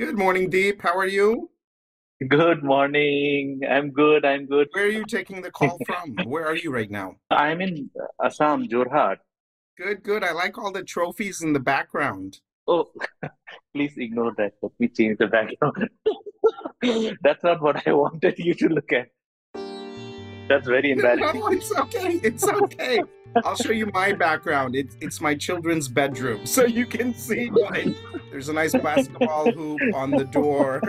Good 0.00 0.16
morning, 0.16 0.48
Deep. 0.48 0.80
How 0.80 0.96
are 0.96 1.06
you? 1.06 1.50
Good 2.26 2.64
morning. 2.64 3.60
I'm 3.68 3.90
good. 3.90 4.24
I'm 4.24 4.46
good. 4.46 4.68
Where 4.72 4.84
are 4.84 4.88
you 4.88 5.04
taking 5.04 5.42
the 5.42 5.50
call 5.50 5.76
from? 5.84 6.16
Where 6.24 6.46
are 6.46 6.56
you 6.56 6.72
right 6.72 6.90
now? 6.90 7.16
I'm 7.30 7.60
in 7.60 7.90
Assam, 8.18 8.66
Jorhat. 8.66 9.18
Good, 9.76 10.02
good. 10.02 10.24
I 10.24 10.32
like 10.32 10.56
all 10.56 10.72
the 10.72 10.82
trophies 10.82 11.42
in 11.42 11.52
the 11.52 11.60
background. 11.60 12.38
Oh, 12.66 12.86
please 13.74 13.92
ignore 13.98 14.32
that. 14.38 14.52
Let 14.62 14.72
me 14.78 14.88
change 14.88 15.18
the 15.18 15.26
background. 15.26 15.90
That's 17.22 17.44
not 17.44 17.60
what 17.60 17.86
I 17.86 17.92
wanted 17.92 18.38
you 18.38 18.54
to 18.54 18.68
look 18.70 18.90
at. 18.94 19.08
That's 20.48 20.66
very 20.66 20.92
embarrassing. 20.92 21.40
No, 21.40 21.48
it's 21.48 21.76
okay. 21.76 22.20
It's 22.24 22.48
okay. 22.48 23.02
I'll 23.44 23.54
show 23.54 23.72
you 23.72 23.90
my 23.92 24.14
background. 24.14 24.76
It's 24.76 24.96
it's 25.02 25.20
my 25.20 25.34
children's 25.34 25.88
bedroom, 25.88 26.46
so 26.46 26.64
you 26.64 26.86
can 26.86 27.12
see 27.12 27.50
mine. 27.50 27.94
There's 28.30 28.48
a 28.48 28.52
nice 28.52 28.72
basketball 28.72 29.50
hoop 29.56 29.80
on 29.92 30.12
the 30.12 30.24
door. 30.24 30.80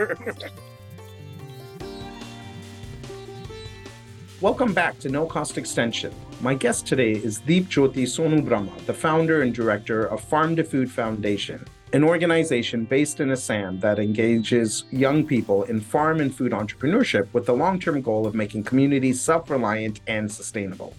Welcome 4.41 4.73
back 4.73 4.99
to 4.99 5.09
No 5.09 5.25
Cost 5.25 5.57
Extension. 5.57 6.13
My 6.41 6.53
guest 6.53 6.85
today 6.85 7.13
is 7.13 7.39
Deep 7.39 7.67
Jyoti 7.67 8.03
Sonu 8.03 8.45
Brahma, 8.45 8.71
the 8.85 8.93
founder 8.93 9.41
and 9.41 9.55
director 9.55 10.05
of 10.05 10.27
Farm2Food 10.30 10.89
Foundation, 10.89 11.66
an 11.93 12.03
organization 12.03 12.85
based 12.85 13.19
in 13.19 13.31
Assam 13.31 13.80
that 13.80 13.97
engages 13.97 14.83
young 14.91 15.25
people 15.25 15.63
in 15.63 15.81
farm 15.81 16.21
and 16.21 16.33
food 16.33 16.52
entrepreneurship 16.52 17.27
with 17.33 17.47
the 17.47 17.53
long 17.53 17.80
term 17.80 18.02
goal 18.02 18.27
of 18.27 18.35
making 18.35 18.63
communities 18.63 19.19
self 19.19 19.49
reliant 19.49 19.99
and 20.05 20.31
sustainable. 20.31 20.94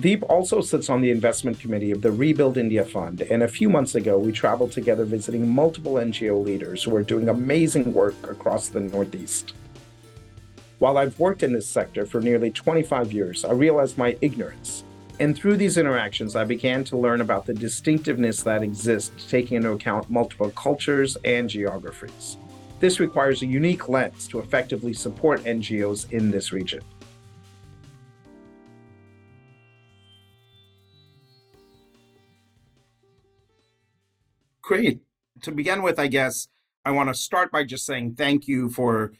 Deep 0.00 0.24
also 0.28 0.60
sits 0.60 0.90
on 0.90 1.00
the 1.00 1.12
investment 1.12 1.60
committee 1.60 1.92
of 1.92 2.02
the 2.02 2.10
Rebuild 2.10 2.58
India 2.58 2.84
Fund, 2.84 3.20
and 3.20 3.44
a 3.44 3.48
few 3.48 3.70
months 3.70 3.94
ago, 3.94 4.18
we 4.18 4.32
traveled 4.32 4.72
together 4.72 5.04
visiting 5.04 5.48
multiple 5.48 5.94
NGO 5.94 6.44
leaders 6.44 6.82
who 6.82 6.96
are 6.96 7.04
doing 7.04 7.28
amazing 7.28 7.94
work 7.94 8.16
across 8.28 8.68
the 8.68 8.80
Northeast. 8.80 9.54
While 10.80 10.98
I've 10.98 11.20
worked 11.20 11.44
in 11.44 11.52
this 11.52 11.68
sector 11.68 12.06
for 12.06 12.20
nearly 12.20 12.50
25 12.50 13.12
years, 13.12 13.44
I 13.44 13.52
realized 13.52 13.96
my 13.96 14.16
ignorance. 14.20 14.82
And 15.20 15.38
through 15.38 15.58
these 15.58 15.78
interactions, 15.78 16.34
I 16.34 16.42
began 16.42 16.82
to 16.84 16.96
learn 16.96 17.20
about 17.20 17.46
the 17.46 17.54
distinctiveness 17.54 18.42
that 18.42 18.64
exists, 18.64 19.30
taking 19.30 19.58
into 19.58 19.70
account 19.70 20.10
multiple 20.10 20.50
cultures 20.50 21.16
and 21.24 21.48
geographies. 21.48 22.36
This 22.80 22.98
requires 22.98 23.42
a 23.42 23.46
unique 23.46 23.88
lens 23.88 24.26
to 24.28 24.40
effectively 24.40 24.92
support 24.92 25.44
NGOs 25.44 26.10
in 26.10 26.32
this 26.32 26.52
region. 26.52 26.82
Great. 34.66 35.02
To 35.42 35.52
begin 35.52 35.82
with, 35.82 35.98
I 35.98 36.06
guess 36.06 36.48
I 36.86 36.90
want 36.90 37.10
to 37.10 37.14
start 37.14 37.52
by 37.52 37.64
just 37.64 37.84
saying 37.84 38.14
thank 38.14 38.48
you 38.48 38.70
for 38.70 39.12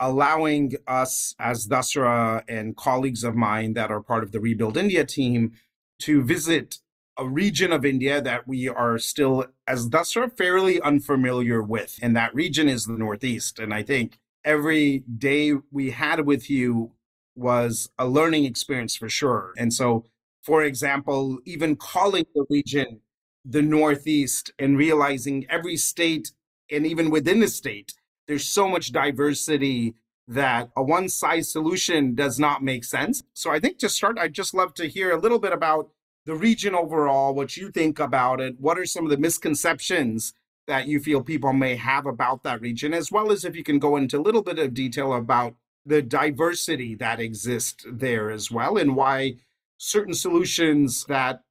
allowing 0.00 0.72
us 0.86 1.34
as 1.38 1.68
Dasra 1.68 2.42
and 2.48 2.74
colleagues 2.74 3.22
of 3.22 3.34
mine 3.34 3.74
that 3.74 3.90
are 3.90 4.00
part 4.00 4.22
of 4.22 4.32
the 4.32 4.40
Rebuild 4.40 4.78
India 4.78 5.04
team 5.04 5.52
to 6.00 6.22
visit 6.22 6.78
a 7.18 7.28
region 7.28 7.70
of 7.70 7.84
India 7.84 8.22
that 8.22 8.48
we 8.48 8.66
are 8.66 8.98
still, 8.98 9.44
as 9.66 9.90
Dasra, 9.90 10.34
fairly 10.34 10.80
unfamiliar 10.80 11.62
with. 11.62 11.98
And 12.00 12.16
that 12.16 12.34
region 12.34 12.66
is 12.66 12.86
the 12.86 12.94
Northeast. 12.96 13.58
And 13.58 13.74
I 13.74 13.82
think 13.82 14.18
every 14.42 15.00
day 15.00 15.52
we 15.70 15.90
had 15.90 16.24
with 16.24 16.48
you 16.48 16.92
was 17.36 17.90
a 17.98 18.06
learning 18.06 18.46
experience 18.46 18.96
for 18.96 19.10
sure. 19.10 19.52
And 19.58 19.72
so, 19.72 20.06
for 20.42 20.64
example, 20.64 21.40
even 21.44 21.76
calling 21.76 22.24
the 22.34 22.46
region 22.48 23.00
the 23.44 23.62
Northeast 23.62 24.52
and 24.58 24.78
realizing 24.78 25.46
every 25.48 25.76
state, 25.76 26.32
and 26.70 26.86
even 26.86 27.10
within 27.10 27.40
the 27.40 27.48
state, 27.48 27.94
there's 28.26 28.48
so 28.48 28.68
much 28.68 28.92
diversity 28.92 29.94
that 30.28 30.70
a 30.76 30.82
one 30.82 31.08
size 31.08 31.50
solution 31.50 32.14
does 32.14 32.38
not 32.38 32.62
make 32.62 32.84
sense. 32.84 33.22
So 33.34 33.50
I 33.50 33.58
think 33.58 33.78
to 33.78 33.88
start, 33.88 34.18
I'd 34.18 34.32
just 34.32 34.54
love 34.54 34.74
to 34.74 34.86
hear 34.86 35.10
a 35.10 35.20
little 35.20 35.40
bit 35.40 35.52
about 35.52 35.90
the 36.24 36.34
region 36.36 36.74
overall, 36.74 37.34
what 37.34 37.56
you 37.56 37.70
think 37.70 37.98
about 37.98 38.40
it. 38.40 38.60
What 38.60 38.78
are 38.78 38.86
some 38.86 39.04
of 39.04 39.10
the 39.10 39.16
misconceptions 39.16 40.34
that 40.68 40.86
you 40.86 41.00
feel 41.00 41.22
people 41.22 41.52
may 41.52 41.74
have 41.74 42.06
about 42.06 42.44
that 42.44 42.60
region, 42.60 42.94
as 42.94 43.10
well 43.10 43.32
as 43.32 43.44
if 43.44 43.56
you 43.56 43.64
can 43.64 43.80
go 43.80 43.96
into 43.96 44.18
a 44.18 44.22
little 44.22 44.42
bit 44.42 44.60
of 44.60 44.72
detail 44.72 45.12
about 45.12 45.56
the 45.84 46.00
diversity 46.00 46.94
that 46.94 47.18
exists 47.18 47.84
there 47.90 48.30
as 48.30 48.52
well, 48.52 48.76
and 48.76 48.94
why 48.94 49.34
certain 49.78 50.14
solutions 50.14 51.04
that 51.06 51.42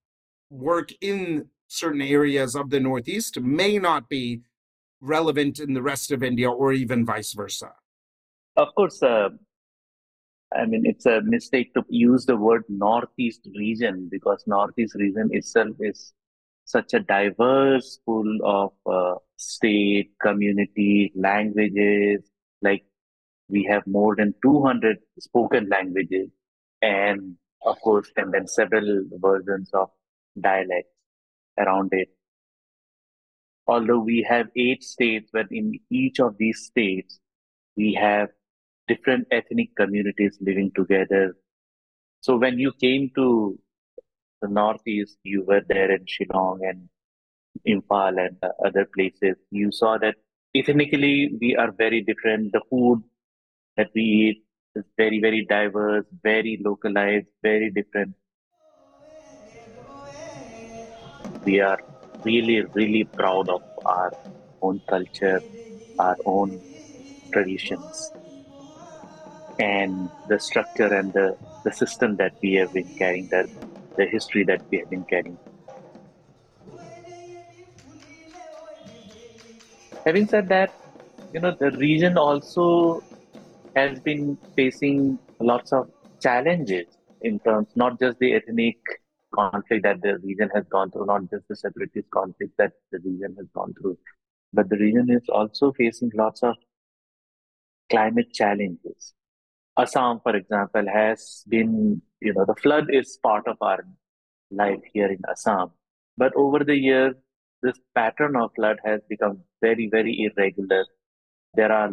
work 0.50 0.94
in 1.02 1.48
certain 1.72 2.02
areas 2.02 2.54
of 2.56 2.70
the 2.70 2.80
Northeast 2.80 3.40
may 3.40 3.78
not 3.80 4.10
be 4.10 4.42
relevant 5.00 5.60
in 5.60 5.74
the 5.74 5.82
rest 5.82 6.12
of 6.12 6.22
India 6.22 6.52
or 6.52 6.74
even 6.74 7.06
vice 7.06 7.34
versa. 7.34 7.72
Of 8.58 8.76
course, 8.76 9.02
uh, 9.02 9.30
I 10.54 10.66
mean, 10.66 10.84
it's 10.86 11.06
a 11.06 11.22
mistake 11.22 11.74
to 11.76 11.84
use 11.88 12.26
the 12.26 12.36
word 12.36 12.64
Northeast 12.68 13.48
region 13.56 14.10
because 14.12 14.44
Northeast 14.46 14.96
region 14.96 15.30
itself 15.32 15.76
is 15.80 16.14
such 16.66 16.94
a 16.94 17.00
diverse 17.00 18.00
pool 18.06 18.38
of 18.44 18.72
uh, 18.86 19.18
state, 19.38 20.12
community, 20.22 21.14
languages. 21.16 22.30
Like 22.62 22.84
we 23.48 23.64
have 23.72 23.88
more 23.88 24.16
than 24.16 24.36
200 24.44 24.98
spoken 25.20 25.70
languages 25.70 26.30
and 26.82 27.38
of 27.64 27.80
course, 27.82 28.12
and 28.18 28.34
then 28.34 28.48
several 28.48 29.04
versions 29.20 29.70
of 29.74 29.90
dialects 30.40 31.01
around 31.62 31.90
it. 31.94 32.10
Although 33.68 34.00
we 34.00 34.26
have 34.28 34.48
eight 34.56 34.84
states, 34.84 35.30
but 35.32 35.48
in 35.52 35.80
each 35.90 36.20
of 36.20 36.38
these 36.38 36.66
states, 36.66 37.20
we 37.78 37.94
have 37.94 38.30
different 38.88 39.28
ethnic 39.32 39.76
communities 39.76 40.38
living 40.42 40.72
together. 40.76 41.36
So 42.22 42.38
when 42.38 42.60
you 42.60 42.72
came 42.82 43.12
to 43.16 43.60
the 44.42 44.48
Northeast, 44.48 45.18
you 45.24 45.44
were 45.46 45.62
there 45.68 45.92
in 45.92 46.06
Shillong 46.06 46.60
and 46.70 46.90
Imphal 47.68 48.20
and 48.26 48.38
other 48.66 48.86
places. 48.96 49.36
You 49.52 49.72
saw 49.72 49.98
that 50.00 50.16
ethnically 50.56 51.38
we 51.40 51.56
are 51.56 51.72
very 51.72 52.02
different. 52.02 52.52
The 52.52 52.62
food 52.70 53.04
that 53.78 53.90
we 53.96 54.02
eat 54.02 54.44
is 54.76 54.86
very, 54.98 55.20
very 55.20 55.46
diverse, 55.46 56.06
very 56.24 56.60
localized, 56.64 57.28
very 57.44 57.70
different. 57.72 58.16
We 61.46 61.60
are 61.60 61.78
really, 62.24 62.64
really 62.74 63.04
proud 63.18 63.50
of 63.50 63.62
our 63.86 64.14
own 64.62 64.82
culture, 64.90 65.42
our 65.98 66.18
own 66.26 66.62
traditions, 67.34 68.12
and 69.60 70.10
the 70.28 70.40
structure 70.40 70.94
and 70.94 71.14
the, 71.14 71.36
the 71.64 71.72
system 71.72 72.16
that 72.18 72.34
we 72.42 72.54
have 72.54 72.72
been 72.74 72.92
carrying, 72.98 73.28
the, 73.32 73.46
the 73.98 74.06
history 74.06 74.44
that 74.44 74.62
we 74.72 74.80
have 74.80 74.90
been 74.90 75.06
carrying. 75.10 75.38
Having 80.06 80.28
said 80.28 80.50
that, 80.50 80.74
you 81.34 81.40
know, 81.40 81.56
the 81.60 81.72
region 81.72 82.18
also 82.18 83.04
has 83.76 84.00
been 84.00 84.38
facing 84.56 85.20
lots 85.40 85.72
of 85.72 85.88
challenges 86.22 86.88
in 87.22 87.40
terms 87.40 87.68
not 87.76 88.00
just 88.00 88.18
the 88.20 88.34
ethnic 88.34 88.78
conflict 89.34 89.84
that 89.84 90.02
the 90.02 90.18
region 90.24 90.50
has 90.54 90.66
gone 90.70 90.92
through, 90.92 91.06
not 91.06 91.30
just 91.30 91.48
the 91.48 91.56
separatist 91.56 92.10
conflict 92.12 92.54
that 92.58 92.74
the 92.92 93.00
region 93.00 93.36
has 93.38 93.48
gone 93.56 93.74
through, 93.80 93.98
but 94.54 94.70
the 94.70 94.78
region 94.78 95.10
is 95.10 95.28
also 95.30 95.72
facing 95.74 96.12
lots 96.16 96.44
of 96.44 96.56
climate 97.90 98.34
challenges. 98.34 99.14
Assam, 99.78 100.20
for 100.22 100.36
example, 100.36 100.86
has 100.92 101.44
been, 101.48 102.02
you 102.20 102.34
know, 102.34 102.46
the 102.46 102.56
flood 102.56 102.88
is 102.90 103.18
part 103.24 103.48
of 103.48 103.58
our 103.62 103.86
life 104.52 104.82
here 104.94 105.08
in 105.08 105.20
Assam. 105.30 105.72
But 106.18 106.34
over 106.36 106.64
the 106.64 106.76
years, 106.76 107.16
this 107.62 107.80
pattern 107.96 108.36
of 108.36 108.52
flood 108.56 108.80
has 108.84 109.02
become 109.08 109.42
very, 109.62 109.88
very 109.90 110.30
irregular. 110.30 110.86
There 111.54 111.72
are 111.72 111.92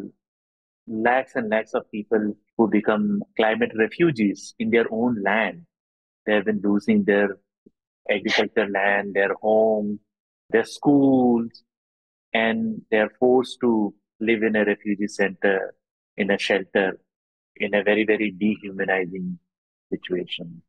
lakhs 0.87 1.33
and 1.35 1.51
lakhs 1.51 1.75
of 1.75 1.91
people 1.91 2.35
who 2.57 2.69
become 2.69 3.23
climate 3.37 3.73
refugees 3.79 4.55
in 4.59 4.71
their 4.71 4.87
own 4.91 5.23
land 5.23 5.65
they 6.29 6.35
have 6.35 6.45
been 6.45 6.61
losing 6.63 7.05
their 7.05 7.39
agriculture 8.11 8.69
land, 8.69 9.15
their 9.15 9.33
home, 9.41 9.99
their 10.51 10.65
schools, 10.65 11.63
and 12.35 12.83
they're 12.91 13.11
forced 13.19 13.59
to 13.63 13.95
live 14.21 14.43
in 14.43 14.55
a 14.55 14.65
refugee 14.67 15.09
center, 15.09 15.75
in 16.19 16.31
a 16.31 16.39
shelter, 16.39 17.01
in 17.57 17.73
a 17.73 17.83
very, 17.83 18.05
very 18.05 18.31
dehumanizing 18.31 19.39
situation. 19.91 20.61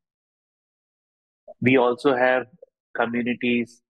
We 1.60 1.76
also 1.76 2.16
have 2.16 2.46
communities, 2.96 3.82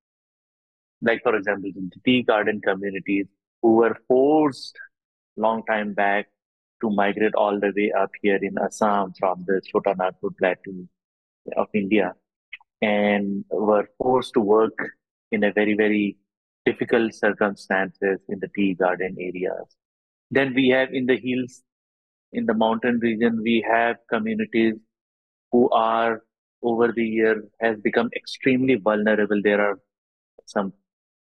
like 1.03 1.21
for 1.21 1.35
example, 1.35 1.69
the 1.75 1.91
tea 2.03 2.23
garden 2.23 2.61
communities, 2.61 3.27
who 3.61 3.75
were 3.75 3.95
forced 4.07 4.75
long 5.37 5.63
time 5.65 5.93
back 5.93 6.29
to 6.81 6.89
migrate 6.89 7.35
all 7.35 7.59
the 7.59 7.71
way 7.75 7.91
up 7.91 8.09
here 8.23 8.39
in 8.41 8.57
Assam 8.57 9.13
from 9.19 9.45
the 9.45 9.61
Chotanagpur 9.71 10.35
plateau 10.35 10.87
of 11.57 11.67
India 11.73 12.13
and 12.81 13.43
were 13.51 13.87
forced 13.97 14.33
to 14.33 14.39
work 14.39 14.77
in 15.31 15.43
a 15.43 15.51
very, 15.51 15.75
very 15.75 16.17
difficult 16.65 17.13
circumstances 17.13 18.19
in 18.29 18.39
the 18.39 18.49
tea 18.55 18.73
garden 18.73 19.15
areas. 19.19 19.75
Then 20.31 20.53
we 20.53 20.69
have 20.69 20.89
in 20.93 21.05
the 21.05 21.17
hills, 21.17 21.63
in 22.31 22.45
the 22.45 22.53
mountain 22.53 22.99
region, 22.99 23.41
we 23.41 23.65
have 23.69 23.97
communities 24.09 24.75
who 25.51 25.69
are 25.71 26.21
over 26.61 26.91
the 26.91 27.03
year 27.03 27.43
has 27.61 27.79
become 27.79 28.09
extremely 28.15 28.75
vulnerable. 28.75 29.41
There 29.43 29.61
are 29.61 29.79
some 30.45 30.73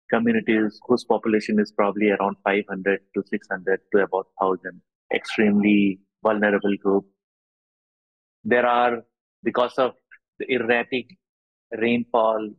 communities 0.09 0.79
whose 0.87 1.03
population 1.03 1.59
is 1.59 1.71
probably 1.71 2.09
around 2.09 2.37
500 2.43 2.99
to 3.15 3.23
600 3.27 3.79
to 3.93 4.03
about 4.03 4.27
1000 4.37 4.81
extremely 5.13 5.99
vulnerable 6.23 6.75
group 6.77 7.05
there 8.43 8.65
are 8.65 9.03
because 9.43 9.77
of 9.77 9.93
the 10.39 10.51
erratic 10.51 11.17
rainfall 11.77 12.49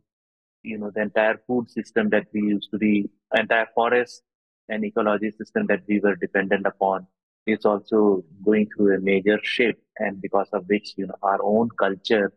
you 0.63 0.77
know 0.77 0.91
the 0.93 1.01
entire 1.01 1.39
food 1.47 1.69
system 1.69 2.09
that 2.09 2.25
we 2.33 2.41
used 2.41 2.69
to 2.71 2.77
be 2.77 3.09
entire 3.35 3.67
forest 3.73 4.21
and 4.67 4.83
ecology 4.83 5.31
system 5.31 5.65
that 5.67 5.81
we 5.87 5.99
were 5.99 6.15
dependent 6.15 6.65
upon 6.65 7.07
is 7.47 7.65
also 7.65 8.23
going 8.43 8.67
through 8.75 8.95
a 8.95 8.99
major 8.99 9.39
shift 9.43 9.79
and 9.97 10.21
because 10.21 10.49
of 10.53 10.65
which 10.67 10.93
you 10.97 11.07
know 11.07 11.15
our 11.23 11.39
own 11.41 11.69
culture 11.79 12.33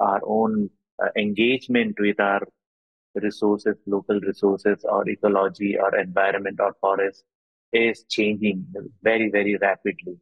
our 0.00 0.20
own 0.24 0.68
uh, 1.02 1.08
engagement 1.16 1.94
with 1.98 2.18
our 2.20 2.42
resources, 3.14 3.76
local 3.86 4.20
resources 4.20 4.84
or 4.84 5.08
ecology 5.08 5.76
or 5.78 5.94
environment 5.98 6.58
or 6.60 6.74
forest 6.80 7.24
is 7.72 8.04
changing 8.08 8.66
very, 9.02 9.30
very 9.30 9.56
rapidly. 9.56 10.18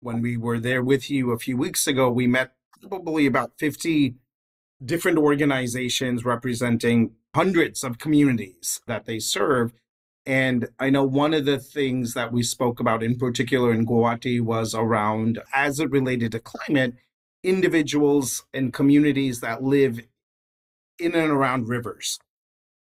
When 0.00 0.20
we 0.22 0.36
were 0.36 0.60
there 0.60 0.82
with 0.82 1.10
you 1.10 1.32
a 1.32 1.38
few 1.38 1.56
weeks 1.56 1.86
ago, 1.86 2.10
we 2.10 2.26
met 2.26 2.52
probably 2.88 3.26
about 3.26 3.52
50 3.58 4.14
different 4.84 5.18
organizations 5.18 6.24
representing 6.24 7.12
hundreds 7.34 7.82
of 7.84 7.98
communities 7.98 8.80
that 8.86 9.06
they 9.06 9.18
serve. 9.18 9.72
And 10.24 10.68
I 10.78 10.90
know 10.90 11.04
one 11.04 11.34
of 11.34 11.46
the 11.46 11.58
things 11.58 12.14
that 12.14 12.32
we 12.32 12.42
spoke 12.42 12.80
about 12.80 13.02
in 13.02 13.16
particular 13.16 13.72
in 13.72 13.86
Guwahati 13.86 14.40
was 14.40 14.74
around, 14.74 15.40
as 15.54 15.80
it 15.80 15.90
related 15.90 16.32
to 16.32 16.40
climate, 16.40 16.94
individuals 17.42 18.44
and 18.52 18.72
communities 18.72 19.40
that 19.40 19.62
live 19.62 20.00
in 20.98 21.14
and 21.14 21.30
around 21.30 21.68
rivers. 21.68 22.18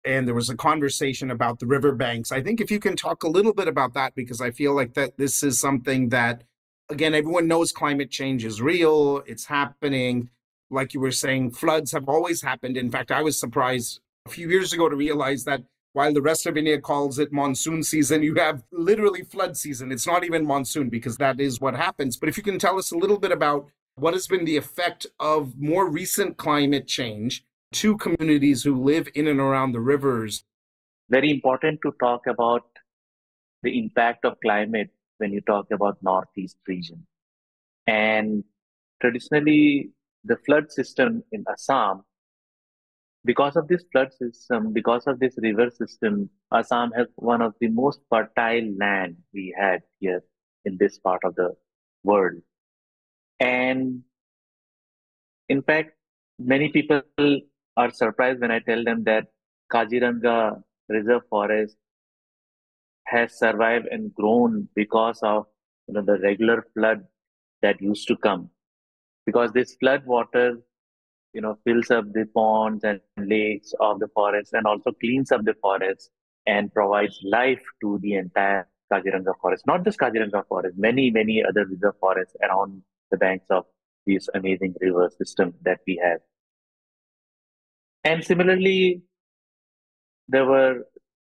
And 0.04 0.26
there 0.26 0.34
was 0.34 0.48
a 0.48 0.56
conversation 0.56 1.30
about 1.30 1.58
the 1.58 1.66
riverbanks. 1.66 2.32
I 2.32 2.42
think 2.42 2.60
if 2.60 2.70
you 2.70 2.80
can 2.80 2.96
talk 2.96 3.22
a 3.22 3.28
little 3.28 3.52
bit 3.52 3.68
about 3.68 3.94
that, 3.94 4.14
because 4.14 4.40
I 4.40 4.50
feel 4.50 4.74
like 4.74 4.94
that 4.94 5.18
this 5.18 5.42
is 5.42 5.60
something 5.60 6.08
that, 6.08 6.44
again, 6.90 7.14
everyone 7.14 7.48
knows 7.48 7.72
climate 7.72 8.10
change 8.10 8.44
is 8.44 8.60
real, 8.60 9.22
it's 9.26 9.46
happening. 9.46 10.28
Like 10.70 10.94
you 10.94 11.00
were 11.00 11.12
saying, 11.12 11.52
floods 11.52 11.92
have 11.92 12.08
always 12.08 12.42
happened. 12.42 12.76
In 12.76 12.90
fact, 12.90 13.10
I 13.10 13.22
was 13.22 13.38
surprised 13.38 14.00
a 14.26 14.30
few 14.30 14.48
years 14.48 14.72
ago 14.72 14.88
to 14.88 14.96
realize 14.96 15.44
that 15.44 15.62
while 15.92 16.12
the 16.12 16.22
rest 16.22 16.46
of 16.46 16.56
India 16.56 16.80
calls 16.80 17.18
it 17.18 17.32
monsoon 17.32 17.82
season, 17.82 18.22
you 18.28 18.34
have 18.34 18.62
literally 18.72 19.22
flood 19.22 19.56
season. 19.56 19.90
It's 19.90 20.06
not 20.06 20.24
even 20.24 20.46
monsoon 20.46 20.88
because 20.88 21.16
that 21.16 21.40
is 21.40 21.60
what 21.60 21.74
happens. 21.74 22.16
But 22.16 22.28
if 22.28 22.36
you 22.36 22.42
can 22.42 22.58
tell 22.58 22.78
us 22.78 22.92
a 22.92 22.98
little 22.98 23.18
bit 23.18 23.32
about 23.32 23.68
what 23.96 24.14
has 24.14 24.26
been 24.26 24.44
the 24.44 24.56
effect 24.56 25.06
of 25.18 25.58
more 25.58 25.88
recent 25.88 26.36
climate 26.36 26.86
change 26.86 27.44
to 27.72 27.96
communities 27.96 28.62
who 28.62 28.82
live 28.82 29.08
in 29.14 29.28
and 29.28 29.38
around 29.38 29.72
the 29.72 29.80
rivers. 29.80 30.44
Very 31.08 31.30
important 31.30 31.80
to 31.82 31.92
talk 32.00 32.26
about 32.26 32.64
the 33.62 33.78
impact 33.78 34.24
of 34.24 34.40
climate 34.40 34.90
when 35.20 35.32
you 35.32 35.40
talk 35.42 35.66
about 35.70 36.02
Northeast 36.02 36.56
region. 36.66 37.06
And 37.86 38.44
traditionally, 39.00 39.90
the 40.24 40.36
flood 40.36 40.70
system 40.70 41.22
in 41.32 41.44
Assam, 41.50 42.02
because 43.24 43.56
of 43.56 43.68
this 43.68 43.84
flood 43.92 44.12
system, 44.12 44.72
because 44.72 45.06
of 45.06 45.18
this 45.18 45.34
river 45.38 45.70
system, 45.70 46.30
Assam 46.52 46.90
has 46.96 47.06
one 47.16 47.42
of 47.42 47.54
the 47.60 47.68
most 47.68 48.00
fertile 48.08 48.72
land 48.78 49.16
we 49.32 49.54
had 49.58 49.80
here 49.98 50.22
in 50.64 50.76
this 50.78 50.98
part 50.98 51.20
of 51.24 51.34
the 51.34 51.54
world. 52.02 52.40
And 53.38 54.02
in 55.48 55.62
fact, 55.62 55.92
many 56.38 56.68
people 56.68 57.02
are 57.76 57.90
surprised 57.90 58.40
when 58.40 58.50
I 58.50 58.60
tell 58.60 58.84
them 58.84 59.04
that 59.04 59.26
Kaziranga 59.72 60.62
Reserve 60.88 61.22
Forest 61.28 61.76
has 63.10 63.38
survived 63.38 63.86
and 63.90 64.14
grown 64.14 64.68
because 64.74 65.20
of 65.22 65.46
you 65.88 65.94
know, 65.94 66.02
the 66.02 66.18
regular 66.20 66.64
flood 66.74 67.04
that 67.62 67.80
used 67.82 68.06
to 68.08 68.16
come. 68.16 68.48
Because 69.26 69.52
this 69.52 69.74
flood 69.74 70.06
water, 70.06 70.58
you 71.32 71.40
know, 71.40 71.58
fills 71.64 71.90
up 71.90 72.04
the 72.12 72.26
ponds 72.34 72.84
and 72.84 73.00
lakes 73.18 73.74
of 73.80 74.00
the 74.00 74.08
forest 74.08 74.52
and 74.52 74.66
also 74.66 74.92
cleans 74.92 75.32
up 75.32 75.44
the 75.44 75.54
forest 75.60 76.10
and 76.46 76.72
provides 76.72 77.18
life 77.24 77.62
to 77.82 77.98
the 78.02 78.14
entire 78.14 78.66
Kaziranga 78.92 79.34
forest. 79.40 79.66
Not 79.66 79.84
just 79.84 79.98
Kaziranga 79.98 80.46
forest, 80.48 80.76
many, 80.78 81.10
many 81.10 81.44
other 81.44 81.64
reserve 81.66 81.94
forests 82.00 82.34
around 82.42 82.82
the 83.10 83.16
banks 83.16 83.46
of 83.50 83.64
this 84.06 84.28
amazing 84.34 84.74
river 84.80 85.10
system 85.18 85.54
that 85.62 85.80
we 85.86 86.00
have. 86.02 86.20
And 88.04 88.24
similarly, 88.24 89.02
there 90.28 90.46
were 90.46 90.84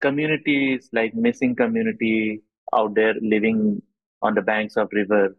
communities 0.02 0.90
like 0.94 1.14
Mising 1.16 1.56
community 1.56 2.42
out 2.76 2.96
there 2.96 3.16
living 3.22 3.82
on 4.22 4.36
the 4.36 4.42
banks 4.42 4.78
of 4.78 4.90
river. 4.92 5.36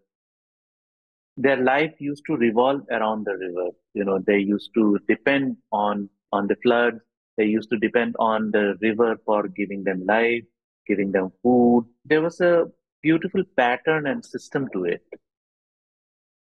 Their 1.39 1.57
life 1.57 1.95
used 2.01 2.25
to 2.27 2.37
revolve 2.37 2.83
around 2.91 3.25
the 3.25 3.37
river. 3.37 3.71
You 3.95 4.05
know, 4.05 4.19
they 4.19 4.39
used 4.39 4.75
to 4.75 4.99
depend 5.09 5.57
on 5.73 6.11
on 6.33 6.47
the 6.49 6.57
floods. 6.57 7.01
They 7.37 7.47
used 7.47 7.71
to 7.71 7.79
depend 7.79 8.15
on 8.19 8.51
the 8.51 8.77
river 8.83 9.17
for 9.25 9.49
giving 9.49 9.85
them 9.85 10.05
life, 10.07 10.45
giving 10.87 11.13
them 11.13 11.33
food. 11.43 11.87
There 12.05 12.21
was 12.23 12.41
a 12.41 12.67
beautiful 13.03 13.45
pattern 13.57 14.07
and 14.07 14.25
system 14.25 14.69
to 14.75 14.85
it. 14.85 15.03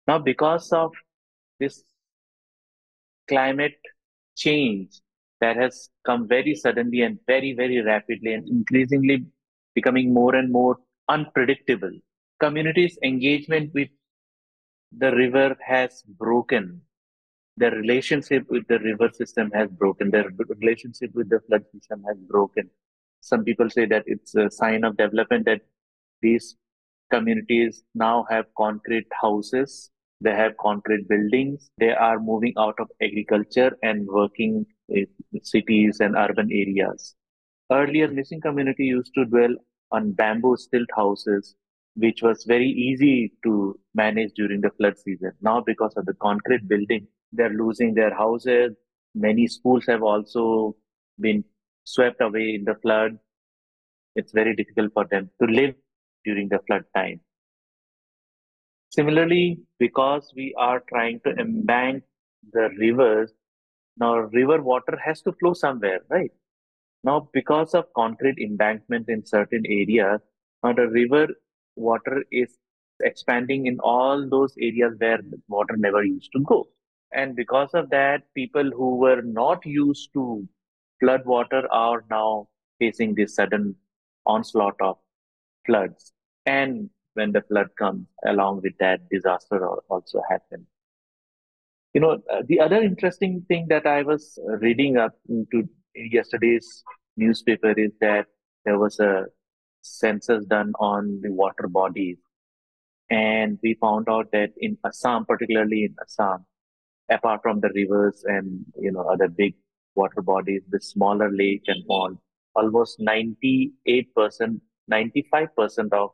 Now, 0.07 0.17
because 0.19 0.71
of 0.71 0.94
this 1.59 1.83
climate 3.27 3.79
change 4.35 5.01
that 5.44 5.57
has 5.63 5.90
come 6.07 6.28
very 6.28 6.56
suddenly 6.56 7.01
and 7.01 7.19
very, 7.28 7.51
very 7.54 7.80
rapidly 7.81 8.34
and 8.34 8.48
increasingly 8.48 9.25
becoming 9.75 10.13
more 10.13 10.36
and 10.36 10.51
more 10.51 10.78
unpredictable, 11.10 11.92
communities' 12.40 12.98
engagement 13.04 13.74
with 13.74 13.90
the 14.98 15.12
river 15.24 15.57
has 15.66 16.04
broken. 16.24 16.81
Their 17.57 17.72
relationship 17.72 18.45
with 18.50 18.68
the 18.68 18.80
river 18.80 19.10
system 19.13 19.51
has 19.54 19.69
broken. 19.69 20.10
Their 20.12 20.30
relationship 20.62 21.12
with 21.13 21.30
the 21.30 21.40
flood 21.48 21.66
system 21.74 22.04
has 22.07 22.18
broken. 22.34 22.69
Some 23.22 23.44
people 23.44 23.69
say 23.69 23.86
that 23.86 24.04
it's 24.06 24.36
a 24.36 24.50
sign 24.50 24.84
of 24.84 24.98
development 24.98 25.46
that 25.46 25.62
these 26.22 26.56
communities 27.12 27.84
now 27.94 28.25
have 28.29 28.46
concrete 28.58 29.08
houses 29.22 29.91
they 30.24 30.34
have 30.36 30.58
concrete 30.58 31.08
buildings. 31.08 31.70
They 31.77 31.92
are 31.92 32.20
moving 32.20 32.53
out 32.58 32.75
of 32.80 32.89
agriculture 33.01 33.77
and 33.84 34.08
working 34.08 34.65
in 34.89 35.08
cities 35.42 36.00
and 36.00 36.15
urban 36.15 36.50
areas. 36.51 37.15
Earlier, 37.72 38.08
Mising 38.08 38.42
community 38.42 38.86
used 38.86 39.13
to 39.15 39.25
dwell 39.25 39.56
on 39.92 40.12
bamboo 40.13 40.56
stilt 40.58 40.89
houses, 40.96 41.56
which 41.96 42.22
was 42.22 42.46
very 42.46 42.70
easy 42.70 43.34
to 43.44 43.80
manage 43.94 44.32
during 44.36 44.62
the 44.62 44.72
flood 44.72 44.98
season. 44.98 45.32
Now, 45.42 45.62
because 45.62 45.94
of 45.98 46.06
the 46.06 46.13
concrete 46.13 46.68
building, 46.68 47.08
they're 47.32 47.53
losing 47.53 47.94
their 47.94 48.13
houses. 48.13 48.75
Many 49.15 49.48
schools 49.48 49.86
have 49.88 50.03
also 50.03 50.75
been 51.20 51.44
swept 51.84 52.22
away 52.22 52.56
in 52.56 52.63
the 52.65 52.75
flood. 52.75 53.20
It's 54.15 54.32
very 54.32 54.56
difficult 54.56 54.94
for 54.94 55.06
them 55.06 55.30
to 55.42 55.48
live 55.48 55.75
during 56.25 56.50
the 56.50 56.60
flood 56.68 56.86
time. 56.96 57.20
Similarly, 58.95 59.59
because 59.79 60.31
we 60.35 60.53
are 60.55 60.83
trying 60.88 61.19
to 61.21 61.33
embank 61.33 62.03
the 62.51 62.69
rivers, 62.77 63.31
now 63.97 64.17
river 64.17 64.62
water 64.62 64.95
has 65.03 65.21
to 65.23 65.33
flow 65.33 65.53
somewhere, 65.53 66.01
right? 66.09 66.31
Now, 67.03 67.27
because 67.33 67.73
of 67.73 67.91
concrete 67.95 68.38
embankment 68.38 69.09
in 69.09 69.25
certain 69.25 69.63
areas, 69.65 70.21
now 70.63 70.73
the 70.73 70.88
river 70.88 71.27
water 71.75 72.23
is 72.31 72.57
expanding 73.01 73.65
in 73.65 73.79
all 73.79 74.29
those 74.29 74.53
areas 74.59 74.93
where 75.00 75.19
water 75.47 75.75
never 75.75 76.03
used 76.03 76.31
to 76.33 76.41
go. 76.41 76.67
And 77.12 77.35
because 77.35 77.73
of 77.73 77.89
that, 77.89 78.21
people 78.35 78.69
who 78.69 78.97
were 78.97 79.23
not 79.23 79.65
used 79.65 80.13
to 80.13 80.47
flood 81.00 81.25
water 81.25 81.63
are 81.71 82.05
now 82.12 82.47
facing 82.79 83.15
this 83.15 83.35
sudden 83.35 83.75
onslaught 84.27 84.79
of 84.81 84.97
floods. 85.65 86.13
And 86.45 86.91
when 87.13 87.32
the 87.32 87.41
flood 87.41 87.67
comes 87.77 88.05
along 88.25 88.62
with 88.63 88.74
that 88.79 89.00
disaster 89.10 89.65
also 89.89 90.22
happen 90.29 90.65
you 91.93 92.01
know 92.01 92.13
uh, 92.32 92.41
the 92.48 92.60
other 92.60 92.82
interesting 92.82 93.43
thing 93.48 93.65
that 93.70 93.86
i 93.86 94.01
was 94.01 94.39
reading 94.62 94.98
up 94.98 95.13
into 95.29 95.67
yesterday's 95.96 96.84
newspaper 97.17 97.74
is 97.77 97.91
that 98.01 98.25
there 98.65 98.79
was 98.79 99.00
a 99.00 99.25
census 99.82 100.46
done 100.46 100.72
on 100.79 101.20
the 101.22 101.32
water 101.32 101.67
bodies 101.67 102.17
and 103.10 103.60
we 103.62 103.75
found 103.82 104.08
out 104.10 104.32
that 104.32 104.51
in 104.58 104.77
assam 104.86 105.25
particularly 105.25 105.84
in 105.84 105.96
assam 106.01 106.46
apart 107.12 107.41
from 107.43 107.60
the 107.60 107.70
rivers 107.75 108.24
and 108.25 108.65
you 108.79 108.91
know 108.91 109.05
other 109.13 109.27
big 109.27 109.53
water 109.96 110.22
bodies, 110.22 110.62
the 110.70 110.79
smaller 110.79 111.32
lakes 111.32 111.65
and 111.67 111.86
ponds. 111.88 112.20
Almost 112.55 113.00
98%, 113.00 113.72
95% 114.91 115.93
of 115.93 116.12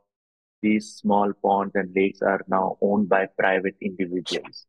these 0.61 0.95
small 0.95 1.31
ponds 1.43 1.75
and 1.75 1.93
lakes 1.95 2.21
are 2.21 2.41
now 2.47 2.77
owned 2.81 3.09
by 3.09 3.27
private 3.37 3.75
individuals. 3.81 4.65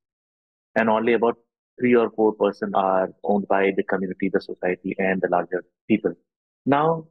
And 0.76 0.88
only 0.88 1.14
about 1.14 1.36
3 1.80 1.94
or 1.96 2.10
4% 2.10 2.70
are 2.74 3.10
owned 3.24 3.48
by 3.48 3.72
the 3.76 3.82
community, 3.82 4.28
the 4.32 4.40
society, 4.40 4.94
and 4.98 5.20
the 5.20 5.28
larger 5.28 5.64
people. 5.88 6.14
Now, 6.66 7.06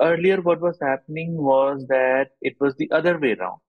earlier, 0.00 0.40
what 0.40 0.60
was 0.60 0.78
happening 0.80 1.36
was 1.36 1.86
that 1.88 2.30
it 2.40 2.56
was 2.60 2.74
the 2.76 2.90
other 2.90 3.18
way 3.18 3.32
around. 3.32 3.60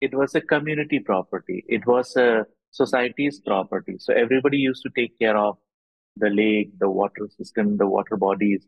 It 0.00 0.14
was 0.14 0.34
a 0.34 0.40
community 0.40 0.98
property, 0.98 1.64
it 1.68 1.86
was 1.86 2.16
a 2.16 2.46
society's 2.72 3.40
property. 3.40 3.96
So 3.98 4.12
everybody 4.12 4.58
used 4.58 4.82
to 4.82 4.90
take 4.96 5.18
care 5.18 5.36
of 5.36 5.58
the 6.16 6.30
lake, 6.30 6.78
the 6.78 6.90
water 6.90 7.28
system, 7.36 7.76
the 7.76 7.86
water 7.86 8.16
bodies 8.16 8.66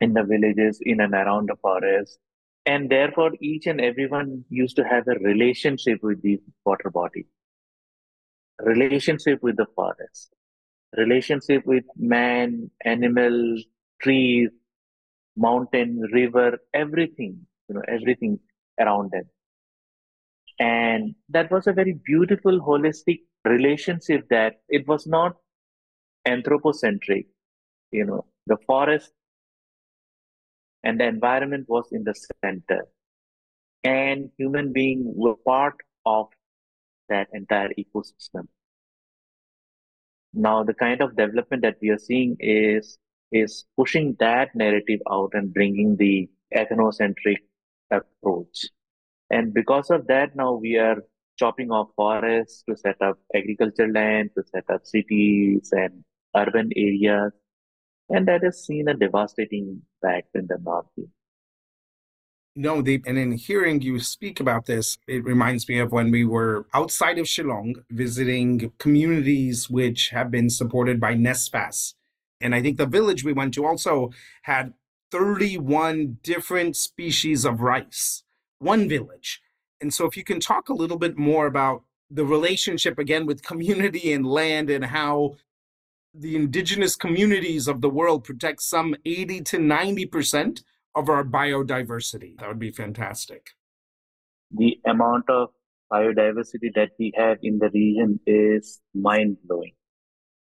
in 0.00 0.12
the 0.12 0.24
villages, 0.24 0.80
in 0.82 1.00
and 1.00 1.14
around 1.14 1.48
the 1.48 1.56
forest. 1.56 2.18
And 2.66 2.90
therefore, 2.90 3.30
each 3.40 3.66
and 3.66 3.80
everyone 3.80 4.44
used 4.50 4.76
to 4.76 4.84
have 4.84 5.06
a 5.06 5.18
relationship 5.20 6.00
with 6.02 6.20
the 6.22 6.40
water 6.64 6.90
body 6.90 7.26
relationship 8.60 9.42
with 9.42 9.56
the 9.56 9.66
forest, 9.74 10.32
relationship 10.96 11.66
with 11.66 11.84
man, 11.96 12.70
animal, 12.84 13.56
trees, 14.00 14.50
mountain, 15.36 16.00
river, 16.12 16.58
everything, 16.72 17.46
you 17.68 17.74
know, 17.74 17.82
everything 17.88 18.38
around 18.80 19.10
them. 19.10 19.24
And 20.58 21.14
that 21.28 21.50
was 21.50 21.66
a 21.66 21.72
very 21.72 21.92
beautiful, 22.04 22.60
holistic 22.60 23.20
relationship 23.44 24.26
that 24.30 24.54
it 24.68 24.88
was 24.88 25.06
not 25.06 25.36
anthropocentric. 26.24 27.26
You 27.92 28.06
know, 28.06 28.24
the 28.46 28.56
forest 28.66 29.12
and 30.86 31.00
the 31.00 31.06
environment 31.06 31.64
was 31.68 31.88
in 31.90 32.04
the 32.04 32.14
center. 32.42 32.86
And 33.82 34.30
human 34.38 34.72
beings 34.72 35.04
were 35.16 35.34
part 35.44 35.74
of 36.04 36.28
that 37.08 37.28
entire 37.32 37.70
ecosystem. 37.76 38.46
Now, 40.32 40.62
the 40.62 40.74
kind 40.74 41.00
of 41.00 41.16
development 41.16 41.62
that 41.62 41.78
we 41.82 41.90
are 41.90 41.98
seeing 41.98 42.36
is 42.38 42.98
is 43.32 43.64
pushing 43.76 44.14
that 44.20 44.54
narrative 44.54 45.00
out 45.10 45.30
and 45.32 45.52
bringing 45.52 45.96
the 45.96 46.28
ethnocentric 46.54 47.38
approach. 47.90 48.66
And 49.30 49.52
because 49.52 49.90
of 49.90 50.06
that, 50.06 50.36
now 50.36 50.52
we 50.52 50.76
are 50.76 51.02
chopping 51.36 51.72
off 51.72 51.88
forests 51.96 52.62
to 52.68 52.76
set 52.76 53.02
up 53.02 53.18
agricultural 53.34 53.90
land, 53.90 54.30
to 54.36 54.44
set 54.54 54.70
up 54.70 54.86
cities 54.86 55.70
and 55.72 56.04
urban 56.36 56.70
areas. 56.76 57.32
And 58.08 58.26
that 58.28 58.42
has 58.44 58.64
seen 58.64 58.88
a 58.88 58.94
devastating 58.94 59.82
impact 60.02 60.28
in 60.34 60.46
the 60.46 60.58
Northeast. 60.62 61.10
No, 62.58 62.80
they, 62.80 63.02
and 63.06 63.18
in 63.18 63.32
hearing 63.32 63.82
you 63.82 64.00
speak 64.00 64.40
about 64.40 64.64
this, 64.64 64.96
it 65.06 65.24
reminds 65.24 65.68
me 65.68 65.78
of 65.78 65.92
when 65.92 66.10
we 66.10 66.24
were 66.24 66.66
outside 66.72 67.18
of 67.18 67.26
Shillong 67.26 67.84
visiting 67.90 68.72
communities 68.78 69.68
which 69.68 70.08
have 70.08 70.30
been 70.30 70.48
supported 70.48 70.98
by 70.98 71.14
NESFAS. 71.14 71.94
And 72.40 72.54
I 72.54 72.62
think 72.62 72.78
the 72.78 72.86
village 72.86 73.24
we 73.24 73.34
went 73.34 73.52
to 73.54 73.66
also 73.66 74.10
had 74.42 74.72
31 75.10 76.18
different 76.22 76.76
species 76.76 77.44
of 77.44 77.60
rice 77.60 78.22
one 78.58 78.88
village. 78.88 79.42
And 79.80 79.92
so, 79.92 80.06
if 80.06 80.16
you 80.16 80.24
can 80.24 80.40
talk 80.40 80.68
a 80.68 80.74
little 80.74 80.98
bit 80.98 81.18
more 81.18 81.46
about 81.46 81.82
the 82.10 82.24
relationship 82.24 82.98
again 82.98 83.26
with 83.26 83.42
community 83.42 84.12
and 84.12 84.26
land 84.26 84.70
and 84.70 84.84
how 84.84 85.36
the 86.18 86.36
indigenous 86.36 86.96
communities 86.96 87.68
of 87.68 87.80
the 87.80 87.88
world 87.88 88.24
protect 88.24 88.62
some 88.62 88.94
80 89.04 89.42
to 89.42 89.58
90% 89.58 90.62
of 90.94 91.08
our 91.08 91.24
biodiversity, 91.24 92.38
that 92.38 92.48
would 92.48 92.58
be 92.58 92.70
fantastic. 92.70 93.50
The 94.50 94.78
amount 94.86 95.28
of 95.28 95.50
biodiversity 95.92 96.72
that 96.74 96.90
we 96.98 97.12
have 97.16 97.38
in 97.42 97.58
the 97.58 97.70
region 97.72 98.20
is 98.26 98.80
mind 98.94 99.36
blowing. 99.44 99.74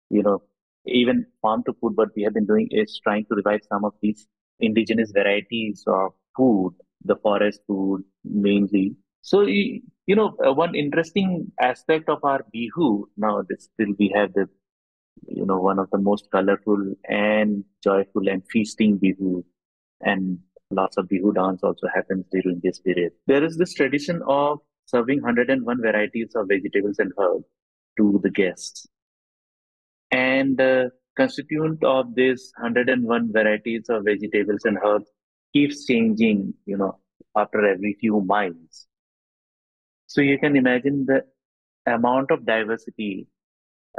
You 0.10 0.24
know, 0.24 0.44
even 0.86 1.26
Farm2Food, 1.44 1.96
what 1.96 2.10
we 2.16 2.24
have 2.24 2.34
been 2.34 2.46
doing 2.46 2.68
is 2.72 3.00
trying 3.04 3.26
to 3.26 3.36
revive 3.36 3.62
some 3.70 3.86
of 3.86 3.94
these 4.02 4.28
indigenous 4.60 5.12
varieties 5.12 5.84
of 5.88 6.12
food 6.36 6.74
the 7.06 7.16
forest 7.18 7.62
food 7.68 8.04
mainly. 8.24 8.96
So, 9.22 9.42
you 9.42 9.82
know, 10.08 10.36
uh, 10.46 10.54
one 10.54 10.76
interesting 10.76 11.52
aspect 11.60 12.10
of 12.10 12.20
our 12.24 12.44
Bihu, 12.54 13.04
now 13.18 13.44
this 13.48 13.70
still 13.74 13.94
we 14.00 14.12
have 14.16 14.34
the, 14.34 14.48
you 15.28 15.46
know, 15.46 15.60
one 15.60 15.80
of 15.80 15.90
the 15.92 15.98
most 15.98 16.30
colorful 16.32 16.94
and 17.08 17.64
joyful 17.84 18.28
and 18.28 18.44
feasting 18.50 19.00
Bihu 19.00 19.44
and 20.02 20.40
lots 20.72 20.98
of 20.98 21.08
Bihu 21.08 21.34
dance 21.34 21.64
also 21.64 21.88
happens 21.94 22.26
during 22.32 22.60
this 22.64 22.80
period. 22.80 23.12
There 23.28 23.44
is 23.44 23.58
this 23.58 23.74
tradition 23.74 24.22
of 24.28 24.60
serving 24.86 25.22
101 25.22 25.82
varieties 25.82 26.32
of 26.36 26.48
vegetables 26.48 27.00
and 27.00 27.12
herbs 27.20 27.46
to 27.98 28.20
the 28.24 28.30
guests. 28.30 28.88
And 30.12 30.58
the 30.58 30.92
constituent 31.16 31.84
of 31.84 32.16
these 32.16 32.52
101 32.58 33.32
varieties 33.32 33.86
of 33.90 34.06
vegetables 34.06 34.62
and 34.66 34.78
herbs 34.84 35.10
keeps 35.54 35.86
changing, 35.86 36.54
you 36.66 36.78
know, 36.78 37.00
after 37.36 37.66
every 37.66 37.96
few 38.00 38.22
miles. 38.22 38.88
So 40.08 40.22
you 40.22 40.38
can 40.40 40.56
imagine 40.56 41.06
the 41.06 41.24
amount 41.86 42.32
of 42.32 42.46
diversity 42.46 43.28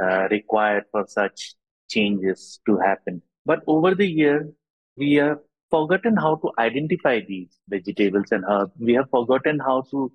uh, 0.01 0.27
required 0.29 0.85
for 0.91 1.05
such 1.07 1.55
changes 1.89 2.59
to 2.65 2.77
happen. 2.77 3.21
But 3.45 3.61
over 3.67 3.93
the 3.95 4.07
year, 4.07 4.49
we 4.97 5.13
have 5.15 5.39
forgotten 5.69 6.15
how 6.15 6.35
to 6.35 6.51
identify 6.59 7.21
these 7.27 7.59
vegetables 7.67 8.31
and 8.31 8.45
herbs. 8.47 8.73
We 8.79 8.93
have 8.93 9.09
forgotten 9.09 9.59
how 9.59 9.83
to 9.91 10.11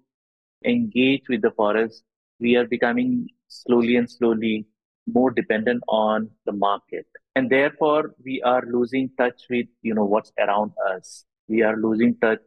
engage 0.64 1.22
with 1.28 1.42
the 1.42 1.50
forest. 1.50 2.02
We 2.40 2.56
are 2.56 2.66
becoming 2.66 3.28
slowly 3.48 3.96
and 3.96 4.10
slowly 4.10 4.66
more 5.06 5.30
dependent 5.30 5.82
on 5.88 6.30
the 6.46 6.52
market. 6.52 7.06
And 7.34 7.50
therefore, 7.50 8.14
we 8.24 8.42
are 8.42 8.62
losing 8.66 9.10
touch 9.18 9.42
with, 9.50 9.66
you 9.82 9.94
know, 9.94 10.04
what's 10.04 10.32
around 10.38 10.72
us 10.90 11.24
we 11.48 11.62
are 11.62 11.76
losing 11.76 12.14
touch 12.16 12.40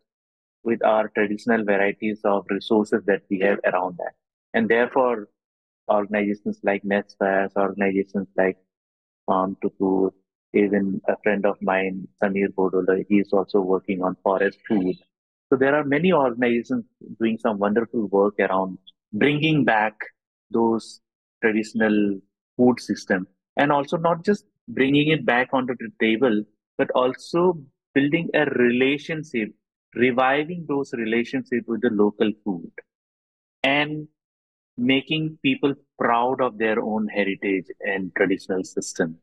with 0.64 0.84
our 0.86 1.10
traditional 1.10 1.64
varieties 1.64 2.22
of 2.24 2.46
resources 2.50 3.04
that 3.06 3.24
we 3.30 3.40
have 3.40 3.60
around 3.66 3.98
that. 3.98 4.14
And 4.54 4.70
therefore, 4.70 5.28
organizations 5.90 6.60
like 6.64 6.84
NESFAS, 6.84 7.56
organizations 7.56 8.28
like 8.38 8.58
Farm2Food, 9.30 10.12
even 10.54 11.02
a 11.08 11.16
friend 11.24 11.46
of 11.46 11.58
mine, 11.62 12.08
Samir 12.22 12.50
Bodola, 12.50 13.04
he 13.08 13.20
is 13.20 13.32
also 13.32 13.62
working 13.62 14.02
on 14.02 14.16
forest 14.24 14.60
food. 14.68 14.96
So 15.50 15.58
there 15.58 15.76
are 15.76 15.84
many 15.84 16.14
organizations 16.14 16.86
doing 17.20 17.38
some 17.38 17.60
wonderful 17.60 18.08
work 18.08 18.36
around 18.40 18.78
bringing 19.14 19.66
back 19.66 19.94
those 20.50 21.02
traditional 21.42 22.20
food 22.58 22.80
system. 22.80 23.28
And 23.58 23.72
also 23.72 23.98
not 23.98 24.24
just 24.24 24.46
bringing 24.68 25.10
it 25.10 25.26
back 25.26 25.50
onto 25.54 25.76
the 25.78 25.90
table, 26.00 26.44
but 26.78 26.90
also 26.92 27.60
building 27.94 28.30
a 28.34 28.46
relationship, 28.46 29.50
reviving 29.96 30.66
those 30.68 30.94
relationships 30.94 31.66
with 31.68 31.82
the 31.82 31.90
local 31.92 32.32
food, 32.46 32.72
and 33.64 34.08
making 34.78 35.38
people 35.44 35.74
proud 36.00 36.42
of 36.42 36.58
their 36.58 36.80
own 36.80 37.08
heritage 37.08 37.66
and 37.82 38.12
traditional 38.16 38.64
system. 38.64 39.18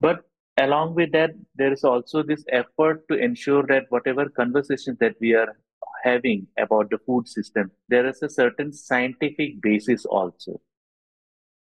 But 0.00 0.20
along 0.58 0.94
with 0.94 1.12
that, 1.12 1.30
there 1.54 1.72
is 1.72 1.84
also 1.84 2.22
this 2.22 2.44
effort 2.50 3.06
to 3.10 3.16
ensure 3.16 3.64
that 3.66 3.84
whatever 3.88 4.28
conversations 4.28 4.98
that 5.00 5.16
we 5.20 5.34
are 5.34 5.56
having 6.04 6.46
about 6.58 6.90
the 6.90 6.98
food 6.98 7.26
system, 7.26 7.70
there 7.88 8.06
is 8.06 8.22
a 8.22 8.28
certain 8.28 8.72
scientific 8.72 9.60
basis 9.62 10.04
also. 10.04 10.60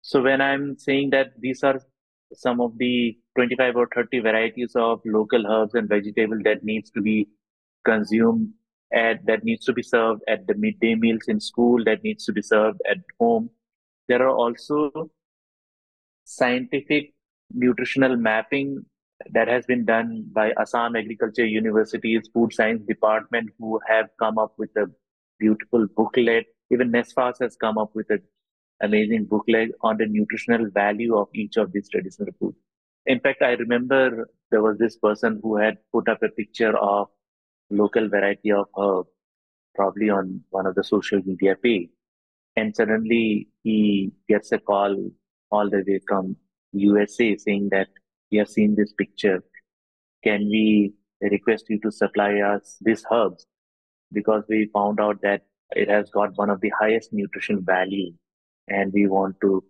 So 0.02 0.22
when 0.22 0.40
I'm 0.40 0.78
saying 0.78 1.10
that 1.10 1.32
these 1.38 1.62
are 1.64 1.80
some 2.34 2.60
of 2.60 2.76
the 2.78 3.16
25 3.36 3.76
or 3.76 3.88
30 3.94 4.20
varieties 4.20 4.72
of 4.76 5.00
local 5.04 5.46
herbs 5.46 5.74
and 5.74 5.88
vegetables 5.88 6.42
that 6.44 6.62
needs 6.62 6.90
to 6.90 7.00
be 7.00 7.28
consumed 7.84 8.52
at 8.92 9.24
that 9.26 9.44
needs 9.44 9.64
to 9.64 9.72
be 9.72 9.82
served 9.82 10.22
at 10.28 10.46
the 10.46 10.54
midday 10.54 10.94
meals 10.94 11.28
in 11.28 11.40
school 11.40 11.82
that 11.84 12.02
needs 12.02 12.24
to 12.24 12.32
be 12.32 12.42
served 12.42 12.80
at 12.90 12.98
home 13.20 13.50
there 14.08 14.22
are 14.22 14.34
also 14.34 15.10
scientific 16.24 17.12
nutritional 17.52 18.16
mapping 18.16 18.84
that 19.32 19.48
has 19.48 19.66
been 19.66 19.84
done 19.84 20.24
by 20.32 20.52
assam 20.58 20.96
agriculture 20.96 21.46
university's 21.46 22.28
food 22.32 22.52
science 22.52 22.82
department 22.86 23.50
who 23.58 23.78
have 23.86 24.08
come 24.18 24.38
up 24.38 24.52
with 24.58 24.70
a 24.76 24.86
beautiful 25.38 25.86
booklet 25.96 26.46
even 26.70 26.92
NESFAS 26.92 27.40
has 27.40 27.56
come 27.56 27.78
up 27.78 27.90
with 27.94 28.10
a 28.10 28.18
amazing 28.80 29.24
booklet 29.24 29.70
on 29.82 29.96
the 29.96 30.06
nutritional 30.06 30.70
value 30.70 31.16
of 31.16 31.28
each 31.34 31.56
of 31.56 31.72
these 31.72 31.88
traditional 31.88 32.32
foods. 32.38 32.56
In 33.06 33.20
fact, 33.20 33.42
I 33.42 33.52
remember 33.52 34.28
there 34.50 34.62
was 34.62 34.78
this 34.78 34.96
person 34.96 35.40
who 35.42 35.56
had 35.56 35.78
put 35.92 36.08
up 36.08 36.22
a 36.22 36.28
picture 36.28 36.76
of 36.76 37.08
local 37.70 38.08
variety 38.08 38.52
of 38.52 38.66
herb, 38.78 39.06
probably 39.74 40.10
on 40.10 40.40
one 40.50 40.66
of 40.66 40.74
the 40.74 40.84
social 40.84 41.20
media 41.24 41.54
page. 41.56 41.88
And 42.56 42.74
suddenly 42.74 43.48
he 43.62 44.12
gets 44.28 44.52
a 44.52 44.58
call 44.58 45.10
all 45.50 45.70
the 45.70 45.84
way 45.86 46.00
from 46.08 46.36
USA 46.72 47.36
saying 47.36 47.68
that 47.70 47.88
we 48.30 48.38
have 48.38 48.48
seen 48.48 48.74
this 48.74 48.92
picture. 48.92 49.42
Can 50.24 50.48
we 50.48 50.94
request 51.20 51.66
you 51.68 51.78
to 51.80 51.90
supply 51.90 52.40
us 52.40 52.76
these 52.80 53.04
herbs? 53.10 53.46
Because 54.12 54.44
we 54.48 54.70
found 54.72 55.00
out 55.00 55.20
that 55.22 55.42
it 55.76 55.88
has 55.88 56.10
got 56.10 56.36
one 56.36 56.50
of 56.50 56.60
the 56.60 56.72
highest 56.80 57.12
nutrition 57.12 57.64
value 57.64 58.12
and 58.68 58.92
we 58.92 59.06
want 59.06 59.36
to 59.42 59.62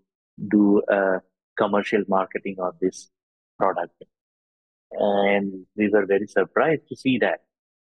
do 0.51 0.83
a 0.89 1.21
commercial 1.57 2.03
marketing 2.09 2.57
of 2.59 2.75
this 2.81 3.11
product. 3.59 3.93
And 4.93 5.67
we 5.77 5.89
were 5.89 6.07
very 6.07 6.27
surprised 6.27 6.89
to 6.89 6.97
see 6.97 7.19
that, 7.19 7.41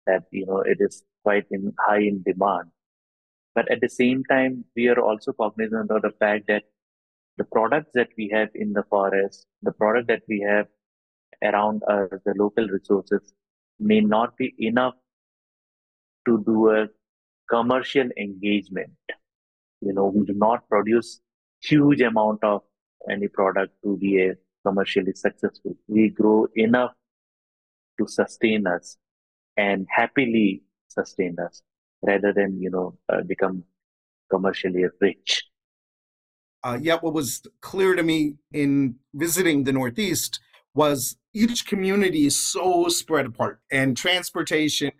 that, 0.07 0.25
you 0.31 0.47
know, 0.47 0.61
it 0.61 0.79
is 0.81 1.03
quite 1.23 1.47
in 1.51 1.73
high 1.79 2.01
in 2.01 2.23
demand. 2.23 2.71
But 3.55 3.71
at 3.71 3.81
the 3.81 3.89
same 3.89 4.25
time, 4.25 4.65
we 4.77 4.89
are 4.89 5.01
also 5.01 5.33
cognizant 5.33 5.91
of 5.91 6.03
the 6.03 6.13
fact 6.19 6.47
that 6.49 6.65
the 7.37 7.45
products 7.45 7.91
that 7.95 8.09
we 8.17 8.29
have 8.33 8.49
in 8.55 8.73
the 8.73 8.85
forest, 8.85 9.47
the 9.63 9.73
product 9.73 10.09
that 10.09 10.23
we 10.29 10.41
have 10.41 10.67
around 11.43 11.83
us, 11.85 12.09
the 12.25 12.35
local 12.37 12.69
resources 12.69 13.33
may 13.79 14.01
not 14.01 14.37
be 14.37 14.55
enough 14.59 14.95
to 16.27 16.43
do 16.47 16.71
a 16.71 16.89
commercial 17.51 18.09
engagement. 18.19 18.93
You 19.81 19.95
know, 19.95 20.07
we 20.07 20.25
do 20.27 20.35
not 20.35 20.69
produce 20.69 21.21
huge 21.63 22.01
amount 22.01 22.45
of 22.45 22.63
any 23.11 23.29
product 23.29 23.73
to 23.85 23.97
be 23.97 24.23
a 24.23 24.35
commercially 24.65 25.13
successful. 25.15 25.75
We 25.89 26.11
grow 26.11 26.47
enough 26.55 26.93
to 27.99 28.07
sustain 28.07 28.67
us 28.67 28.97
and 29.57 29.87
happily 29.91 30.63
sustain 30.89 31.37
us 31.45 31.63
rather 32.03 32.33
than, 32.33 32.61
you 32.61 32.71
know, 32.71 32.99
uh, 33.13 33.23
become 33.23 33.65
commercially 34.31 34.85
rich. 35.01 35.45
Uh, 36.63 36.79
yet 36.81 37.03
what 37.03 37.15
was 37.15 37.43
clear 37.61 37.95
to 37.95 38.03
me 38.03 38.35
in 38.53 38.97
visiting 39.15 39.65
the 39.65 39.73
Northeast 39.73 40.41
was 40.75 41.17
each 41.33 41.67
community 41.67 42.27
is 42.27 42.39
so 42.39 42.89
spread 42.89 43.27
apart 43.27 43.61
and 43.71 43.97
transportation 43.97 44.93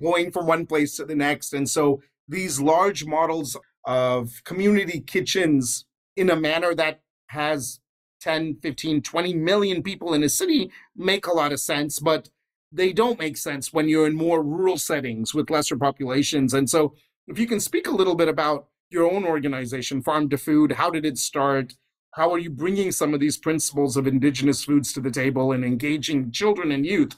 going 0.00 0.30
from 0.32 0.46
one 0.46 0.66
place 0.66 0.96
to 0.96 1.04
the 1.04 1.14
next. 1.14 1.52
And 1.52 1.68
so 1.68 2.02
these 2.28 2.60
large 2.60 3.04
models 3.04 3.56
of 3.84 4.42
community 4.44 5.00
kitchens 5.00 5.84
in 6.16 6.30
a 6.30 6.36
manner 6.36 6.74
that 6.74 7.00
has 7.28 7.80
10, 8.20 8.58
15, 8.62 9.02
20 9.02 9.34
million 9.34 9.82
people 9.82 10.14
in 10.14 10.22
a 10.22 10.28
city 10.28 10.70
make 10.96 11.26
a 11.26 11.32
lot 11.32 11.52
of 11.52 11.60
sense, 11.60 11.98
but 11.98 12.28
they 12.74 12.92
don't 12.92 13.18
make 13.18 13.36
sense 13.36 13.72
when 13.72 13.88
you're 13.88 14.06
in 14.06 14.16
more 14.16 14.42
rural 14.42 14.76
settings 14.76 15.32
with 15.32 15.50
lesser 15.50 15.76
populations. 15.76 16.52
And 16.52 16.68
so 16.68 16.94
if 17.28 17.38
you 17.38 17.46
can 17.46 17.60
speak 17.60 17.86
a 17.86 17.92
little 17.92 18.16
bit 18.16 18.28
about 18.28 18.66
your 18.90 19.10
own 19.10 19.24
organization, 19.24 20.02
Farm2Food, 20.02 20.72
how 20.72 20.90
did 20.90 21.06
it 21.06 21.16
start? 21.16 21.74
How 22.14 22.32
are 22.32 22.38
you 22.38 22.50
bringing 22.50 22.92
some 22.92 23.14
of 23.14 23.20
these 23.20 23.38
principles 23.38 23.96
of 23.96 24.06
indigenous 24.06 24.64
foods 24.64 24.92
to 24.92 25.00
the 25.00 25.10
table 25.10 25.52
and 25.52 25.64
engaging 25.64 26.30
children 26.32 26.70
and 26.72 26.84
youth 26.84 27.16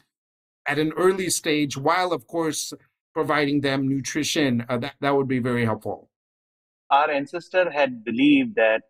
at 0.66 0.78
an 0.78 0.92
early 0.96 1.30
stage, 1.30 1.76
while 1.76 2.12
of 2.12 2.26
course 2.26 2.72
providing 3.14 3.60
them 3.62 3.88
nutrition? 3.88 4.64
Uh, 4.68 4.78
that 4.78 4.94
that 5.00 5.16
would 5.16 5.28
be 5.28 5.38
very 5.38 5.64
helpful. 5.64 6.10
Our 6.90 7.10
ancestor 7.10 7.70
had 7.70 8.04
believed 8.04 8.54
that 8.56 8.82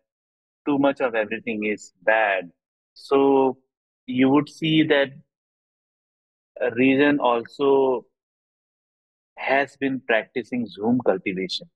too 0.65 0.77
much 0.77 1.01
of 1.01 1.15
everything 1.15 1.65
is 1.65 1.93
bad, 2.03 2.51
so 2.93 3.57
you 4.05 4.29
would 4.29 4.49
see 4.49 4.83
that 4.83 5.09
region 6.75 7.19
also 7.19 8.05
has 9.37 9.75
been 9.77 10.01
practicing 10.07 10.67
Jhum 10.67 10.99
cultivation. 11.05 11.69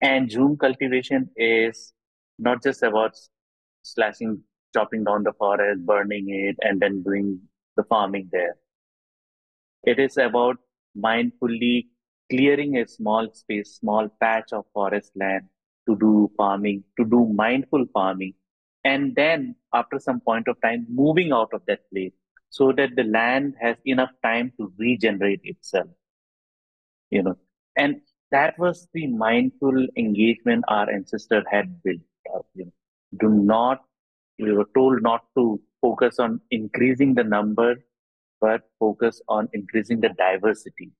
And 0.00 0.28
Jhum 0.28 0.58
cultivation 0.58 1.30
is 1.36 1.92
not 2.38 2.62
just 2.62 2.82
about 2.82 3.16
slashing, 3.82 4.42
chopping 4.74 5.04
down 5.04 5.24
the 5.24 5.32
forest, 5.32 5.84
burning 5.84 6.26
it, 6.28 6.56
and 6.60 6.80
then 6.80 7.02
doing 7.02 7.40
the 7.76 7.84
farming 7.84 8.28
there. 8.30 8.56
It 9.84 9.98
is 9.98 10.16
about 10.18 10.58
mindfully 10.96 11.86
clearing 12.30 12.76
a 12.76 12.86
small 12.86 13.28
space, 13.32 13.76
small 13.76 14.08
patch 14.20 14.52
of 14.52 14.66
forest 14.72 15.12
land 15.16 15.44
to 15.88 15.96
do 15.96 16.30
farming, 16.36 16.84
to 16.98 17.04
do 17.04 17.32
mindful 17.34 17.86
farming, 17.92 18.34
and 18.84 19.14
then 19.16 19.56
after 19.72 19.98
some 19.98 20.20
point 20.20 20.46
of 20.48 20.60
time, 20.60 20.86
moving 20.90 21.32
out 21.32 21.52
of 21.52 21.62
that 21.66 21.80
place 21.90 22.12
so 22.50 22.72
that 22.72 22.96
the 22.96 23.04
land 23.04 23.54
has 23.60 23.76
enough 23.84 24.10
time 24.22 24.52
to 24.58 24.72
regenerate 24.78 25.40
itself. 25.44 25.88
You 27.10 27.22
know, 27.22 27.36
and 27.76 28.00
that 28.30 28.58
was 28.58 28.86
the 28.92 29.06
mindful 29.06 29.86
engagement 29.96 30.64
our 30.68 30.90
ancestor 30.90 31.42
had 31.50 31.82
built 31.82 32.00
you 32.54 32.66
know, 32.66 32.72
do 33.18 33.28
not, 33.30 33.82
we 34.38 34.52
were 34.52 34.68
told 34.74 35.02
not 35.02 35.22
to 35.36 35.60
focus 35.80 36.18
on 36.18 36.40
increasing 36.50 37.14
the 37.14 37.24
number, 37.24 37.76
but 38.40 38.62
focus 38.78 39.20
on 39.28 39.48
increasing 39.52 40.00
the 40.00 40.10
diversity, 40.10 40.90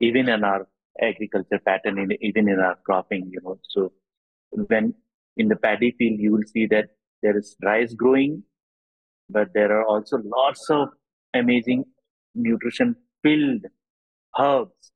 even 0.00 0.28
in 0.28 0.44
our 0.44 0.68
agriculture 1.00 1.60
pattern, 1.64 1.98
in, 1.98 2.12
even 2.20 2.48
in 2.48 2.60
our 2.60 2.76
cropping, 2.84 3.28
you 3.32 3.40
know. 3.42 3.58
So 3.68 3.92
when 4.50 4.94
in 5.36 5.48
the 5.48 5.56
paddy 5.56 5.92
field, 5.92 6.20
you 6.20 6.32
will 6.32 6.46
see 6.46 6.66
that 6.66 6.90
there 7.22 7.36
is 7.36 7.56
rice 7.62 7.94
growing, 7.94 8.42
but 9.30 9.52
there 9.54 9.72
are 9.76 9.84
also 9.84 10.18
lots 10.18 10.68
of 10.70 10.88
amazing 11.34 11.84
nutrition 12.34 12.96
filled 13.22 13.64
herbs, 14.38 14.92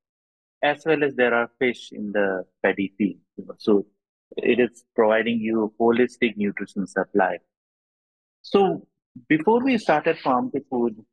as 0.63 0.83
well 0.85 1.03
as 1.03 1.15
there 1.15 1.33
are 1.33 1.49
fish 1.59 1.89
in 1.91 2.11
the 2.11 2.45
paddy 2.63 2.93
field. 2.97 3.19
So 3.57 3.85
it 4.37 4.59
is 4.59 4.83
providing 4.95 5.39
you 5.39 5.65
a 5.65 5.83
holistic 5.83 6.37
nutrition 6.37 6.87
supply. 6.87 7.37
So 8.41 8.87
before 9.29 9.63
we 9.63 9.77
started 9.77 10.17
Farm2Food, 10.17 11.03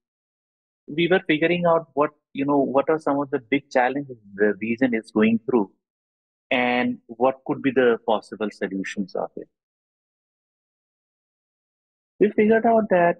we 0.86 1.08
were 1.08 1.20
figuring 1.26 1.64
out 1.66 1.86
what 1.94 2.10
you 2.32 2.44
know 2.44 2.58
what 2.58 2.88
are 2.90 2.98
some 2.98 3.20
of 3.20 3.30
the 3.30 3.38
big 3.38 3.70
challenges 3.70 4.16
the 4.34 4.54
region 4.60 4.94
is 4.94 5.10
going 5.10 5.38
through, 5.46 5.70
and 6.50 6.98
what 7.06 7.40
could 7.46 7.62
be 7.62 7.70
the 7.70 7.98
possible 8.06 8.48
solutions 8.50 9.14
of 9.14 9.30
it. 9.36 9.48
We 12.22 12.30
figured 12.30 12.64
out 12.66 12.88
that, 12.90 13.16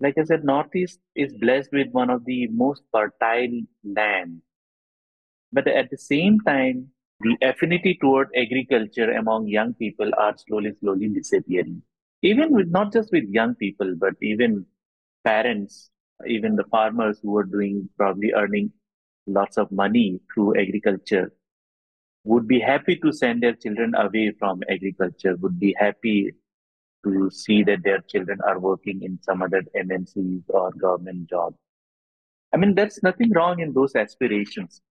like 0.00 0.18
I 0.18 0.24
said, 0.24 0.44
Northeast 0.44 1.00
is 1.14 1.32
blessed 1.32 1.70
with 1.72 1.88
one 1.92 2.10
of 2.10 2.26
the 2.26 2.46
most 2.48 2.82
fertile 2.92 3.62
land, 3.82 4.42
but 5.50 5.66
at 5.66 5.88
the 5.88 5.96
same 5.96 6.40
time, 6.40 6.88
the 7.20 7.38
affinity 7.40 7.96
toward 7.98 8.28
agriculture 8.36 9.12
among 9.12 9.48
young 9.48 9.72
people 9.72 10.10
are 10.18 10.36
slowly, 10.36 10.74
slowly 10.78 11.08
disappearing. 11.08 11.80
Even 12.20 12.52
with 12.52 12.68
not 12.68 12.92
just 12.92 13.10
with 13.12 13.24
young 13.30 13.54
people, 13.54 13.94
but 13.96 14.12
even 14.20 14.66
parents, 15.24 15.88
even 16.26 16.56
the 16.56 16.64
farmers 16.64 17.18
who 17.22 17.34
are 17.38 17.44
doing 17.44 17.88
probably 17.96 18.30
earning 18.34 18.70
lots 19.26 19.56
of 19.56 19.72
money 19.72 20.20
through 20.34 20.54
agriculture 20.60 21.32
would 22.24 22.46
be 22.46 22.60
happy 22.60 22.96
to 22.96 23.10
send 23.10 23.42
their 23.42 23.54
children 23.54 23.94
away 23.94 24.32
from 24.38 24.60
agriculture, 24.68 25.34
would 25.36 25.58
be 25.58 25.74
happy 25.78 26.34
to 27.04 27.30
see 27.30 27.62
that 27.64 27.82
their 27.84 28.00
children 28.00 28.38
are 28.46 28.58
working 28.58 29.02
in 29.02 29.18
some 29.22 29.42
other 29.42 29.62
MNCs 29.74 30.44
or 30.48 30.72
government 30.72 31.28
jobs. 31.30 31.56
I 32.52 32.58
mean, 32.58 32.74
there's 32.74 33.02
nothing 33.02 33.32
wrong 33.32 33.60
in 33.60 33.72
those 33.72 33.94
aspirations. 33.96 34.82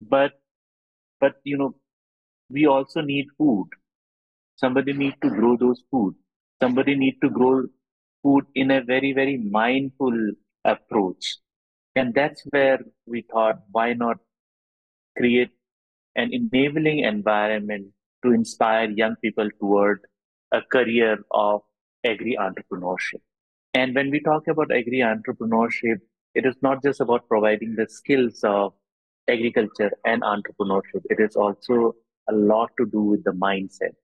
But 0.00 0.32
but 1.20 1.36
you 1.44 1.56
know 1.58 1.74
we 2.50 2.66
also 2.66 3.00
need 3.00 3.26
food 3.38 3.68
somebody 4.56 4.92
need 4.92 5.14
to 5.22 5.30
grow 5.38 5.56
those 5.56 5.82
food 5.90 6.14
somebody 6.62 6.94
need 7.02 7.16
to 7.22 7.30
grow 7.30 7.64
food 8.22 8.44
in 8.54 8.70
a 8.70 8.82
very 8.92 9.12
very 9.20 9.36
mindful 9.38 10.16
approach 10.64 11.36
and 11.96 12.14
that's 12.14 12.42
where 12.50 12.80
we 13.06 13.22
thought 13.32 13.60
why 13.72 13.92
not 13.94 14.18
create 15.18 15.50
an 16.16 16.30
enabling 16.32 17.00
environment 17.00 17.86
to 18.24 18.32
inspire 18.32 18.90
young 18.90 19.16
people 19.22 19.48
toward 19.60 20.00
a 20.52 20.60
career 20.72 21.18
of 21.30 21.62
agri 22.04 22.36
entrepreneurship 22.40 23.22
and 23.74 23.94
when 23.94 24.10
we 24.10 24.20
talk 24.20 24.46
about 24.48 24.70
agri 24.70 24.98
entrepreneurship 24.98 26.00
it 26.34 26.46
is 26.46 26.56
not 26.62 26.82
just 26.82 27.00
about 27.00 27.28
providing 27.28 27.74
the 27.76 27.86
skills 27.88 28.40
of 28.44 28.74
agriculture 29.28 29.90
and 30.04 30.22
entrepreneurship. 30.22 31.02
It 31.10 31.20
is 31.20 31.36
also 31.36 31.94
a 32.28 32.32
lot 32.34 32.70
to 32.78 32.86
do 32.86 33.00
with 33.00 33.24
the 33.24 33.32
mindset. 33.32 33.94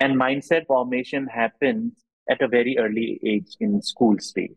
And 0.00 0.14
mindset 0.14 0.66
formation 0.66 1.26
happens 1.26 2.04
at 2.28 2.42
a 2.42 2.48
very 2.48 2.76
early 2.78 3.20
age 3.24 3.56
in 3.60 3.80
school 3.82 4.18
space. 4.18 4.56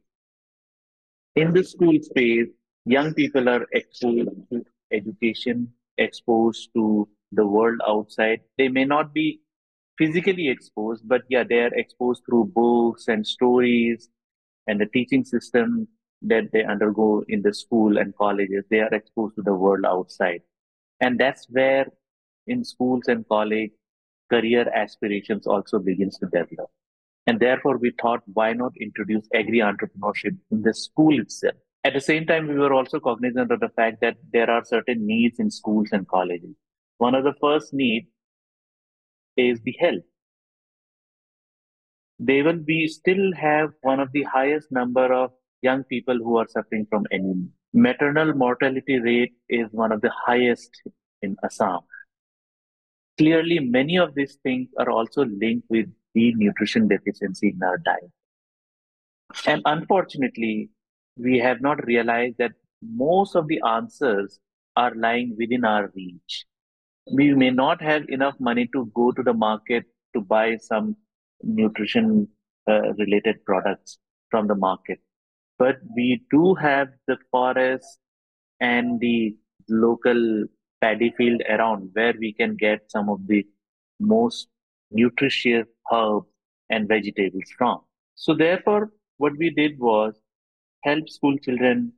In 1.35 1.53
the 1.53 1.63
school 1.63 1.97
space, 2.01 2.47
young 2.85 3.13
people 3.13 3.47
are 3.47 3.65
exposed 3.71 4.29
to 4.51 4.65
education, 4.91 5.71
exposed 5.97 6.69
to 6.75 7.07
the 7.31 7.45
world 7.45 7.79
outside. 7.87 8.41
They 8.57 8.67
may 8.67 8.85
not 8.85 9.13
be 9.13 9.39
physically 9.99 10.49
exposed, 10.49 11.07
but 11.07 11.21
yeah, 11.29 11.43
they 11.43 11.59
are 11.59 11.73
exposed 11.75 12.23
through 12.25 12.45
books 12.55 13.07
and 13.07 13.27
stories 13.27 14.09
and 14.65 14.79
the 14.79 14.85
teaching 14.87 15.25
system 15.25 15.87
that 16.21 16.45
they 16.53 16.63
undergo 16.63 17.23
in 17.27 17.41
the 17.41 17.53
school 17.53 17.97
and 17.97 18.15
colleges, 18.15 18.65
they 18.69 18.79
are 18.79 18.93
exposed 18.93 19.35
to 19.35 19.41
the 19.41 19.53
world 19.53 19.85
outside. 19.85 20.41
And 21.01 21.19
that's 21.19 21.45
where 21.49 21.87
in 22.47 22.63
schools 22.63 23.03
and 23.07 23.27
college, 23.27 23.71
career 24.29 24.69
aspirations 24.73 25.47
also 25.47 25.79
begins 25.79 26.17
to 26.19 26.25
develop. 26.27 26.69
And 27.27 27.39
therefore, 27.39 27.77
we 27.77 27.93
thought, 28.01 28.21
why 28.33 28.53
not 28.53 28.73
introduce 28.79 29.27
agri 29.33 29.59
entrepreneurship 29.59 30.37
in 30.51 30.61
the 30.61 30.73
school 30.73 31.19
itself? 31.19 31.55
At 31.83 31.93
the 31.93 32.01
same 32.01 32.25
time, 32.25 32.47
we 32.47 32.55
were 32.55 32.73
also 32.73 32.99
cognizant 32.99 33.51
of 33.51 33.59
the 33.59 33.69
fact 33.69 34.01
that 34.01 34.17
there 34.33 34.49
are 34.49 34.65
certain 34.65 35.05
needs 35.05 35.39
in 35.39 35.51
schools 35.51 35.89
and 35.91 36.07
colleges. 36.07 36.55
One 36.97 37.15
of 37.15 37.23
the 37.23 37.35
first 37.39 37.73
needs 37.73 38.07
is 39.47 39.61
the 39.61 39.75
health. 39.79 40.07
They 42.19 42.41
will 42.41 42.61
be 42.69 42.87
still 42.87 43.33
have 43.33 43.69
one 43.81 43.99
of 43.99 44.11
the 44.11 44.23
highest 44.23 44.71
number 44.71 45.13
of 45.13 45.31
young 45.61 45.83
people 45.85 46.17
who 46.17 46.37
are 46.37 46.47
suffering 46.47 46.85
from 46.89 47.05
anemia. 47.11 47.47
Maternal 47.73 48.33
mortality 48.33 48.99
rate 48.99 49.33
is 49.47 49.67
one 49.71 49.91
of 49.91 50.01
the 50.01 50.11
highest 50.25 50.81
in 51.21 51.37
Assam. 51.43 51.79
Clearly, 53.17 53.59
many 53.59 53.97
of 53.97 54.15
these 54.15 54.37
things 54.43 54.69
are 54.79 54.89
also 54.89 55.25
linked 55.25 55.69
with 55.69 55.87
the 56.13 56.33
nutrition 56.35 56.87
deficiency 56.87 57.49
in 57.49 57.63
our 57.63 57.77
diet. 57.77 58.11
And 59.45 59.61
unfortunately, 59.65 60.69
we 61.17 61.37
have 61.39 61.61
not 61.61 61.85
realized 61.85 62.37
that 62.39 62.53
most 62.81 63.35
of 63.35 63.47
the 63.47 63.61
answers 63.65 64.39
are 64.75 64.95
lying 64.95 65.35
within 65.37 65.65
our 65.65 65.91
reach. 65.95 66.45
We 67.11 67.33
may 67.33 67.49
not 67.49 67.81
have 67.81 68.07
enough 68.09 68.35
money 68.39 68.69
to 68.73 68.91
go 68.95 69.11
to 69.11 69.23
the 69.23 69.33
market 69.33 69.85
to 70.15 70.21
buy 70.21 70.57
some 70.57 70.95
nutrition 71.43 72.27
uh, 72.67 72.93
related 72.93 73.43
products 73.45 73.97
from 74.29 74.47
the 74.47 74.55
market. 74.55 74.99
But 75.57 75.77
we 75.95 76.23
do 76.31 76.53
have 76.55 76.89
the 77.07 77.17
forest 77.31 77.99
and 78.59 78.99
the 78.99 79.35
local 79.67 80.45
paddy 80.81 81.13
field 81.17 81.41
around 81.49 81.89
where 81.93 82.13
we 82.17 82.33
can 82.33 82.55
get 82.55 82.89
some 82.89 83.09
of 83.09 83.25
the 83.27 83.45
most 83.99 84.47
nutritious 84.91 85.67
herbs 85.91 86.27
and 86.69 86.87
vegetables 86.87 87.51
from. 87.57 87.81
So 88.15 88.33
therefore, 88.33 88.91
what 89.17 89.33
we 89.37 89.49
did 89.49 89.79
was 89.79 90.15
help 90.83 91.09
school 91.09 91.37
children 91.37 91.93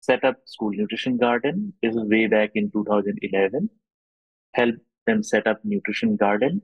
set 0.00 0.24
up 0.24 0.36
school 0.46 0.70
nutrition 0.70 1.16
garden. 1.16 1.72
This 1.82 1.94
is 1.94 2.02
way 2.04 2.26
back 2.26 2.50
in 2.54 2.70
2011. 2.70 3.68
Help 4.54 4.74
them 5.06 5.22
set 5.22 5.46
up 5.46 5.60
nutrition 5.64 6.16
garden. 6.16 6.62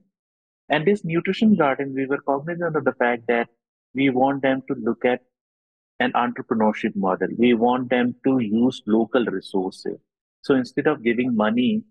And 0.68 0.86
this 0.86 1.04
nutrition 1.04 1.56
garden, 1.56 1.94
we 1.94 2.06
were 2.06 2.20
cognizant 2.20 2.76
of 2.76 2.84
the 2.84 2.92
fact 2.92 3.22
that 3.28 3.48
we 3.94 4.10
want 4.10 4.42
them 4.42 4.62
to 4.68 4.74
look 4.78 5.04
at 5.04 5.20
an 5.98 6.12
entrepreneurship 6.12 6.94
model. 6.94 7.28
We 7.36 7.54
want 7.54 7.90
them 7.90 8.14
to 8.24 8.38
use 8.38 8.82
local 8.86 9.24
resources. 9.24 9.98
So 10.42 10.54
instead 10.54 10.86
of 10.86 11.02
giving 11.02 11.34
money 11.34 11.82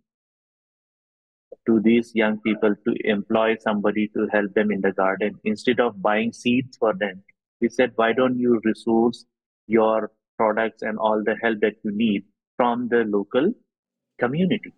to 1.65 1.79
these 1.81 2.11
young 2.15 2.39
people 2.39 2.75
to 2.87 2.95
employ 3.03 3.55
somebody 3.59 4.09
to 4.15 4.27
help 4.31 4.53
them 4.53 4.71
in 4.71 4.81
the 4.81 4.93
garden, 4.93 5.39
instead 5.43 5.79
of 5.79 6.01
buying 6.01 6.31
seeds 6.31 6.77
for 6.77 6.93
them, 6.93 7.23
we 7.59 7.69
said, 7.69 7.91
why 7.95 8.13
don't 8.13 8.39
you 8.39 8.61
resource 8.63 9.25
your 9.67 10.11
products 10.37 10.83
and 10.83 10.97
all 10.99 11.21
the 11.25 11.35
help 11.41 11.59
that 11.61 11.73
you 11.83 11.91
need 11.91 12.23
from 12.55 12.87
the 12.89 13.03
local 13.07 13.51
community? 14.19 14.71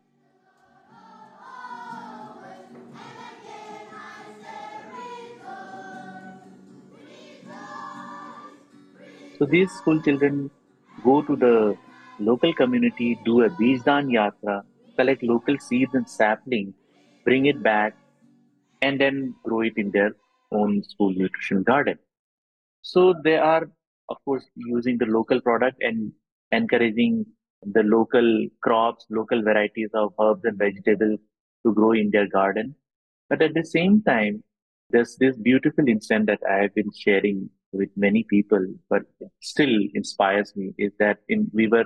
So 9.40 9.46
these 9.46 9.72
school 9.72 10.02
children 10.02 10.52
go 11.02 11.22
to 11.22 11.34
the 11.34 11.78
local 12.20 12.54
community, 12.54 13.18
do 13.24 13.44
a 13.44 13.50
Bijdan 13.50 14.12
Yatra, 14.12 14.64
collect 14.98 15.24
local 15.24 15.58
seeds 15.58 15.96
and 15.96 16.10
saplings, 16.10 16.74
bring 17.24 17.46
it 17.46 17.64
back, 17.64 17.96
and 18.82 19.00
then 19.00 19.34
grow 19.46 19.62
it 19.62 19.78
in 19.78 19.92
their 19.92 20.12
own 20.52 20.84
school 20.84 21.14
nutrition 21.16 21.64
garden. 21.64 21.98
So 22.82 23.14
they 23.24 23.38
are, 23.38 23.64
of 24.10 24.18
course, 24.26 24.46
using 24.58 24.98
the 24.98 25.06
local 25.06 25.40
product 25.40 25.78
and 25.80 26.12
encouraging 26.52 27.26
the 27.64 27.84
local 27.84 28.46
crops, 28.62 29.06
local 29.10 29.42
varieties 29.42 29.92
of 29.94 30.14
herbs 30.20 30.44
and 30.44 30.58
vegetables 30.58 31.20
to 31.66 31.74
grow 31.74 31.94
in 31.94 32.10
their 32.12 32.28
garden. 32.28 32.76
But 33.30 33.42
at 33.42 33.54
the 33.54 33.64
same 33.64 34.04
time, 34.04 34.44
there's 34.90 35.16
this 35.18 35.38
beautiful 35.38 35.88
incident 35.88 36.26
that 36.26 36.42
I 36.50 36.64
have 36.64 36.76
been 36.76 36.92
sharing 36.94 37.50
with 37.72 37.90
many 37.96 38.24
people, 38.24 38.66
but 38.90 39.04
still 39.42 39.76
inspires 39.94 40.56
me 40.56 40.74
is 40.78 40.92
that 41.00 41.18
in 41.28 41.50
we 41.54 41.68
were 41.68 41.86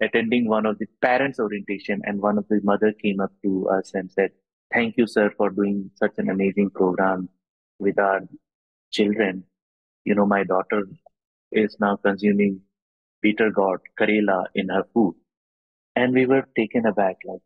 attending 0.00 0.48
one 0.48 0.66
of 0.66 0.78
the 0.78 0.86
parents 1.00 1.40
orientation 1.40 2.00
and 2.04 2.20
one 2.20 2.38
of 2.38 2.46
the 2.48 2.60
mother 2.62 2.92
came 3.02 3.20
up 3.20 3.32
to 3.42 3.68
us 3.68 3.92
and 3.94 4.10
said, 4.10 4.30
thank 4.72 4.96
you, 4.96 5.06
sir, 5.06 5.30
for 5.36 5.50
doing 5.50 5.90
such 5.94 6.12
an 6.18 6.28
amazing 6.30 6.70
program 6.70 7.28
with 7.78 7.98
our 7.98 8.20
children 8.90 9.44
you 10.06 10.14
know, 10.14 10.24
my 10.24 10.44
daughter 10.44 10.84
is 11.50 11.76
now 11.80 11.96
consuming 11.96 12.60
bitter 13.20 13.50
gourd, 13.50 13.80
Karela 13.98 14.44
in 14.54 14.68
her 14.68 14.84
food. 14.94 15.16
And 15.96 16.14
we 16.14 16.26
were 16.26 16.44
taken 16.56 16.86
aback, 16.86 17.16
like, 17.24 17.40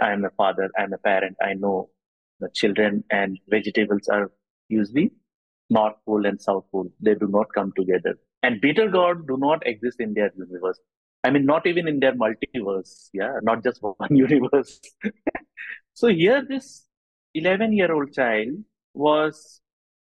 I'm 0.00 0.24
a 0.24 0.30
father, 0.30 0.70
I'm 0.78 0.92
a 0.92 0.98
parent, 0.98 1.36
I 1.42 1.54
know 1.54 1.90
the 2.38 2.48
children 2.54 3.02
and 3.10 3.38
vegetables 3.48 4.08
are 4.08 4.30
usually 4.68 5.10
North 5.70 5.96
Pole 6.06 6.26
and 6.26 6.40
South 6.40 6.64
Pole. 6.72 6.90
They 7.00 7.14
do 7.14 7.28
not 7.28 7.52
come 7.54 7.72
together. 7.76 8.18
And 8.42 8.60
bitter 8.60 8.88
gourd 8.88 9.26
do 9.26 9.36
not 9.36 9.66
exist 9.66 10.00
in 10.00 10.14
their 10.14 10.32
universe. 10.36 10.80
I 11.24 11.30
mean, 11.30 11.44
not 11.44 11.66
even 11.66 11.88
in 11.88 12.00
their 12.00 12.14
multiverse. 12.14 13.08
Yeah, 13.12 13.38
not 13.42 13.62
just 13.62 13.82
one 13.82 14.16
universe. 14.16 14.80
so 15.94 16.08
here, 16.08 16.44
this 16.48 16.86
11 17.34 17.72
year 17.72 17.92
old 17.92 18.12
child 18.12 18.48
was 18.94 19.60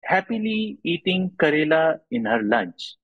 happily 0.04 0.78
eating 0.84 1.30
Karela 1.40 1.98
in 2.10 2.24
her 2.24 2.42
lunch. 2.42 2.96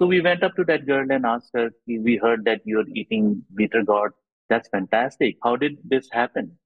So 0.00 0.06
we 0.06 0.20
went 0.20 0.42
up 0.42 0.54
to 0.56 0.64
that 0.64 0.86
girl 0.86 1.06
and 1.10 1.24
asked 1.24 1.50
her, 1.54 1.70
We 1.86 2.18
heard 2.22 2.44
that 2.44 2.60
you're 2.64 2.88
eating 2.94 3.42
bitter 3.54 3.82
gourd. 3.82 4.12
That's 4.48 4.68
fantastic. 4.68 5.36
How 5.42 5.56
did 5.56 5.78
this 5.84 6.08
happen? 6.12 6.58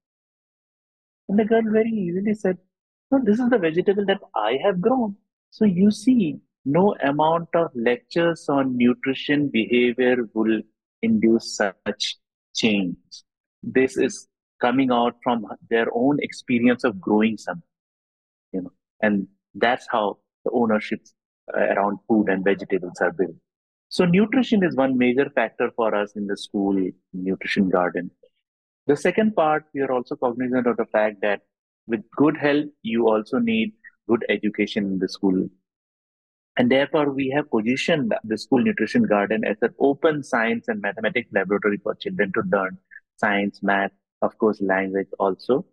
And 1.29 1.39
the 1.39 1.45
girl 1.45 1.61
very 1.63 1.91
easily 1.91 2.33
said, 2.33 2.57
No, 3.11 3.19
this 3.23 3.39
is 3.39 3.49
the 3.49 3.57
vegetable 3.57 4.05
that 4.05 4.19
I 4.35 4.57
have 4.63 4.81
grown. 4.81 5.15
So 5.51 5.65
you 5.65 5.91
see, 5.91 6.39
no 6.65 6.95
amount 7.03 7.49
of 7.55 7.71
lectures 7.73 8.47
on 8.49 8.77
nutrition 8.77 9.49
behavior 9.49 10.17
will 10.33 10.61
induce 11.01 11.55
such 11.55 12.17
change. 12.55 12.97
This 13.63 13.97
is 13.97 14.27
coming 14.61 14.91
out 14.91 15.15
from 15.23 15.45
their 15.69 15.87
own 15.93 16.17
experience 16.21 16.83
of 16.83 16.99
growing 16.99 17.37
something, 17.37 17.63
you 18.51 18.61
know, 18.61 18.71
and 19.01 19.27
that's 19.55 19.87
how 19.89 20.17
the 20.45 20.51
ownership 20.51 21.01
uh, 21.55 21.61
around 21.61 21.99
food 22.07 22.29
and 22.29 22.43
vegetables 22.43 22.99
are 23.01 23.11
built. 23.11 23.35
So 23.89 24.05
nutrition 24.05 24.63
is 24.63 24.75
one 24.75 24.97
major 24.97 25.29
factor 25.33 25.71
for 25.75 25.95
us 25.95 26.15
in 26.15 26.27
the 26.27 26.37
school 26.37 26.77
nutrition 27.13 27.69
garden. 27.69 28.11
The 28.85 28.95
second 28.95 29.35
part, 29.35 29.65
we 29.73 29.81
are 29.81 29.91
also 29.91 30.15
cognizant 30.15 30.67
of 30.67 30.77
the 30.77 30.85
fact 30.85 31.21
that 31.21 31.41
with 31.87 32.01
good 32.15 32.37
health, 32.37 32.65
you 32.83 33.07
also 33.07 33.39
need 33.39 33.73
good 34.09 34.25
education 34.29 34.85
in 34.85 34.99
the 34.99 35.09
school. 35.09 35.47
And 36.57 36.71
therefore, 36.71 37.11
we 37.11 37.29
have 37.35 37.49
positioned 37.49 38.13
the 38.23 38.37
school 38.37 38.63
nutrition 38.63 39.03
garden 39.03 39.45
as 39.45 39.57
an 39.61 39.73
open 39.79 40.23
science 40.23 40.67
and 40.67 40.81
mathematics 40.81 41.29
laboratory 41.31 41.77
for 41.77 41.95
children 41.95 42.33
to 42.33 42.43
learn 42.51 42.77
science, 43.17 43.61
math, 43.63 43.91
of 44.21 44.37
course, 44.37 44.61
language 44.61 45.07
also 45.19 45.65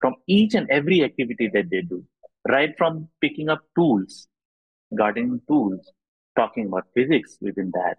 from 0.00 0.14
each 0.26 0.54
and 0.54 0.70
every 0.70 1.02
activity 1.02 1.50
that 1.54 1.70
they 1.70 1.82
do 1.82 2.04
right 2.48 2.74
from 2.76 3.08
picking 3.20 3.48
up 3.48 3.62
tools, 3.74 4.28
gardening 4.94 5.40
tools, 5.48 5.92
talking 6.36 6.66
about 6.66 6.84
physics 6.94 7.38
within 7.40 7.70
that, 7.74 7.98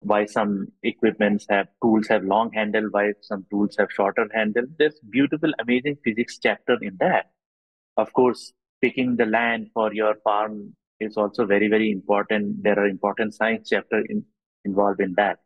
why 0.00 0.24
some 0.26 0.68
equipments 0.82 1.46
have 1.50 1.66
tools 1.82 2.06
have 2.08 2.24
long 2.24 2.52
handle, 2.52 2.88
why 2.90 3.12
some 3.20 3.44
tools 3.50 3.76
have 3.78 3.88
shorter 3.92 4.28
handle. 4.32 4.64
There's 4.78 4.98
beautiful, 5.10 5.52
amazing 5.58 5.98
physics 6.04 6.38
chapter 6.42 6.78
in 6.80 6.96
that. 7.00 7.30
Of 7.96 8.12
course, 8.12 8.52
picking 8.80 9.16
the 9.16 9.26
land 9.26 9.68
for 9.74 9.92
your 9.92 10.14
farm 10.24 10.74
is 11.00 11.16
also 11.16 11.46
very, 11.46 11.68
very 11.68 11.90
important. 11.90 12.62
There 12.62 12.78
are 12.78 12.86
important 12.86 13.34
science 13.34 13.68
chapter 13.70 14.00
in, 14.08 14.24
involved 14.64 15.00
in 15.00 15.14
that. 15.16 15.38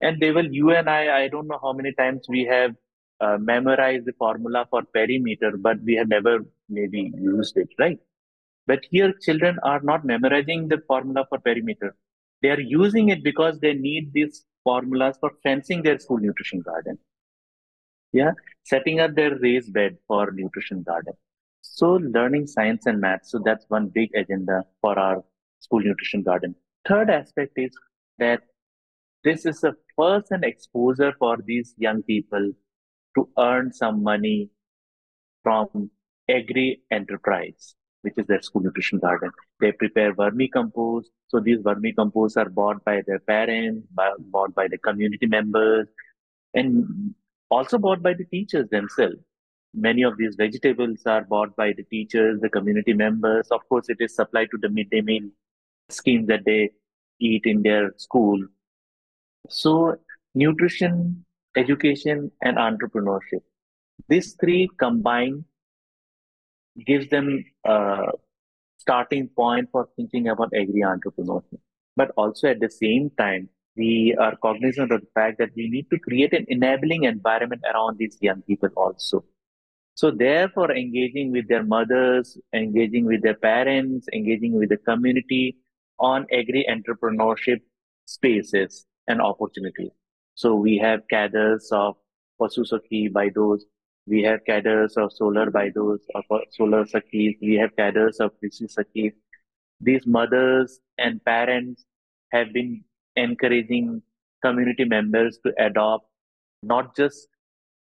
And 0.00 0.20
they 0.20 0.32
will, 0.32 0.46
you 0.46 0.70
and 0.70 0.88
I, 0.88 1.24
I 1.24 1.28
don't 1.28 1.46
know 1.46 1.58
how 1.62 1.72
many 1.72 1.92
times 1.92 2.26
we 2.28 2.44
have 2.44 2.74
uh, 3.20 3.38
memorized 3.38 4.06
the 4.06 4.12
formula 4.18 4.66
for 4.70 4.82
perimeter, 4.82 5.52
but 5.56 5.80
we 5.82 5.94
have 5.94 6.08
never 6.08 6.40
maybe 6.68 7.12
used 7.16 7.56
it, 7.56 7.68
right? 7.78 7.98
But 8.66 8.80
here, 8.90 9.12
children 9.22 9.58
are 9.62 9.80
not 9.80 10.04
memorizing 10.04 10.68
the 10.68 10.82
formula 10.86 11.26
for 11.28 11.38
perimeter. 11.38 11.94
They 12.42 12.50
are 12.50 12.60
using 12.60 13.10
it 13.10 13.22
because 13.22 13.58
they 13.60 13.74
need 13.74 14.12
these 14.12 14.44
formulas 14.64 15.16
for 15.20 15.32
fencing 15.42 15.82
their 15.82 15.98
school 15.98 16.18
nutrition 16.18 16.60
garden. 16.60 16.98
Yeah, 18.12 18.32
setting 18.64 19.00
up 19.00 19.14
their 19.14 19.36
raised 19.38 19.72
bed 19.72 19.96
for 20.06 20.30
nutrition 20.30 20.82
garden. 20.82 21.14
So 21.74 21.94
learning 22.16 22.46
science 22.46 22.86
and 22.86 23.00
math. 23.00 23.26
So 23.26 23.40
that's 23.44 23.64
one 23.68 23.88
big 23.88 24.10
agenda 24.14 24.62
for 24.80 24.98
our 24.98 25.24
school 25.60 25.80
nutrition 25.80 26.22
garden. 26.22 26.54
Third 26.88 27.10
aspect 27.10 27.52
is 27.56 27.72
that 28.18 28.42
this 29.24 29.44
is 29.46 29.64
a 29.64 29.74
first 29.96 30.30
and 30.30 30.44
exposure 30.44 31.12
for 31.18 31.38
these 31.44 31.74
young 31.76 32.02
people 32.02 32.52
to 33.16 33.28
earn 33.38 33.72
some 33.72 34.02
money 34.02 34.50
from 35.42 35.90
agri 36.28 36.82
enterprise. 36.90 37.74
which 38.02 38.18
is 38.18 38.26
their 38.26 38.42
school 38.42 38.62
nutrition 38.62 38.98
garden. 38.98 39.30
They 39.60 39.72
prepare 39.72 40.14
vermicompost. 40.14 41.06
So 41.28 41.40
these 41.40 41.60
vermicomposts 41.60 42.36
are 42.36 42.50
bought 42.50 42.84
by 42.84 43.02
their 43.06 43.18
parents, 43.18 43.86
bought 44.18 44.54
by 44.54 44.68
the 44.68 44.78
community 44.78 45.26
members, 45.26 45.88
and 46.52 47.14
also 47.50 47.78
bought 47.78 48.02
by 48.02 48.14
the 48.14 48.26
teachers 48.26 48.68
themselves. 48.68 49.16
Many 49.74 50.02
of 50.02 50.16
these 50.16 50.36
vegetables 50.36 51.02
are 51.06 51.24
bought 51.24 51.56
by 51.56 51.72
the 51.72 51.82
teachers, 51.84 52.40
the 52.40 52.48
community 52.48 52.92
members. 52.92 53.48
Of 53.50 53.68
course, 53.68 53.88
it 53.88 53.96
is 54.00 54.14
supplied 54.14 54.48
to 54.52 54.58
the 54.58 54.68
midday 54.68 55.00
meal 55.00 55.28
scheme 55.90 56.26
that 56.26 56.44
they 56.44 56.70
eat 57.20 57.42
in 57.44 57.62
their 57.62 57.92
school. 57.96 58.40
So, 59.48 59.96
nutrition, 60.34 61.24
education, 61.56 62.30
and 62.42 62.56
entrepreneurship. 62.56 63.42
These 64.08 64.36
three 64.40 64.68
combined 64.78 65.44
gives 66.86 67.08
them 67.08 67.44
a 67.64 68.12
starting 68.78 69.28
point 69.28 69.68
for 69.72 69.88
thinking 69.96 70.28
about 70.28 70.52
agri 70.54 70.82
entrepreneurship. 70.82 71.58
But 71.96 72.10
also 72.16 72.48
at 72.48 72.60
the 72.60 72.70
same 72.70 73.10
time, 73.18 73.48
we 73.76 74.16
are 74.20 74.36
cognizant 74.36 74.92
of 74.92 75.00
the 75.00 75.06
fact 75.14 75.38
that 75.38 75.50
we 75.56 75.68
need 75.68 75.90
to 75.90 75.98
create 75.98 76.32
an 76.32 76.46
enabling 76.48 77.04
environment 77.04 77.62
around 77.72 77.98
these 77.98 78.16
young 78.20 78.42
people 78.42 78.68
also. 78.76 79.24
So 79.94 80.10
therefore, 80.10 80.72
engaging 80.72 81.30
with 81.30 81.48
their 81.48 81.62
mothers, 81.62 82.36
engaging 82.52 83.04
with 83.04 83.22
their 83.22 83.34
parents, 83.34 84.08
engaging 84.12 84.54
with 84.54 84.70
the 84.70 84.76
community 84.76 85.56
on 85.98 86.26
agri 86.32 86.66
entrepreneurship 86.68 87.60
spaces 88.06 88.86
and 89.06 89.20
opportunities. 89.20 89.92
So 90.34 90.56
we 90.56 90.78
have 90.78 91.06
cadres 91.08 91.68
of 91.70 91.96
Pasu 92.40 92.66
Sakhi 92.70 93.12
by 93.12 93.30
those 93.32 93.64
we 94.06 94.22
have 94.22 94.44
cadres 94.44 94.96
of 94.98 95.12
solar 95.12 95.50
by 95.50 95.70
those 95.74 96.00
of 96.14 96.24
solar 96.50 96.84
Sakhis. 96.84 97.38
We 97.40 97.54
have 97.54 97.74
cadres 97.74 98.20
of 98.20 98.32
Krishi 98.38 98.68
Sakhis. 98.70 99.14
These 99.80 100.06
mothers 100.06 100.80
and 100.98 101.24
parents 101.24 101.84
have 102.32 102.52
been 102.52 102.84
encouraging 103.16 104.02
community 104.42 104.84
members 104.84 105.38
to 105.44 105.54
adopt 105.58 106.06
not 106.62 106.94
just 106.94 107.28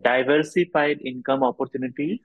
diversified 0.04 1.00
income 1.04 1.44
opportunities 1.44 2.20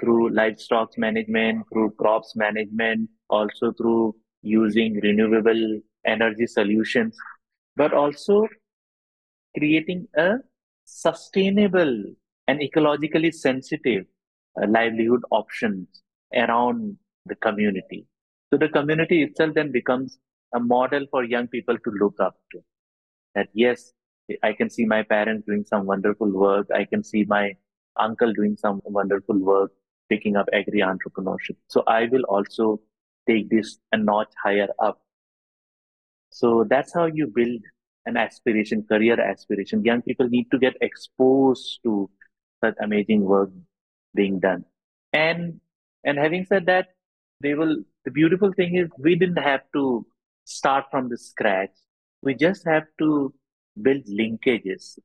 through 0.00 0.30
livestock 0.30 0.96
management, 0.98 1.64
through 1.72 1.90
crops 1.92 2.34
management, 2.36 3.08
also 3.30 3.72
through 3.72 4.14
using 4.42 5.00
renewable 5.02 5.80
energy 6.04 6.46
solutions, 6.46 7.16
but 7.76 7.92
also 7.92 8.46
creating 9.56 10.06
a 10.16 10.34
sustainable 10.84 12.04
and 12.48 12.60
ecologically 12.60 13.32
sensitive 13.34 14.04
uh, 14.60 14.66
livelihood 14.68 15.22
options 15.30 15.88
around 16.34 16.96
the 17.26 17.34
community. 17.36 18.06
So 18.50 18.58
the 18.58 18.68
community 18.68 19.22
itself 19.22 19.54
then 19.54 19.72
becomes 19.72 20.18
a 20.54 20.60
model 20.60 21.06
for 21.10 21.24
young 21.24 21.48
people 21.48 21.76
to 21.76 21.90
look 22.00 22.14
up 22.20 22.36
to. 22.52 22.62
That 23.34 23.48
yes, 23.52 23.92
I 24.42 24.52
can 24.52 24.70
see 24.70 24.84
my 24.84 25.02
parents 25.02 25.46
doing 25.46 25.64
some 25.64 25.86
wonderful 25.86 26.30
work. 26.30 26.68
I 26.74 26.84
can 26.84 27.04
see 27.04 27.24
my 27.24 27.56
uncle 27.98 28.32
doing 28.32 28.56
some 28.56 28.80
wonderful 28.84 29.38
work, 29.38 29.72
picking 30.08 30.36
up 30.36 30.48
agri 30.52 30.80
entrepreneurship. 30.80 31.56
So 31.68 31.82
I 31.86 32.06
will 32.06 32.24
also 32.24 32.80
take 33.28 33.50
this 33.50 33.78
a 33.92 33.96
notch 33.96 34.32
higher 34.42 34.68
up. 34.78 35.00
So 36.30 36.64
that's 36.68 36.92
how 36.92 37.06
you 37.06 37.26
build 37.26 37.60
an 38.04 38.16
aspiration, 38.16 38.84
career 38.84 39.20
aspiration. 39.20 39.84
Young 39.84 40.02
people 40.02 40.28
need 40.28 40.50
to 40.50 40.58
get 40.58 40.76
exposed 40.80 41.80
to 41.84 42.10
such 42.62 42.74
amazing 42.80 43.22
work 43.22 43.50
being 44.14 44.40
done. 44.40 44.64
And 45.12 45.60
and 46.04 46.18
having 46.18 46.44
said 46.44 46.66
that, 46.66 46.88
they 47.40 47.54
will 47.54 47.76
the 48.04 48.10
beautiful 48.10 48.52
thing 48.52 48.76
is 48.76 48.88
we 48.98 49.14
didn't 49.16 49.42
have 49.42 49.62
to 49.74 50.06
start 50.44 50.84
from 50.90 51.08
the 51.08 51.18
scratch. 51.18 51.70
We 52.22 52.34
just 52.34 52.64
have 52.66 52.84
to 52.98 53.34
build 53.82 54.04
linkages. 54.06 54.98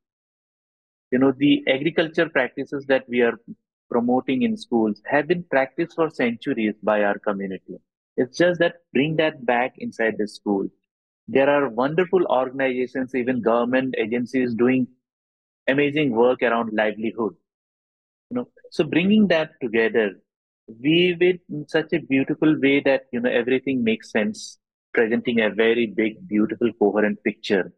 You 1.12 1.20
know, 1.20 1.32
the 1.32 1.64
agriculture 1.68 2.30
practices 2.30 2.86
that 2.88 3.08
we 3.08 3.22
are 3.22 3.40
promoting 3.90 4.44
in 4.44 4.58
schools 4.58 5.02
have 5.06 5.28
been 5.28 5.44
practiced 5.44 5.96
for 5.96 6.10
centuries 6.10 6.76
by 6.84 7.04
our 7.04 7.20
community. 7.20 7.80
It's 8.18 8.38
just 8.38 8.60
that 8.60 8.78
bring 8.94 9.16
that 9.18 9.46
back 9.46 9.76
inside 9.78 10.16
the 10.18 10.28
school. 10.28 10.68
There 11.28 11.50
are 11.50 11.70
wonderful 11.70 12.26
organizations, 12.28 13.16
even 13.16 13.42
government 13.42 13.96
agencies 13.98 14.54
doing 14.56 14.88
amazing 15.68 16.12
work 16.12 16.42
around 16.44 16.74
livelihood 16.74 17.36
you 18.30 18.36
know 18.38 18.48
so 18.72 18.84
bringing 18.84 19.28
that 19.28 19.52
together 19.62 20.08
weave 20.84 21.22
it 21.22 21.40
in 21.50 21.68
such 21.68 21.94
a 21.94 22.00
beautiful 22.14 22.54
way 22.66 22.80
that 22.80 23.04
you 23.12 23.20
know 23.22 23.30
everything 23.42 23.84
makes 23.84 24.12
sense 24.12 24.58
presenting 24.94 25.42
a 25.42 25.50
very 25.50 25.86
big 26.02 26.16
beautiful 26.28 26.72
coherent 26.80 27.24
picture 27.24 27.72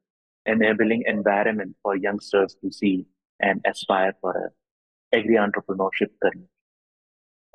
enabling 0.46 1.04
environment 1.08 1.76
for 1.82 1.96
youngsters 1.96 2.56
to 2.62 2.72
see 2.72 3.06
and 3.40 3.62
aspire 3.66 4.14
for 4.22 4.32
a 4.32 5.18
agri 5.18 5.36
entrepreneurship 5.36 6.10
career. 6.22 6.48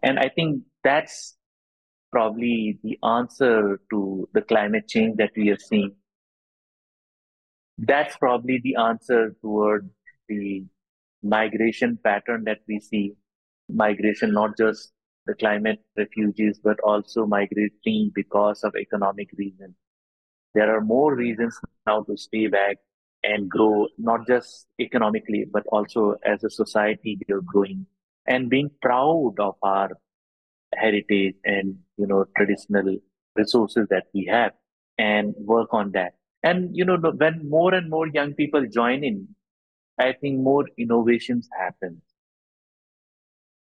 And 0.03 0.18
i 0.18 0.29
think 0.29 0.62
that's 0.85 1.37
probably 2.11 2.79
the 2.83 2.98
answer 3.07 3.81
to 3.90 4.29
the 4.33 4.42
climate 4.42 4.88
change 4.88 5.16
that 5.16 5.31
we 5.37 5.51
are 5.51 5.59
seeing. 5.59 5.94
That's 7.79 8.16
probably 8.16 8.61
the 8.62 8.77
answer 8.77 9.37
toward 9.42 9.90
the 10.29 10.64
migration 11.22 11.98
pattern 12.03 12.44
that 12.44 12.61
we 12.66 12.81
see. 12.81 13.14
Migration 13.68 14.33
not 14.33 14.57
just 14.57 14.92
the 15.27 15.35
climate 15.35 15.81
refugees 15.96 16.59
but 16.62 16.81
also 16.81 17.27
migrating 17.27 18.11
because 18.14 18.64
of 18.64 18.74
economic 18.77 19.29
reasons 19.37 19.74
there 20.54 20.74
are 20.74 20.80
more 20.80 21.14
reasons 21.14 21.58
now 21.87 22.02
to 22.02 22.16
stay 22.16 22.46
back 22.46 22.78
and 23.24 23.48
grow 23.50 23.88
not 23.98 24.26
just 24.26 24.66
economically 24.80 25.44
but 25.52 25.64
also 25.68 26.14
as 26.24 26.44
a 26.44 26.50
society 26.50 27.18
we 27.26 27.34
are 27.34 27.40
growing 27.42 27.87
and 28.26 28.48
being 28.50 28.70
proud 28.82 29.34
of 29.38 29.54
our 29.62 29.90
heritage 30.74 31.34
and 31.44 31.76
you 31.96 32.06
know 32.06 32.24
traditional 32.37 32.96
resources 33.37 33.87
that 33.90 34.04
we 34.14 34.24
have 34.26 34.52
and 34.98 35.34
work 35.38 35.72
on 35.72 35.90
that 35.92 36.14
and 36.42 36.76
you 36.76 36.84
know 36.84 36.96
when 37.16 37.48
more 37.48 37.74
and 37.74 37.90
more 37.90 38.06
young 38.08 38.34
people 38.34 38.66
join 38.66 39.02
in 39.04 39.26
I 39.98 40.12
think 40.12 40.40
more 40.40 40.66
innovations 40.78 41.48
happen. 41.58 42.02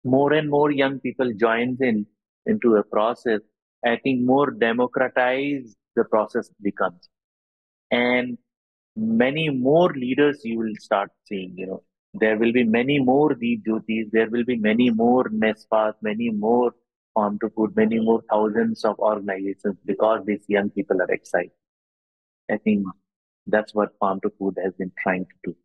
More 0.04 0.34
and 0.34 0.50
more 0.50 0.72
young 0.72 1.00
people 1.00 1.32
joins 1.34 1.80
in 1.82 2.06
into 2.46 2.76
a 2.76 2.84
process. 2.84 3.42
I 3.86 3.96
think 3.98 4.26
more 4.26 4.52
democratized 4.52 5.78
the 6.00 6.06
process 6.16 6.50
becomes, 6.70 7.10
and 7.92 8.38
many 8.96 9.50
more 9.50 9.90
leaders 9.94 10.42
you 10.44 10.58
will 10.60 10.76
start 10.80 11.10
seeing. 11.26 11.54
You 11.58 11.68
know, 11.68 11.84
there 12.14 12.38
will 12.38 12.52
be 12.52 12.64
many 12.64 13.00
more 13.00 13.34
Deep 13.34 13.64
Jyotis. 13.66 14.12
There 14.12 14.30
will 14.30 14.46
be 14.46 14.58
many 14.58 14.90
more 14.90 15.26
NESFAS, 15.30 15.94
many 16.02 16.30
more 16.30 16.72
Farm2Food, 17.18 17.76
many 17.76 18.00
more 18.00 18.22
thousands 18.30 18.84
of 18.86 18.98
organizations 19.00 19.78
because 19.86 20.26
these 20.26 20.44
young 20.48 20.70
people 20.70 21.02
are 21.02 21.12
excited. 21.12 21.52
I 22.52 22.58
think 22.58 22.86
that's 23.48 23.74
what 23.74 23.98
Farm2Food 24.00 24.56
has 24.64 24.74
been 24.74 24.92
trying 25.02 25.26
to 25.26 25.52
do. 25.52 25.56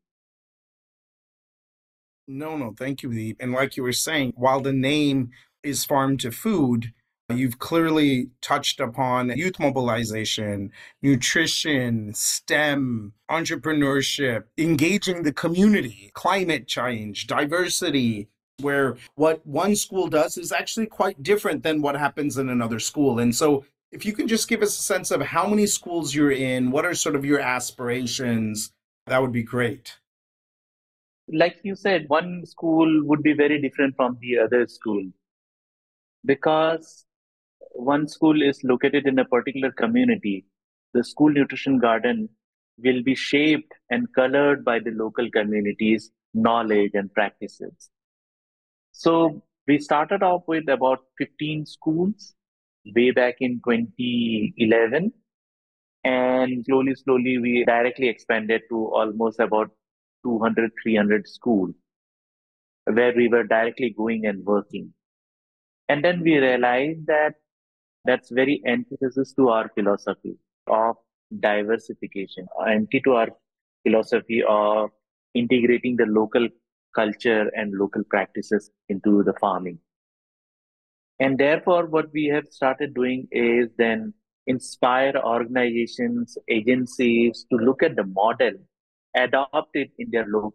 No, 2.26 2.56
no, 2.56 2.74
thank 2.76 3.02
you, 3.02 3.12
Deep. 3.12 3.36
And 3.40 3.52
like 3.52 3.76
you 3.76 3.82
were 3.82 3.92
saying, 3.92 4.32
while 4.36 4.60
the 4.60 4.72
name 4.72 5.30
is 5.62 5.86
Farm2Food, 5.86 6.92
you've 7.30 7.58
clearly 7.58 8.28
touched 8.42 8.80
upon 8.80 9.36
youth 9.36 9.58
mobilization, 9.58 10.70
nutrition, 11.02 12.12
STEM, 12.12 13.12
entrepreneurship, 13.30 14.44
engaging 14.58 15.22
the 15.22 15.32
community, 15.32 16.10
climate 16.14 16.66
change, 16.66 17.26
diversity, 17.26 18.28
where 18.60 18.96
what 19.14 19.44
one 19.46 19.74
school 19.74 20.08
does 20.08 20.36
is 20.36 20.52
actually 20.52 20.86
quite 20.86 21.22
different 21.22 21.62
than 21.62 21.82
what 21.82 21.96
happens 21.96 22.36
in 22.36 22.48
another 22.48 22.78
school. 22.78 23.18
And 23.18 23.34
so 23.34 23.64
if 23.90 24.04
you 24.04 24.12
can 24.12 24.28
just 24.28 24.48
give 24.48 24.62
us 24.62 24.78
a 24.78 24.82
sense 24.82 25.10
of 25.10 25.22
how 25.22 25.48
many 25.48 25.66
schools 25.66 26.14
you're 26.14 26.30
in, 26.30 26.70
what 26.70 26.84
are 26.84 26.94
sort 26.94 27.16
of 27.16 27.24
your 27.24 27.40
aspirations, 27.40 28.72
that 29.06 29.20
would 29.20 29.32
be 29.32 29.42
great 29.42 29.98
like 31.28 31.58
you 31.62 31.74
said, 31.74 32.04
one 32.08 32.44
school 32.44 33.02
would 33.04 33.22
be 33.22 33.32
very 33.32 33.60
different 33.60 33.96
from 33.96 34.18
the 34.20 34.38
other 34.38 34.66
school 34.66 35.04
because 36.24 37.04
one 37.74 38.08
school 38.08 38.40
is 38.42 38.62
located 38.64 39.06
in 39.06 39.18
a 39.18 39.24
particular 39.24 39.70
community. 39.72 40.44
The 40.92 41.04
school 41.04 41.30
nutrition 41.30 41.78
garden 41.78 42.28
will 42.78 43.02
be 43.02 43.14
shaped 43.14 43.72
and 43.90 44.12
colored 44.14 44.64
by 44.64 44.78
the 44.78 44.90
local 44.90 45.30
community's 45.30 46.10
knowledge 46.32 46.92
and 46.94 47.12
practices. 47.12 47.90
So 48.92 49.42
we 49.66 49.78
started 49.78 50.22
off 50.22 50.42
with 50.46 50.68
about 50.68 51.00
15 51.18 51.66
schools 51.66 52.34
way 52.94 53.10
back 53.10 53.36
in 53.40 53.60
2011 53.64 55.12
and 56.04 56.64
slowly 56.66 56.94
slowly 56.94 57.38
we 57.38 57.64
directly 57.64 58.08
expanded 58.08 58.62
to 58.68 58.76
almost 58.92 59.40
about 59.40 59.70
200, 60.24 60.70
300 60.82 61.26
schools 61.26 61.74
where 62.84 63.14
we 63.14 63.28
were 63.28 63.44
directly 63.44 63.94
going 63.96 64.26
and 64.26 64.44
working. 64.44 64.92
And 65.88 66.04
then 66.04 66.20
we 66.20 66.38
realized 66.38 67.06
that 67.06 67.34
that's 68.04 68.30
very 68.30 68.62
antithesis 68.66 69.32
to 69.34 69.48
our 69.48 69.70
philosophy 69.74 70.36
of 70.66 70.96
diversification, 71.40 72.46
anti 72.66 73.00
to 73.00 73.12
our 73.12 73.28
philosophy 73.82 74.42
of 74.48 74.90
integrating 75.34 75.96
the 75.96 76.06
local 76.06 76.48
culture 76.94 77.50
and 77.56 77.72
local 77.74 78.02
practices 78.04 78.70
into 78.88 79.22
the 79.24 79.32
farming. 79.34 79.78
And 81.20 81.38
therefore, 81.38 81.86
what 81.86 82.12
we 82.12 82.26
have 82.26 82.46
started 82.48 82.94
doing 82.94 83.28
is 83.30 83.68
then 83.78 84.14
inspire 84.46 85.14
organizations, 85.16 86.36
agencies 86.48 87.46
to 87.50 87.56
look 87.56 87.82
at 87.82 87.96
the 87.96 88.04
model, 88.04 88.52
adopt 89.16 89.70
it 89.74 89.90
in 89.98 90.10
their 90.10 90.26
local 90.26 90.54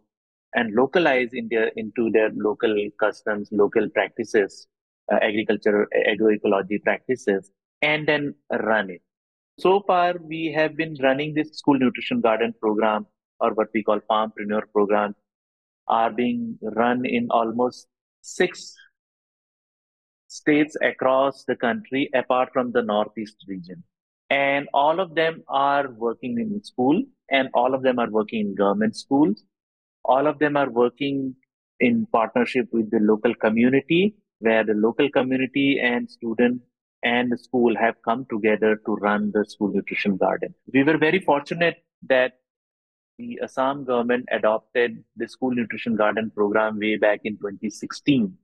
and 0.54 0.74
localize 0.74 1.30
in 1.32 1.48
their, 1.48 1.68
into 1.76 2.10
their 2.10 2.30
local 2.34 2.74
customs, 2.98 3.48
local 3.52 3.88
practices, 3.90 4.66
uh, 5.12 5.18
agriculture, 5.22 5.88
agroecology 6.08 6.82
practices, 6.82 7.50
and 7.82 8.06
then 8.06 8.34
run 8.62 8.90
it. 8.90 9.02
So 9.58 9.82
far, 9.86 10.14
we 10.20 10.52
have 10.56 10.76
been 10.76 10.96
running 11.02 11.34
this 11.34 11.58
school 11.58 11.78
nutrition 11.78 12.20
garden 12.20 12.54
program 12.60 13.06
or 13.40 13.52
what 13.54 13.68
we 13.74 13.82
call 13.82 14.00
farmpreneur 14.10 14.62
program 14.72 15.14
are 15.88 16.10
being 16.10 16.58
run 16.76 17.04
in 17.04 17.26
almost 17.30 17.86
six 18.22 18.74
states 20.28 20.76
across 20.82 21.44
the 21.44 21.56
country 21.56 22.08
apart 22.14 22.50
from 22.52 22.70
the 22.72 22.82
northeast 22.82 23.44
region 23.48 23.82
and 24.30 24.68
all 24.72 25.00
of 25.00 25.14
them 25.14 25.42
are 25.48 25.90
working 25.90 26.38
in 26.38 26.62
school 26.62 27.02
and 27.30 27.48
all 27.52 27.74
of 27.74 27.82
them 27.82 27.98
are 27.98 28.10
working 28.10 28.40
in 28.40 28.54
government 28.54 28.96
schools 28.96 29.42
all 30.04 30.28
of 30.28 30.38
them 30.38 30.56
are 30.56 30.70
working 30.70 31.34
in 31.80 32.06
partnership 32.12 32.66
with 32.72 32.90
the 32.90 33.00
local 33.00 33.34
community 33.34 34.14
where 34.40 34.64
the 34.64 34.74
local 34.74 35.08
community 35.10 35.78
and 35.80 36.10
student 36.10 36.60
and 37.02 37.32
the 37.32 37.38
school 37.38 37.74
have 37.76 37.94
come 38.04 38.26
together 38.30 38.76
to 38.86 38.94
run 38.96 39.30
the 39.32 39.44
school 39.44 39.72
nutrition 39.72 40.16
garden 40.16 40.54
we 40.72 40.82
were 40.82 40.98
very 40.98 41.20
fortunate 41.20 41.82
that 42.02 42.40
the 43.20 43.38
Assam 43.42 43.84
government 43.84 44.26
adopted 44.32 45.04
the 45.16 45.28
school 45.28 45.50
nutrition 45.50 45.94
garden 45.94 46.30
program 46.34 46.78
way 46.78 46.96
back 46.96 47.20
in 47.24 47.34
2016. 47.36 48.34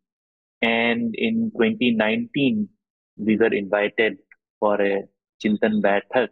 And 0.63 1.15
in 1.15 1.51
2019, 1.57 2.69
we 3.17 3.37
were 3.37 3.55
invited 3.63 4.19
for 4.61 4.81
a 4.81 5.05
Chintan 5.43 5.81
Baithak, 5.87 6.29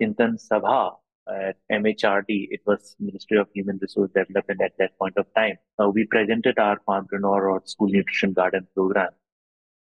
Chintan 0.00 0.38
Sabha 0.46 0.96
at 1.28 1.56
MHRD. 1.70 2.48
It 2.50 2.60
was 2.66 2.96
Ministry 2.98 3.38
of 3.38 3.48
Human 3.54 3.78
Resource 3.80 4.10
Development 4.14 4.60
at 4.62 4.72
that 4.78 4.98
point 4.98 5.16
of 5.16 5.26
time. 5.34 5.56
Uh, 5.80 5.88
we 5.88 6.06
presented 6.06 6.58
our 6.58 6.78
farmpreneur 6.88 7.50
or 7.50 7.62
school 7.64 7.88
nutrition 7.88 8.32
garden 8.32 8.66
program. 8.74 9.10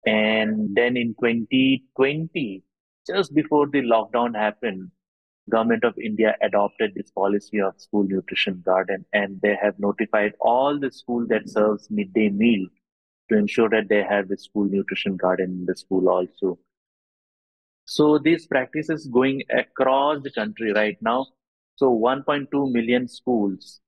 And 0.06 0.76
then 0.76 0.98
in 0.98 1.16
2020, 1.20 2.64
just 3.08 3.34
before 3.34 3.68
the 3.68 3.82
lockdown 3.82 4.36
happened, 4.36 4.92
government 5.50 5.84
of 5.84 5.98
India 5.98 6.36
adopted 6.42 6.94
this 6.96 7.12
policy 7.12 7.60
of 7.60 7.80
school 7.80 8.04
nutrition 8.04 8.62
garden 8.66 9.06
and 9.14 9.40
they 9.42 9.58
have 9.62 9.78
notified 9.78 10.34
all 10.40 10.80
the 10.80 10.92
school 10.92 11.26
that 11.28 11.50
serves 11.50 11.90
midday 11.90 12.30
meal 12.30 12.66
to 13.30 13.38
ensure 13.38 13.70
that 13.70 13.90
they 13.90 14.04
have 14.04 14.30
the 14.30 14.38
school 14.38 14.66
nutrition 14.66 15.18
garden 15.18 15.52
in 15.52 15.66
the 15.66 15.76
school 15.76 16.08
also. 16.10 16.58
So 17.86 18.18
these 18.18 18.48
practices 18.48 19.08
going 19.08 19.44
across 19.50 20.24
the 20.24 20.32
country 20.32 20.72
right 20.74 20.98
now. 21.02 21.28
So 21.76 21.90
1.2 21.90 22.72
million 22.72 23.08
schools 23.08 23.82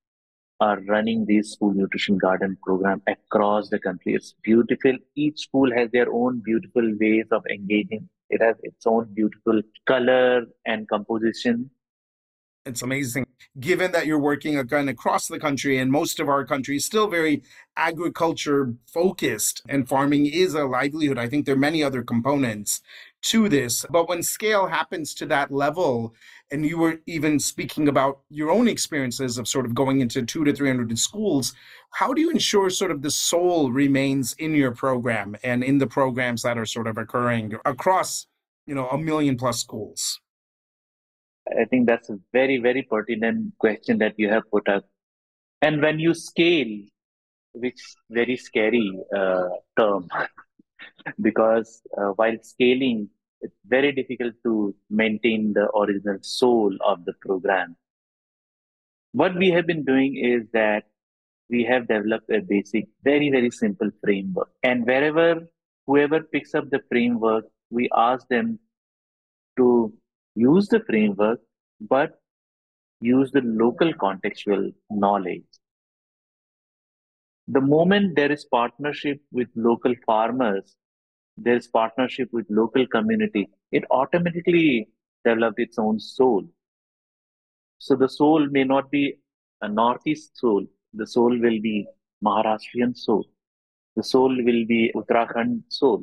are 0.60 0.80
running 0.88 1.26
this 1.26 1.54
school 1.54 1.74
nutrition 1.74 2.18
garden 2.18 2.58
program 2.64 3.02
across 3.08 3.70
the 3.70 3.80
country. 3.80 4.16
It's 4.16 4.34
beautiful. 4.44 4.94
Each 5.16 5.42
school 5.42 5.72
has 5.76 5.90
their 5.92 6.12
own 6.12 6.42
beautiful 6.44 6.94
ways 7.00 7.26
of 7.32 7.44
engaging 7.48 8.10
it 8.30 8.42
has 8.42 8.56
its 8.64 8.86
own 8.86 9.14
beautiful 9.14 9.62
color 9.86 10.46
and 10.66 10.88
composition. 10.88 11.70
It's 12.66 12.82
amazing. 12.82 13.28
Given 13.60 13.92
that 13.92 14.08
you're 14.08 14.20
working 14.20 14.58
again 14.58 14.90
across 14.90 15.28
the 15.28 15.40
country 15.40 15.78
and 15.78 15.92
most 15.92 16.20
of 16.20 16.28
our 16.28 16.44
country 16.46 16.78
is 16.78 16.86
still 16.86 17.08
very 17.08 17.44
agriculture 17.78 18.74
focused 18.92 19.62
and 19.70 19.88
farming 19.88 20.26
is 20.26 20.56
a 20.56 20.66
livelihood. 20.66 21.20
I 21.20 21.30
think 21.30 21.46
there 21.46 21.54
are 21.54 21.60
many 21.60 21.84
other 21.84 22.02
components 22.02 22.82
to 23.26 23.50
this. 23.50 23.86
But 23.90 24.08
when 24.08 24.22
scale 24.22 24.68
happens 24.68 25.14
to 25.16 25.26
that 25.28 25.52
level, 25.52 26.14
and 26.52 26.66
you 26.66 26.78
were 26.78 27.00
even 27.08 27.40
speaking 27.40 27.88
about 27.88 28.20
your 28.30 28.52
own 28.52 28.68
experiences 28.68 29.38
of 29.38 29.48
sort 29.48 29.66
of 29.66 29.74
going 29.74 30.02
into 30.02 30.24
two 30.24 30.44
to 30.44 30.54
300 30.54 30.98
schools, 30.98 31.54
how 31.92 32.14
do 32.14 32.22
you 32.22 32.30
ensure 32.30 32.70
sort 32.70 32.92
of 32.92 33.02
the 33.02 33.10
soul 33.10 33.72
remains 33.72 34.34
in 34.38 34.54
your 34.54 34.72
program 34.72 35.36
and 35.44 35.64
in 35.64 35.80
the 35.80 35.88
programs 35.88 36.44
that 36.44 36.58
are 36.58 36.66
sort 36.66 36.88
of 36.88 36.98
occurring 36.98 37.56
across, 37.66 38.28
you 38.68 38.76
know, 38.76 38.88
a 38.90 38.98
million 38.98 39.38
plus 39.38 39.60
schools? 39.60 40.20
I 41.50 41.66
think 41.66 41.88
that's 41.88 42.10
a 42.10 42.20
very, 42.32 42.58
very 42.58 42.84
pertinent 42.84 43.54
question 43.58 43.98
that 44.00 44.14
you 44.18 44.30
have 44.30 44.44
put 44.52 44.68
up. 44.68 44.86
And 45.62 45.82
when 45.82 46.00
you 46.00 46.14
scale, 46.14 46.78
which 47.54 47.82
very 48.10 48.38
scary 48.38 48.92
uh, 49.16 49.50
term, 49.78 50.08
because 51.22 51.82
uh, 51.98 52.12
while 52.18 52.38
scaling, 52.42 53.10
it's 53.46 53.56
very 53.76 53.92
difficult 53.92 54.34
to 54.44 54.76
maintain 54.90 55.54
the 55.54 55.66
original 55.82 56.18
soul 56.22 56.76
of 56.92 57.06
the 57.06 57.14
program. 57.22 57.76
What 59.14 59.36
we 59.36 59.50
have 59.52 59.68
been 59.68 59.86
doing 59.86 60.18
is 60.18 60.44
that 60.54 60.84
we 61.50 61.64
have 61.64 61.88
developed 61.88 62.30
a 62.32 62.40
basic, 62.42 62.88
very, 63.04 63.30
very 63.30 63.52
simple 63.52 63.92
framework. 64.04 64.50
And 64.64 64.86
wherever, 64.86 65.48
whoever 65.88 66.22
picks 66.22 66.56
up 66.56 66.70
the 66.70 66.82
framework, 66.90 67.46
we 67.70 67.90
ask 67.96 68.28
them 68.28 68.60
to 69.58 69.94
use 70.36 70.68
the 70.68 70.82
framework, 70.82 71.40
but 71.80 72.20
use 73.02 73.32
the 73.32 73.42
local 73.42 73.94
contextual 73.94 74.74
knowledge. 74.90 75.44
The 77.48 77.62
moment 77.62 78.16
there 78.16 78.32
is 78.32 78.46
partnership 78.46 79.22
with 79.32 79.48
local 79.56 79.94
farmers, 80.06 80.76
there 81.38 81.56
is 81.56 81.68
partnership 81.68 82.30
with 82.32 82.46
local 82.50 82.88
community, 82.88 83.50
it 83.72 83.84
automatically 83.92 84.90
develops 85.24 85.56
its 85.58 85.80
own 85.80 86.00
soul. 86.00 86.44
So 87.78 87.96
the 87.96 88.10
soul 88.10 88.48
may 88.50 88.64
not 88.64 88.90
be 88.92 89.16
a 89.62 89.68
northeast 89.68 90.38
soul, 90.38 90.66
the 90.94 91.06
soul 91.08 91.30
will 91.30 91.62
be 91.62 91.88
Maharashtrian 92.24 92.96
soul. 92.96 93.26
The 93.96 94.04
soul 94.04 94.30
will 94.30 94.66
be 94.66 94.92
Uttarakhand 94.96 95.64
soul, 95.70 96.00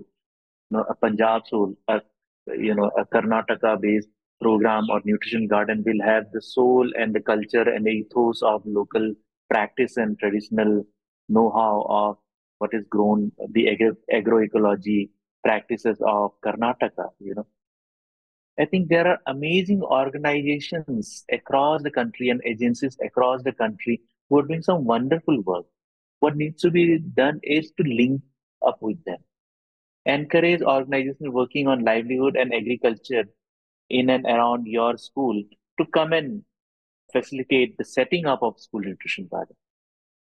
you 0.70 0.78
know, 0.78 0.84
a 0.88 0.94
Punjab 0.94 1.46
soul, 1.46 1.76
a, 1.88 2.00
you 2.46 2.74
know, 2.74 2.90
a 2.98 3.04
Karnataka 3.04 3.80
based 3.80 4.08
program 4.40 4.88
or 4.90 5.00
nutrition 5.04 5.46
garden 5.46 5.82
will 5.86 6.02
have 6.04 6.24
the 6.32 6.40
soul 6.42 6.90
and 6.98 7.14
the 7.14 7.20
culture 7.20 7.62
and 7.62 7.86
the 7.86 7.90
ethos 7.90 8.42
of 8.42 8.62
local 8.64 9.14
practice 9.50 9.96
and 9.96 10.18
traditional 10.18 10.84
know-how 11.28 11.86
of 11.88 12.16
what 12.58 12.70
is 12.72 12.84
grown, 12.88 13.30
the 13.50 13.68
agro- 13.70 13.96
agroecology 14.12 15.10
practices 15.42 15.98
of 16.06 16.32
Karnataka, 16.44 17.10
you 17.18 17.34
know. 17.34 17.46
I 18.58 18.66
think 18.66 18.88
there 18.88 19.06
are 19.06 19.18
amazing 19.26 19.82
organizations 19.82 21.24
across 21.30 21.82
the 21.82 21.90
country 21.90 22.28
and 22.28 22.40
agencies 22.44 22.98
across 23.02 23.42
the 23.42 23.52
country 23.52 24.02
who 24.28 24.38
are 24.38 24.46
doing 24.46 24.62
some 24.62 24.84
wonderful 24.84 25.40
work. 25.42 25.64
What 26.20 26.36
needs 26.36 26.60
to 26.62 26.70
be 26.70 26.98
done 26.98 27.40
is 27.42 27.72
to 27.78 27.82
link 27.82 28.22
up 28.66 28.78
with 28.80 29.02
them. 29.04 29.18
Encourage 30.04 30.62
organizations 30.62 31.30
working 31.30 31.66
on 31.66 31.84
livelihood 31.84 32.36
and 32.36 32.52
agriculture 32.52 33.24
in 33.88 34.10
and 34.10 34.26
around 34.26 34.66
your 34.66 34.98
school 34.98 35.42
to 35.78 35.86
come 35.86 36.12
and 36.12 36.42
facilitate 37.12 37.76
the 37.78 37.84
setting 37.84 38.26
up 38.26 38.42
of 38.42 38.60
school 38.60 38.80
nutrition 38.80 39.28
garden. 39.30 39.56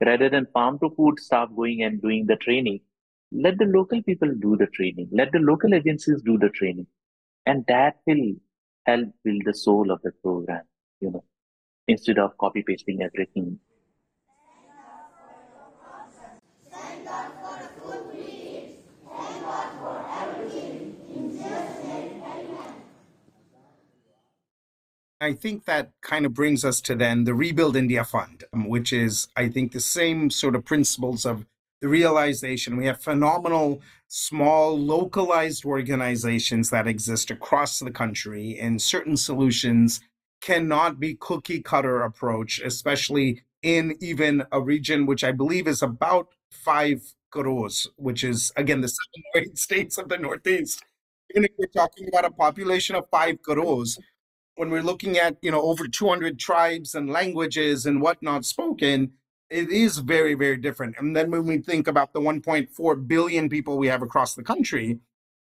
Rather 0.06 0.30
than 0.30 0.48
Farm2Food 0.56 1.19
staff 1.19 1.50
going 1.56 1.84
and 1.84 2.02
doing 2.02 2.26
the 2.26 2.38
training, 2.38 2.80
let 3.31 3.57
the 3.57 3.65
local 3.65 4.01
people 4.03 4.34
do 4.34 4.57
the 4.57 4.67
training. 4.67 5.09
Let 5.11 5.32
the 5.32 5.39
local 5.39 5.73
agencies 5.73 6.21
do 6.21 6.38
the 6.38 6.49
training. 6.49 6.88
And 7.45 7.65
that 7.67 7.97
will 8.05 8.36
help 8.86 9.09
build 9.23 9.41
the 9.45 9.53
soul 9.53 9.91
of 9.91 10.01
the 10.01 10.11
program, 10.11 10.63
you 10.99 11.11
know, 11.11 11.23
instead 11.88 12.17
of 12.17 12.38
copy 12.38 12.63
pasting 12.63 13.01
everything 13.01 13.59
I 25.21 25.34
think 25.34 25.65
that 25.65 25.91
kind 26.01 26.25
of 26.25 26.34
brings 26.34 26.63
us 26.63 26.80
to 26.82 26.95
then 26.95 27.25
the 27.25 27.34
Rebuild 27.34 27.75
India 27.75 28.05
Fund, 28.05 28.45
which 28.53 28.93
is, 28.93 29.27
I 29.36 29.49
think, 29.49 29.73
the 29.73 29.82
same 29.82 30.30
sort 30.30 30.55
of 30.55 30.63
principles 30.63 31.25
of 31.25 31.45
the 31.82 31.88
realization. 31.88 32.77
We 32.77 32.86
have 32.86 33.01
phenomenal, 33.01 33.82
small, 34.07 34.77
localized 34.77 35.65
organizations 35.65 36.69
that 36.69 36.88
exist 36.88 37.32
across 37.32 37.80
the 37.80 37.91
country, 37.91 38.57
and 38.59 38.82
certain 38.82 39.17
solutions 39.17 40.01
cannot 40.41 40.99
be 40.99 41.15
cookie 41.15 41.61
cutter 41.61 42.01
approach, 42.01 42.59
especially 42.59 43.43
in 43.61 43.97
even 43.99 44.43
a 44.51 44.61
region 44.61 45.05
which 45.05 45.23
I 45.23 45.32
believe 45.32 45.67
is 45.67 45.82
about 45.82 46.30
five 46.49 47.01
crores, 47.32 47.88
which 47.97 48.23
is 48.23 48.51
again 48.55 48.82
the 48.82 48.88
seven 48.88 49.23
or 49.34 49.41
eight 49.41 49.57
states 49.57 49.97
of 49.97 50.09
the 50.09 50.17
Northeast. 50.17 50.84
Even 51.32 51.43
if 51.45 51.51
we're 51.57 51.67
talking 51.67 52.07
about 52.07 52.25
a 52.25 52.32
population 52.32 52.95
of 52.95 53.05
five 53.11 53.41
crores, 53.41 53.99
when 54.55 54.69
we're 54.69 54.82
looking 54.82 55.17
at 55.17 55.38
you 55.41 55.51
know 55.51 55.61
over 55.61 55.88
200 55.88 56.39
tribes 56.39 56.95
and 56.95 57.09
languages 57.09 57.86
and 57.86 58.01
whatnot 58.01 58.45
spoken, 58.45 59.13
it 59.50 59.70
is 59.70 60.00
very 60.00 60.34
very 60.34 60.58
different. 60.58 60.95
And 60.97 61.16
then 61.16 61.32
when 61.32 61.45
we 61.45 61.58
think 61.58 61.88
about 61.88 62.14
the 62.14 62.22
1.4 62.22 63.08
billion 63.08 63.50
people 63.50 63.78
we 63.78 63.88
have 63.88 64.02
across 64.02 64.36
the 64.36 64.43
country, 64.43 65.00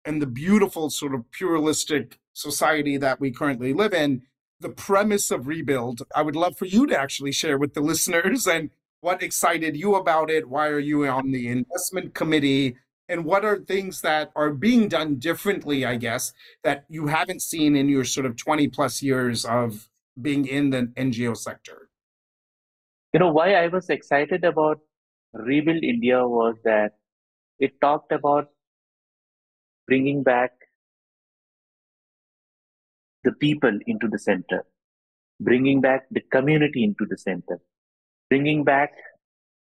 and 0.05 0.21
the 0.21 0.27
beautiful 0.27 0.89
sort 0.89 1.13
of 1.13 1.31
pluralistic 1.31 2.19
society 2.33 2.97
that 2.97 3.19
we 3.19 3.31
currently 3.31 3.73
live 3.73 3.93
in, 3.93 4.23
the 4.59 4.69
premise 4.69 5.31
of 5.31 5.47
Rebuild, 5.47 6.03
I 6.15 6.21
would 6.21 6.35
love 6.35 6.57
for 6.57 6.65
you 6.65 6.87
to 6.87 6.99
actually 6.99 7.31
share 7.31 7.57
with 7.57 7.73
the 7.73 7.81
listeners 7.91 8.47
and 8.47 8.69
what 9.01 9.21
excited 9.21 9.75
you 9.75 9.95
about 9.95 10.29
it? 10.29 10.47
Why 10.47 10.67
are 10.67 10.79
you 10.79 11.05
on 11.07 11.31
the 11.31 11.49
investment 11.49 12.13
committee? 12.13 12.77
And 13.09 13.25
what 13.25 13.43
are 13.43 13.57
things 13.57 13.99
that 13.99 14.31
are 14.33 14.49
being 14.49 14.87
done 14.87 15.15
differently, 15.15 15.85
I 15.85 15.97
guess, 15.97 16.31
that 16.63 16.85
you 16.87 17.07
haven't 17.07 17.41
seen 17.41 17.75
in 17.75 17.89
your 17.89 18.05
sort 18.05 18.25
of 18.25 18.37
20 18.37 18.69
plus 18.69 19.03
years 19.03 19.43
of 19.43 19.89
being 20.21 20.47
in 20.47 20.69
the 20.69 20.83
NGO 20.95 21.35
sector? 21.35 21.82
You 23.13 23.19
know, 23.19 23.31
why 23.31 23.53
I 23.53 23.67
was 23.67 23.91
excited 23.91 24.43
about 24.43 24.79
Rebuild 25.33 25.83
India 25.83 26.27
was 26.27 26.55
that 26.63 26.93
it 27.59 27.79
talked 27.79 28.11
about 28.11 28.47
bringing 29.85 30.23
back 30.23 30.51
the 33.23 33.31
people 33.33 33.77
into 33.85 34.07
the 34.07 34.17
center, 34.17 34.63
bringing 35.39 35.79
back 35.79 36.05
the 36.09 36.21
community 36.31 36.83
into 36.83 37.05
the 37.07 37.15
center, 37.15 37.59
bringing 38.31 38.63
back 38.63 38.91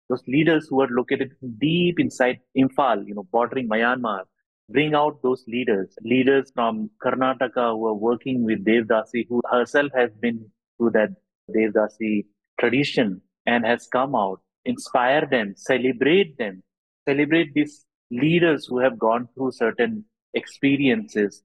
those 0.09 0.22
leaders 0.26 0.66
who 0.68 0.80
are 0.80 0.89
located 0.91 1.30
deep 1.61 2.01
inside 2.01 2.41
Imphal, 2.57 3.07
you 3.07 3.14
know, 3.14 3.28
bordering 3.30 3.68
Myanmar, 3.68 4.22
bring 4.68 4.95
out 4.95 5.22
those 5.22 5.45
leaders, 5.47 5.95
leaders 6.03 6.51
from 6.57 6.91
Karnataka 7.05 7.70
who 7.72 7.86
are 7.86 7.95
working 7.95 8.43
with 8.43 8.64
Devdasi, 8.64 9.26
who 9.28 9.41
herself 9.49 9.93
has 9.95 10.11
been 10.20 10.45
through 10.76 10.91
that 10.91 11.11
Devdasi 11.55 12.26
tradition 12.59 13.22
and 13.49 13.64
has 13.64 13.86
come 13.86 14.14
out, 14.14 14.40
inspire 14.66 15.26
them, 15.26 15.55
celebrate 15.57 16.36
them, 16.38 16.62
celebrate 17.09 17.55
these 17.55 17.86
leaders 18.11 18.66
who 18.66 18.78
have 18.78 18.99
gone 18.99 19.26
through 19.34 19.51
certain 19.53 20.05
experiences, 20.34 21.42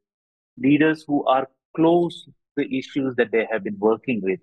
leaders 0.58 1.06
who 1.08 1.26
are 1.26 1.48
close 1.76 2.26
to 2.26 2.32
the 2.58 2.78
issues 2.78 3.16
that 3.16 3.32
they 3.32 3.48
have 3.50 3.64
been 3.64 3.80
working 3.80 4.20
with, 4.22 4.40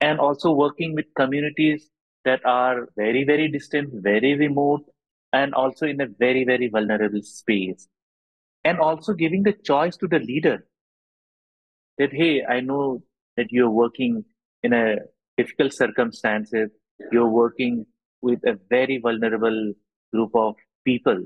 and 0.00 0.18
also 0.18 0.50
working 0.50 0.94
with 0.94 1.04
communities 1.14 1.90
that 2.24 2.40
are 2.46 2.88
very, 2.96 3.24
very 3.24 3.48
distant, 3.48 3.90
very 3.92 4.34
remote, 4.34 4.82
and 5.32 5.54
also 5.54 5.86
in 5.86 6.00
a 6.00 6.06
very, 6.18 6.44
very 6.44 6.68
vulnerable 6.68 7.22
space. 7.22 7.86
And 8.64 8.78
also 8.78 9.12
giving 9.12 9.42
the 9.42 9.52
choice 9.52 9.96
to 9.98 10.08
the 10.08 10.20
leader 10.20 10.64
that, 11.98 12.12
hey, 12.12 12.44
I 12.44 12.60
know 12.60 13.02
that 13.36 13.50
you're 13.50 13.70
working 13.70 14.24
in 14.62 14.72
a 14.72 14.96
difficult 15.36 15.72
circumstances, 15.72 16.70
you're 17.10 17.28
working 17.28 17.86
with 18.20 18.40
a 18.46 18.58
very 18.70 18.98
vulnerable 18.98 19.72
group 20.12 20.30
of 20.34 20.54
people 20.84 21.24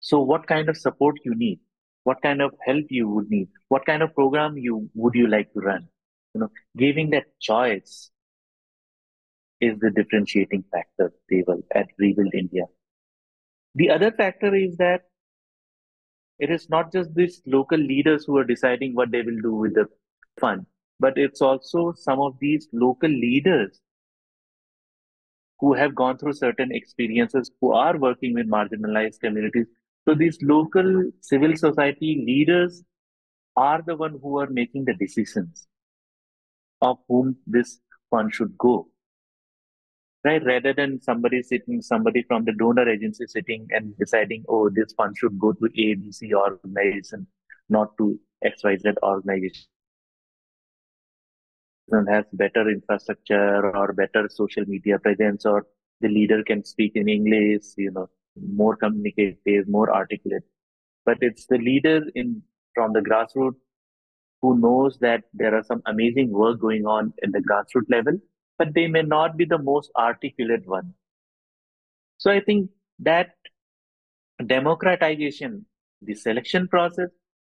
so 0.00 0.20
what 0.20 0.46
kind 0.46 0.68
of 0.68 0.76
support 0.76 1.16
you 1.24 1.34
need? 1.34 1.60
What 2.04 2.22
kind 2.22 2.40
of 2.40 2.52
help 2.64 2.86
you 2.88 3.08
would 3.08 3.30
need? 3.30 3.48
What 3.68 3.84
kind 3.84 4.02
of 4.02 4.14
program 4.14 4.56
you 4.56 4.88
would 4.94 5.14
you 5.14 5.26
like 5.26 5.52
to 5.52 5.60
run? 5.60 5.88
You 6.34 6.42
know, 6.42 6.50
giving 6.76 7.10
that 7.10 7.26
choice 7.40 8.10
is 9.60 9.78
the 9.80 9.90
differentiating 9.90 10.64
factor, 10.70 11.12
Deval, 11.30 11.62
at 11.74 11.88
Rebuild 11.98 12.32
India. 12.34 12.64
The 13.74 13.90
other 13.90 14.12
factor 14.12 14.54
is 14.54 14.76
that 14.76 15.02
it 16.38 16.50
is 16.50 16.70
not 16.70 16.92
just 16.92 17.14
these 17.14 17.42
local 17.44 17.78
leaders 17.78 18.24
who 18.24 18.36
are 18.38 18.44
deciding 18.44 18.94
what 18.94 19.10
they 19.10 19.22
will 19.22 19.40
do 19.42 19.54
with 19.54 19.74
the 19.74 19.88
fund, 20.40 20.66
but 21.00 21.16
it's 21.16 21.40
also 21.40 21.92
some 21.96 22.20
of 22.20 22.36
these 22.40 22.68
local 22.72 23.10
leaders 23.10 23.80
who 25.60 25.74
have 25.74 25.94
gone 25.94 26.16
through 26.18 26.32
certain 26.32 26.70
experiences, 26.72 27.50
who 27.60 27.72
are 27.72 27.96
working 27.96 28.34
with 28.34 28.48
marginalized 28.48 29.20
communities, 29.20 29.66
so 30.06 30.14
these 30.14 30.38
local 30.42 31.10
civil 31.20 31.56
society 31.56 32.22
leaders 32.26 32.82
are 33.56 33.82
the 33.84 33.96
one 33.96 34.18
who 34.22 34.38
are 34.38 34.48
making 34.48 34.84
the 34.84 34.94
decisions 34.94 35.66
of 36.80 36.98
whom 37.08 37.36
this 37.46 37.80
fund 38.10 38.32
should 38.32 38.56
go. 38.56 38.88
Right? 40.24 40.44
Rather 40.44 40.72
than 40.72 41.00
somebody 41.00 41.42
sitting, 41.42 41.82
somebody 41.82 42.22
from 42.22 42.44
the 42.44 42.52
donor 42.52 42.88
agency 42.88 43.26
sitting 43.26 43.66
and 43.70 43.96
deciding, 43.98 44.44
oh, 44.48 44.68
this 44.68 44.92
fund 44.94 45.16
should 45.16 45.38
go 45.38 45.52
to 45.52 45.68
ABC 45.76 46.32
organization, 46.32 47.26
not 47.68 47.96
to 47.98 48.18
XYZ 48.44 48.94
organization 49.02 49.66
has 52.08 52.24
better 52.32 52.68
infrastructure 52.68 53.76
or 53.76 53.92
better 53.92 54.28
social 54.28 54.64
media 54.66 54.98
presence 54.98 55.46
or 55.46 55.66
the 56.00 56.08
leader 56.08 56.42
can 56.44 56.64
speak 56.64 56.92
in 56.94 57.08
English, 57.08 57.64
you 57.76 57.90
know, 57.90 58.08
more 58.54 58.76
communicative, 58.76 59.68
more 59.68 59.92
articulate. 59.94 60.44
But 61.04 61.18
it's 61.20 61.46
the 61.46 61.58
leader 61.58 62.02
in 62.14 62.42
from 62.74 62.92
the 62.92 63.00
grassroots 63.00 63.56
who 64.42 64.58
knows 64.58 64.98
that 65.00 65.24
there 65.34 65.54
are 65.54 65.64
some 65.64 65.82
amazing 65.86 66.30
work 66.30 66.60
going 66.60 66.86
on 66.86 67.12
at 67.24 67.32
the 67.32 67.40
grassroots 67.40 67.90
level, 67.90 68.18
but 68.58 68.74
they 68.74 68.86
may 68.86 69.02
not 69.02 69.36
be 69.36 69.44
the 69.44 69.58
most 69.58 69.90
articulate 69.96 70.66
one. 70.66 70.94
So 72.18 72.30
I 72.30 72.40
think 72.40 72.70
that 73.00 73.30
democratization, 74.46 75.64
the 76.02 76.14
selection 76.14 76.68
process, 76.68 77.08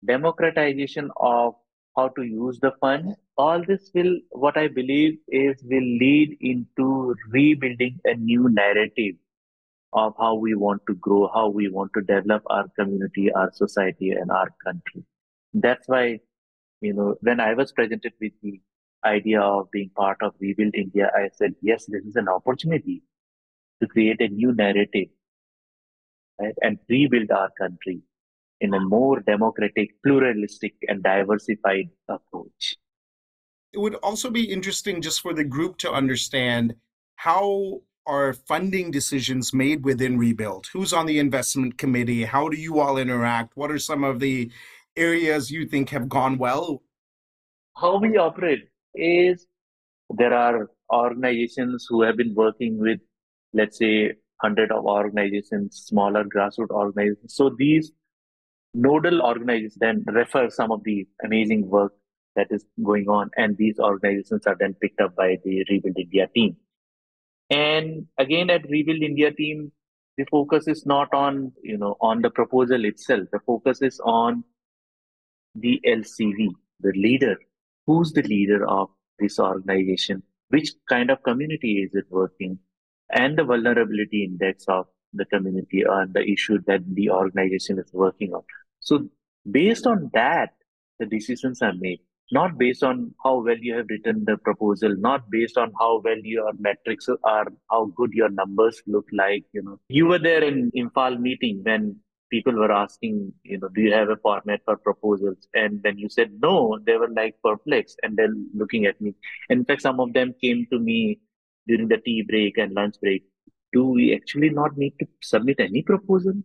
democratization 0.05 1.09
of 1.17 1.55
how 1.95 2.09
to 2.09 2.23
use 2.23 2.59
the 2.59 2.73
fund, 2.81 3.15
all 3.37 3.63
this 3.65 3.91
will, 3.93 4.19
what 4.31 4.57
I 4.57 4.67
believe 4.67 5.17
is 5.27 5.61
will 5.63 5.89
lead 5.99 6.37
into 6.41 7.15
rebuilding 7.29 7.99
a 8.05 8.15
new 8.15 8.49
narrative 8.49 9.15
of 9.93 10.13
how 10.19 10.35
we 10.35 10.55
want 10.55 10.81
to 10.87 10.95
grow, 10.95 11.29
how 11.33 11.49
we 11.49 11.69
want 11.69 11.91
to 11.95 12.01
develop 12.01 12.43
our 12.47 12.65
community, 12.77 13.31
our 13.31 13.51
society, 13.53 14.11
and 14.11 14.31
our 14.31 14.49
country. 14.63 15.03
That's 15.53 15.87
why, 15.87 16.19
you 16.81 16.93
know, 16.93 17.15
when 17.21 17.39
I 17.39 17.53
was 17.53 17.71
presented 17.71 18.13
with 18.19 18.33
the 18.41 18.61
idea 19.05 19.41
of 19.41 19.71
being 19.71 19.91
part 19.95 20.17
of 20.21 20.33
Rebuild 20.39 20.75
India, 20.75 21.11
I 21.15 21.29
said, 21.33 21.55
yes, 21.61 21.85
this 21.87 22.03
is 22.03 22.15
an 22.15 22.27
opportunity 22.27 23.03
to 23.81 23.87
create 23.87 24.21
a 24.21 24.27
new 24.27 24.53
narrative 24.53 25.09
right, 26.39 26.55
and 26.61 26.77
rebuild 26.89 27.31
our 27.31 27.49
country 27.59 28.01
in 28.61 28.73
a 28.73 28.79
more 28.79 29.19
democratic, 29.19 30.01
pluralistic, 30.03 30.75
and 30.87 31.03
diversified 31.03 31.89
approach. 32.07 32.75
It 33.75 33.81
would 33.81 33.95
also 33.95 34.29
be 34.29 34.49
interesting 34.49 35.01
just 35.01 35.19
for 35.19 35.33
the 35.33 35.43
group 35.43 35.77
to 35.79 35.91
understand 35.91 36.75
how 37.17 37.81
are 38.05 38.31
funding 38.31 38.89
decisions 38.89 39.53
made 39.53 39.83
within 39.83 40.17
Rebuild? 40.17 40.67
Who's 40.71 40.93
on 40.93 41.05
the 41.07 41.19
investment 41.19 41.77
committee? 41.77 42.23
How 42.23 42.47
do 42.47 42.55
you 42.55 42.79
all 42.79 42.97
interact? 42.97 43.57
What 43.57 43.71
are 43.71 43.77
some 43.77 44.05
of 44.05 44.21
the 44.21 44.49
areas 44.95 45.51
you 45.51 45.65
think 45.65 45.89
have 45.89 46.07
gone 46.07 46.37
well? 46.37 46.83
How 47.75 47.97
we 47.99 48.15
operate 48.15 48.69
is 48.93 49.45
there 50.09 50.33
are 50.33 50.69
organizations 50.89 51.85
who 51.89 52.01
have 52.03 52.15
been 52.15 52.33
working 52.33 52.77
with, 52.79 53.01
let's 53.51 53.77
say, 53.77 54.13
hundred 54.41 54.71
of 54.71 54.85
organizations, 54.85 55.83
smaller 55.85 56.23
grassroots 56.23 56.69
organizations. 56.69 57.35
So 57.35 57.49
these 57.49 57.91
nodal 58.73 59.21
organizations 59.21 59.75
then 59.75 60.05
refer 60.07 60.49
some 60.49 60.71
of 60.71 60.81
the 60.85 61.05
amazing 61.25 61.67
work 61.67 61.91
that 62.35 62.47
is 62.49 62.65
going 62.83 63.07
on, 63.07 63.29
and 63.37 63.57
these 63.57 63.79
organizations 63.79 64.45
are 64.45 64.57
then 64.59 64.75
picked 64.81 65.01
up 65.01 65.15
by 65.15 65.37
the 65.43 65.65
Rebuild 65.69 65.97
India 65.97 66.27
team. 66.33 66.57
And 67.49 68.07
again, 68.17 68.49
at 68.49 68.69
Rebuild 68.69 69.01
India 69.01 69.31
team, 69.31 69.71
the 70.17 70.25
focus 70.31 70.67
is 70.67 70.85
not 70.85 71.13
on, 71.13 71.51
you 71.61 71.77
know, 71.77 71.95
on 72.01 72.21
the 72.21 72.29
proposal 72.29 72.85
itself. 72.85 73.27
The 73.31 73.39
focus 73.45 73.81
is 73.81 73.99
on 74.03 74.43
the 75.55 75.81
LCV, 75.85 76.49
the 76.79 76.93
leader. 76.95 77.37
Who's 77.85 78.11
the 78.13 78.23
leader 78.23 78.67
of 78.67 78.89
this 79.19 79.39
organization? 79.39 80.23
Which 80.49 80.71
kind 80.89 81.09
of 81.09 81.23
community 81.23 81.83
is 81.83 81.93
it 81.93 82.05
working? 82.09 82.59
And 83.11 83.37
the 83.37 83.43
vulnerability 83.43 84.23
index 84.23 84.65
of 84.67 84.87
the 85.13 85.25
community 85.25 85.83
and 85.87 86.13
the 86.13 86.23
issue 86.23 86.59
that 86.67 86.81
the 86.95 87.09
organization 87.09 87.79
is 87.79 87.91
working 87.93 88.33
on. 88.33 88.43
So 88.79 89.07
based 89.49 89.85
on 89.85 90.09
that, 90.13 90.53
the 90.99 91.05
decisions 91.05 91.61
are 91.61 91.73
made 91.73 91.99
not 92.31 92.57
based 92.57 92.83
on 92.83 93.13
how 93.23 93.41
well 93.41 93.57
you 93.57 93.75
have 93.75 93.87
written 93.89 94.23
the 94.25 94.37
proposal, 94.37 94.95
not 94.97 95.29
based 95.29 95.57
on 95.57 95.71
how 95.79 96.01
well 96.03 96.17
your 96.23 96.51
metrics 96.59 97.07
are, 97.23 97.47
how 97.69 97.85
good 97.95 98.11
your 98.13 98.29
numbers 98.29 98.81
look 98.87 99.07
like. 99.11 99.45
You 99.53 99.63
know, 99.63 99.79
you 99.89 100.07
were 100.07 100.19
there 100.19 100.43
in 100.43 100.71
Imphal 100.75 101.19
meeting 101.19 101.61
when 101.63 101.97
people 102.31 102.53
were 102.53 102.71
asking, 102.71 103.31
you 103.43 103.59
know, 103.59 103.69
do 103.69 103.81
you 103.81 103.93
have 103.93 104.09
a 104.09 104.17
format 104.17 104.61
for 104.65 104.77
proposals? 104.77 105.47
And 105.53 105.79
when 105.83 105.97
you 105.97 106.09
said 106.09 106.31
no, 106.41 106.79
they 106.85 106.97
were 106.97 107.09
like 107.09 107.35
perplexed 107.43 107.99
and 108.03 108.17
then 108.17 108.49
looking 108.53 108.85
at 108.85 108.99
me. 108.99 109.13
In 109.49 109.63
fact, 109.65 109.83
some 109.83 109.99
of 109.99 110.13
them 110.13 110.33
came 110.41 110.65
to 110.71 110.79
me 110.79 111.19
during 111.67 111.87
the 111.87 111.97
tea 111.97 112.23
break 112.23 112.57
and 112.57 112.73
lunch 112.73 112.95
break 113.01 113.23
do 113.75 113.83
we 113.97 114.15
actually 114.15 114.49
not 114.49 114.77
need 114.77 114.93
to 114.99 115.05
submit 115.21 115.57
any 115.59 115.81
proposal? 115.83 116.35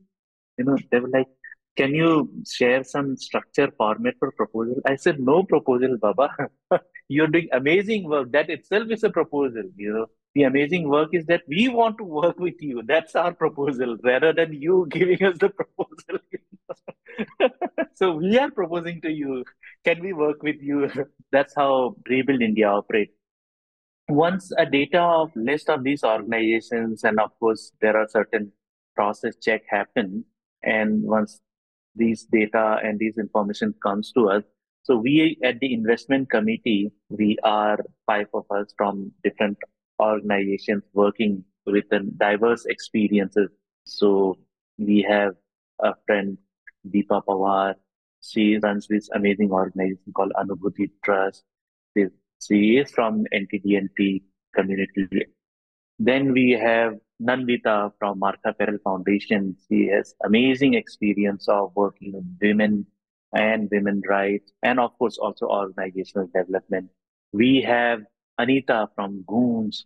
You 0.58 0.64
know, 0.64 0.76
they 0.90 0.98
were 0.98 1.08
like, 1.08 1.28
can 1.76 1.94
you 1.94 2.30
share 2.46 2.84
some 2.84 3.16
structure 3.16 3.70
format 3.76 4.14
for 4.18 4.32
proposal? 4.32 4.76
I 4.86 4.96
said, 4.96 5.20
no 5.20 5.42
proposal, 5.42 5.96
Baba. 6.00 6.30
You're 7.08 7.28
doing 7.28 7.48
amazing 7.52 8.08
work. 8.08 8.32
That 8.32 8.50
itself 8.50 8.90
is 8.90 9.04
a 9.04 9.10
proposal, 9.10 9.64
you 9.76 9.92
know. 9.92 10.06
The 10.34 10.44
amazing 10.44 10.88
work 10.88 11.10
is 11.12 11.26
that 11.26 11.42
we 11.48 11.68
want 11.68 11.98
to 11.98 12.04
work 12.04 12.38
with 12.38 12.60
you. 12.60 12.82
That's 12.86 13.16
our 13.16 13.32
proposal, 13.32 13.96
rather 14.04 14.32
than 14.32 14.52
you 14.52 14.86
giving 14.90 15.22
us 15.24 15.38
the 15.38 15.48
proposal. 15.48 16.18
so 17.94 18.12
we 18.12 18.38
are 18.38 18.50
proposing 18.50 19.00
to 19.02 19.10
you. 19.10 19.44
Can 19.84 20.00
we 20.00 20.12
work 20.12 20.42
with 20.42 20.60
you? 20.60 20.90
That's 21.32 21.54
how 21.56 21.96
Rebuild 22.08 22.42
India 22.42 22.68
operates 22.68 23.12
once 24.10 24.50
a 24.58 24.66
data 24.66 25.00
of 25.00 25.30
list 25.36 25.70
of 25.70 25.84
these 25.84 26.02
organizations 26.02 27.04
and 27.04 27.20
of 27.20 27.30
course 27.38 27.72
there 27.80 27.96
are 27.96 28.08
certain 28.08 28.50
process 28.96 29.36
check 29.40 29.62
happen 29.68 30.24
and 30.62 31.02
once 31.02 31.40
these 31.96 32.24
data 32.24 32.78
and 32.82 32.98
these 32.98 33.18
information 33.18 33.74
comes 33.82 34.12
to 34.12 34.28
us. 34.30 34.44
So 34.82 34.96
we 34.96 35.38
at 35.44 35.60
the 35.60 35.72
investment 35.74 36.30
committee 36.30 36.92
we 37.08 37.38
are 37.42 37.78
five 38.06 38.28
of 38.32 38.44
us 38.50 38.72
from 38.76 39.12
different 39.22 39.58
organizations 40.00 40.84
working 40.92 41.44
with 41.66 41.84
diverse 42.16 42.64
experiences. 42.64 43.50
So 43.84 44.38
we 44.78 45.02
have 45.08 45.34
a 45.80 45.94
friend 46.06 46.38
deepa 46.88 47.24
pawar. 47.24 47.74
She 48.22 48.58
runs 48.58 48.86
this 48.88 49.08
amazing 49.14 49.50
organization 49.50 50.12
called 50.14 50.32
anubhuti 50.38 50.90
trust. 51.04 51.44
She 51.96 52.76
is 52.78 52.90
from 52.90 53.24
NTDNT 53.34 54.22
community. 54.54 55.26
Then 55.98 56.32
we 56.32 56.52
have 56.52 56.94
Nandita 57.20 57.92
from 57.98 58.18
Martha 58.18 58.54
Farrell 58.56 58.78
Foundation. 58.82 59.56
She 59.68 59.86
has 59.88 60.14
amazing 60.24 60.74
experience 60.74 61.48
of 61.48 61.72
working 61.74 62.12
with 62.12 62.24
women 62.40 62.86
and 63.32 63.68
women 63.70 64.02
rights, 64.08 64.52
and 64.62 64.80
of 64.80 64.96
course 64.98 65.18
also 65.18 65.46
organizational 65.46 66.28
development. 66.34 66.90
We 67.32 67.62
have 67.62 68.00
Anita 68.38 68.88
from 68.94 69.24
Goonj. 69.28 69.84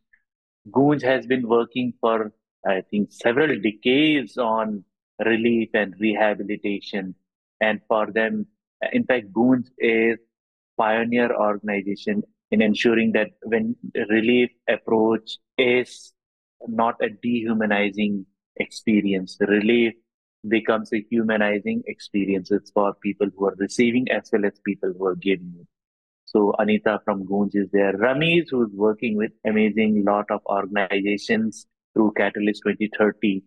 Goonj 0.71 1.03
has 1.03 1.27
been 1.27 1.47
working 1.49 1.93
for 2.01 2.33
I 2.67 2.81
think 2.91 3.13
several 3.13 3.61
decades 3.61 4.39
on 4.39 4.85
relief 5.25 5.71
and 5.75 5.95
rehabilitation, 6.01 7.15
and 7.61 7.81
for 7.89 8.11
them, 8.11 8.47
in 8.93 9.05
fact, 9.05 9.33
Goonj 9.33 9.69
is 9.79 10.19
pioneer 10.79 11.35
organization 11.35 12.23
in 12.51 12.63
ensuring 12.63 13.13
that 13.13 13.31
when 13.43 13.77
relief 14.09 14.51
approach 14.69 15.39
is 15.59 16.13
not 16.67 16.97
a 17.01 17.09
dehumanizing 17.09 18.27
experience, 18.57 19.37
relief 19.41 19.95
becomes 20.49 20.93
a 20.93 21.05
humanizing 21.11 21.83
experience 21.87 22.53
for 22.73 22.95
people 22.95 23.29
who 23.37 23.47
are 23.47 23.55
receiving 23.59 24.07
as 24.11 24.29
well 24.33 24.45
as 24.45 24.53
people 24.65 24.93
who 24.97 25.07
are 25.07 25.17
giving 25.17 25.55
it. 25.61 25.67
So 26.27 26.53
Anita 26.59 27.01
from 27.05 27.25
Goonj 27.25 27.55
is 27.55 27.71
there. 27.73 27.95
Ramesh, 27.95 28.47
who's 28.51 28.73
working 28.73 29.17
with 29.17 29.31
amazing 29.47 30.05
lot 30.05 30.27
of 30.31 30.41
organizations 30.47 31.67
through 31.95 32.13
Catalyst 32.17 32.63
2030 32.65 33.43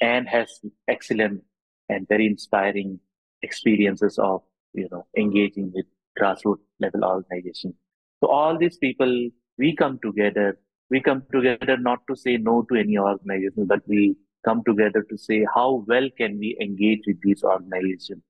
and 0.00 0.28
has 0.28 0.60
excellent 0.86 1.42
and 1.88 2.06
very 2.08 2.26
inspiring 2.26 3.00
experiences 3.42 4.18
of, 4.18 4.42
you 4.72 4.88
know, 4.90 5.06
engaging 5.16 5.72
with 5.74 5.86
grassroots 6.18 6.58
level 6.80 7.04
organizations. 7.04 7.74
So 8.22 8.30
all 8.30 8.58
these 8.58 8.76
people, 8.76 9.30
we 9.58 9.74
come 9.74 9.98
together. 10.02 10.58
We 10.90 11.00
come 11.00 11.22
together 11.32 11.76
not 11.76 12.00
to 12.08 12.16
say 12.16 12.36
no 12.36 12.62
to 12.70 12.78
any 12.78 12.98
organization, 12.98 13.66
but 13.66 13.80
we 13.86 14.16
come 14.44 14.62
together 14.66 15.04
to 15.10 15.18
say 15.18 15.46
how 15.54 15.84
well 15.86 16.08
can 16.16 16.38
we 16.38 16.56
engage 16.60 17.02
with 17.06 17.20
these 17.22 17.44
organizations. 17.44 18.22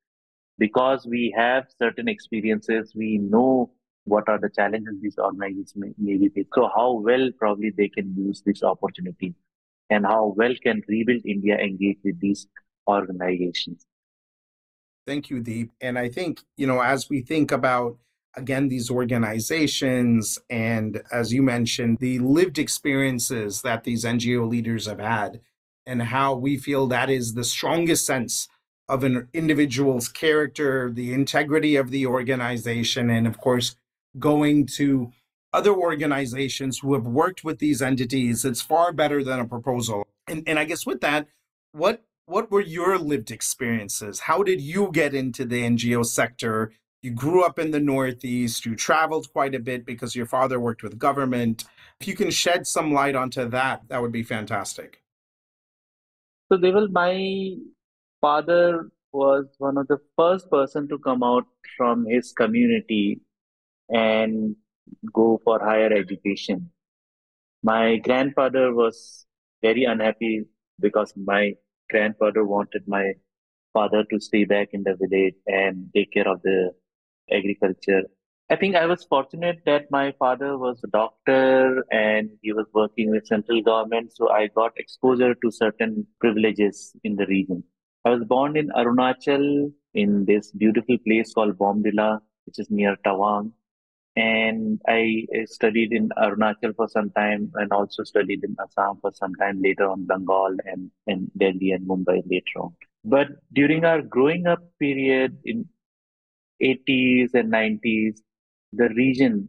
Because 0.59 1.07
we 1.07 1.33
have 1.37 1.67
certain 1.79 2.09
experiences, 2.09 2.93
we 2.95 3.19
know 3.19 3.71
what 4.05 4.29
are 4.29 4.39
the 4.41 4.51
challenges 4.51 4.95
these 5.01 5.19
organizations 5.19 5.75
may, 5.77 5.93
may 5.99 6.17
be 6.17 6.29
facing. 6.29 6.49
So 6.55 6.69
how 6.75 6.93
well 6.95 7.31
probably 7.39 7.71
they 7.71 7.89
can 7.89 8.15
use 8.17 8.43
this 8.45 8.63
opportunity 8.63 9.35
and 9.91 10.05
how 10.05 10.35
well 10.37 10.55
can 10.63 10.83
Rebuild 10.89 11.23
India 11.25 11.57
engage 11.57 11.99
with 12.03 12.19
these 12.21 12.49
organizations. 12.89 13.87
Thank 15.07 15.31
you, 15.31 15.41
Deep. 15.41 15.71
And 15.81 15.99
I 15.99 16.09
think, 16.09 16.41
you 16.57 16.67
know, 16.67 16.81
as 16.81 17.09
we 17.09 17.23
think 17.23 17.53
about 17.53 17.97
again, 18.39 18.68
these 18.68 18.91
organizations 18.91 20.39
and, 20.49 21.03
as 21.12 21.32
you 21.32 21.43
mentioned, 21.43 21.99
the 21.99 22.18
lived 22.20 22.59
experiences 22.59 23.62
that 23.62 23.84
these 23.84 24.05
NGO 24.05 24.49
leaders 24.49 24.86
have 24.86 25.01
had, 25.01 25.41
and 25.84 26.03
how 26.03 26.34
we 26.34 26.57
feel 26.57 26.86
that 26.86 27.11
is 27.11 27.34
the 27.34 27.45
strongest 27.45 28.07
sense 28.07 28.49
of 28.89 29.05
an 29.05 29.28
individual's 29.34 30.09
character, 30.09 30.91
the 30.91 31.12
integrity 31.12 31.76
of 31.76 31.91
the 31.91 32.07
organization, 32.07 33.11
and 33.11 33.26
of 33.26 33.39
course, 33.39 33.76
going 34.18 34.66
to 34.66 35.12
other 35.53 35.74
organizations 35.74 36.78
who 36.78 36.95
have 36.95 37.07
worked 37.07 37.45
with 37.45 37.59
these 37.59 37.82
entities, 37.82 38.45
it's 38.45 38.62
far 38.62 38.93
better 38.93 39.22
than 39.22 39.41
a 39.41 39.47
proposal. 39.47 40.07
And, 40.26 40.43
and 40.47 40.59
I 40.59 40.64
guess 40.64 40.86
with 40.86 41.01
that, 41.01 41.26
what 41.72 42.03
what 42.26 42.51
were 42.51 42.61
your 42.61 42.99
lived 42.99 43.30
experiences? 43.30 44.20
How 44.20 44.43
did 44.43 44.61
you 44.61 44.91
get 44.93 45.14
into 45.14 45.47
the 45.47 45.62
NGO 45.62 46.05
sector 46.05 46.72
you 47.03 47.13
grew 47.13 47.45
up 47.45 47.59
in 47.59 47.71
the 47.71 47.81
Northeast, 47.81 48.67
you 48.67 48.75
traveled 48.75 49.33
quite 49.33 49.55
a 49.55 49.61
bit 49.61 49.87
because 49.87 50.17
your 50.17 50.27
father 50.27 50.59
worked 50.59 50.83
with 50.83 50.99
government. 50.99 51.65
If 52.01 52.09
you 52.09 52.15
can 52.15 52.31
shed 52.31 52.67
some 52.67 52.93
light 52.93 53.15
onto 53.15 53.49
that, 53.49 53.83
that 53.89 54.03
would 54.03 54.13
be 54.13 54.23
fantastic. 54.23 55.03
So, 56.51 56.59
Deval, 56.59 56.91
my 56.91 57.55
father 58.21 58.91
was 59.13 59.47
one 59.59 59.79
of 59.79 59.87
the 59.89 59.99
first 60.17 60.51
person 60.51 60.89
to 60.89 60.99
come 60.99 61.23
out 61.23 61.45
from 61.77 62.07
his 62.07 62.33
community 62.33 63.21
and 63.89 64.57
go 65.13 65.41
for 65.45 65.61
higher 65.61 65.93
education. 65.93 66.71
My 67.63 67.97
grandfather 67.97 68.75
was 68.75 69.27
very 69.63 69.85
unhappy 69.85 70.47
because 70.81 71.13
my 71.17 71.55
grandfather 71.91 72.45
wanted 72.45 72.83
my 72.87 73.13
father 73.73 74.05
to 74.11 74.21
stay 74.21 74.45
back 74.45 74.69
in 74.73 74.83
the 74.83 74.97
village 74.97 75.35
and 75.47 75.89
take 75.95 76.13
care 76.13 76.29
of 76.29 76.41
the 76.43 76.73
agriculture. 77.33 78.03
I 78.51 78.57
think 78.57 78.76
I 78.76 78.87
was 78.87 79.05
fortunate 79.05 79.59
that 79.66 79.91
my 79.91 80.12
father 80.18 80.57
was 80.57 80.81
a 80.83 80.89
doctor 80.89 81.85
and 81.91 82.31
he 82.41 82.53
was 82.55 82.66
working 82.72 83.11
with 83.11 83.26
central 83.26 83.61
government, 83.61 84.12
so 84.14 84.31
I 84.31 84.47
got 84.47 84.72
exposure 84.79 85.35
to 85.35 85.51
certain 85.51 86.07
privileges 86.18 86.97
in 87.05 87.16
the 87.16 87.26
region. 87.26 87.62
I 88.07 88.11
was 88.11 88.24
born 88.24 88.57
in 88.57 88.68
Arunachal 88.70 89.70
in 89.93 90.24
this 90.24 90.51
beautiful 90.53 90.97
place 91.07 91.35
called 91.35 91.59
Bomdila, 91.59 92.20
which 92.47 92.59
is 92.59 92.70
near 92.70 92.97
Tawang. 93.05 93.53
And 94.16 94.81
I 94.89 95.26
studied 95.45 95.93
in 95.93 96.09
Arunachal 96.16 96.74
for 96.74 96.89
some 96.89 97.11
time 97.11 97.53
and 97.55 97.70
also 97.70 98.03
studied 98.03 98.43
in 98.45 98.57
Assam 98.61 98.99
for 99.03 99.12
some 99.12 99.35
time 99.35 99.61
later 99.62 99.89
on 99.89 100.07
Bengal 100.07 100.57
and, 100.64 100.91
and 101.07 101.31
Delhi 101.37 101.72
and 101.72 101.87
Mumbai 101.87 102.22
later 102.31 102.61
on. 102.61 102.74
But 103.05 103.29
during 103.53 103.85
our 103.85 104.01
growing 104.01 104.47
up 104.47 104.61
period 104.81 105.37
in 105.45 105.68
80s 106.63 107.35
and 107.35 107.53
90s, 107.53 108.21
the 108.73 108.89
region 108.91 109.49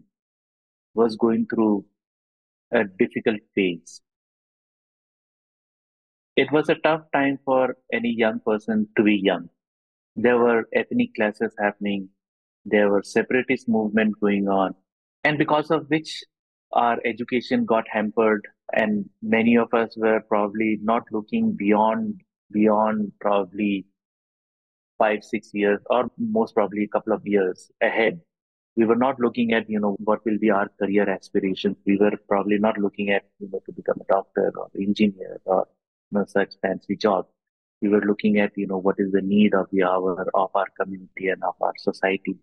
was 0.93 1.15
going 1.15 1.47
through 1.47 1.85
a 2.71 2.83
difficult 2.83 3.39
phase. 3.55 4.01
It 6.35 6.51
was 6.51 6.69
a 6.69 6.75
tough 6.75 7.01
time 7.13 7.39
for 7.43 7.75
any 7.91 8.11
young 8.11 8.39
person 8.39 8.87
to 8.95 9.03
be 9.03 9.15
young. 9.15 9.49
There 10.15 10.37
were 10.37 10.67
ethnic 10.73 11.15
clashes 11.15 11.53
happening. 11.59 12.09
There 12.65 12.89
were 12.89 13.03
separatist 13.03 13.67
movement 13.67 14.19
going 14.19 14.47
on. 14.47 14.75
And 15.23 15.37
because 15.37 15.71
of 15.71 15.89
which 15.89 16.23
our 16.73 16.99
education 17.05 17.65
got 17.65 17.85
hampered 17.89 18.47
and 18.73 19.09
many 19.21 19.57
of 19.57 19.73
us 19.73 19.97
were 19.97 20.21
probably 20.21 20.77
not 20.81 21.03
looking 21.11 21.53
beyond, 21.53 22.21
beyond 22.51 23.11
probably 23.19 23.85
five, 24.99 25.23
six 25.23 25.49
years, 25.53 25.79
or 25.89 26.11
most 26.17 26.53
probably 26.53 26.83
a 26.83 26.87
couple 26.87 27.13
of 27.13 27.25
years 27.25 27.71
ahead. 27.81 28.19
We 28.75 28.85
were 28.85 28.95
not 28.95 29.19
looking 29.19 29.53
at, 29.53 29.69
you 29.69 29.79
know, 29.79 29.95
what 29.99 30.23
will 30.25 30.37
be 30.37 30.51
our 30.51 30.69
career 30.79 31.09
aspirations. 31.09 31.77
We 31.85 31.97
were 31.97 32.13
probably 32.27 32.59
not 32.59 32.77
looking 32.77 33.09
at, 33.09 33.23
you 33.39 33.49
know, 33.51 33.61
to 33.65 33.71
become 33.71 33.99
a 34.01 34.13
doctor 34.13 34.53
or 34.55 34.69
engineer 34.79 35.41
or 35.45 35.67
you 36.11 36.19
know, 36.19 36.25
such 36.27 36.53
fancy 36.61 36.95
jobs. 36.95 37.29
We 37.81 37.89
were 37.89 38.01
looking 38.01 38.39
at, 38.39 38.51
you 38.55 38.67
know, 38.67 38.77
what 38.77 38.95
is 38.99 39.11
the 39.11 39.21
need 39.21 39.53
of 39.53 39.67
the 39.71 39.83
hour 39.83 40.29
of 40.33 40.49
our 40.53 40.67
community 40.79 41.29
and 41.29 41.43
of 41.43 41.55
our 41.61 41.73
society. 41.77 42.37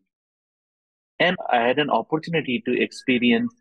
And 1.19 1.37
I 1.51 1.59
had 1.59 1.79
an 1.79 1.91
opportunity 1.91 2.63
to 2.67 2.83
experience 2.83 3.55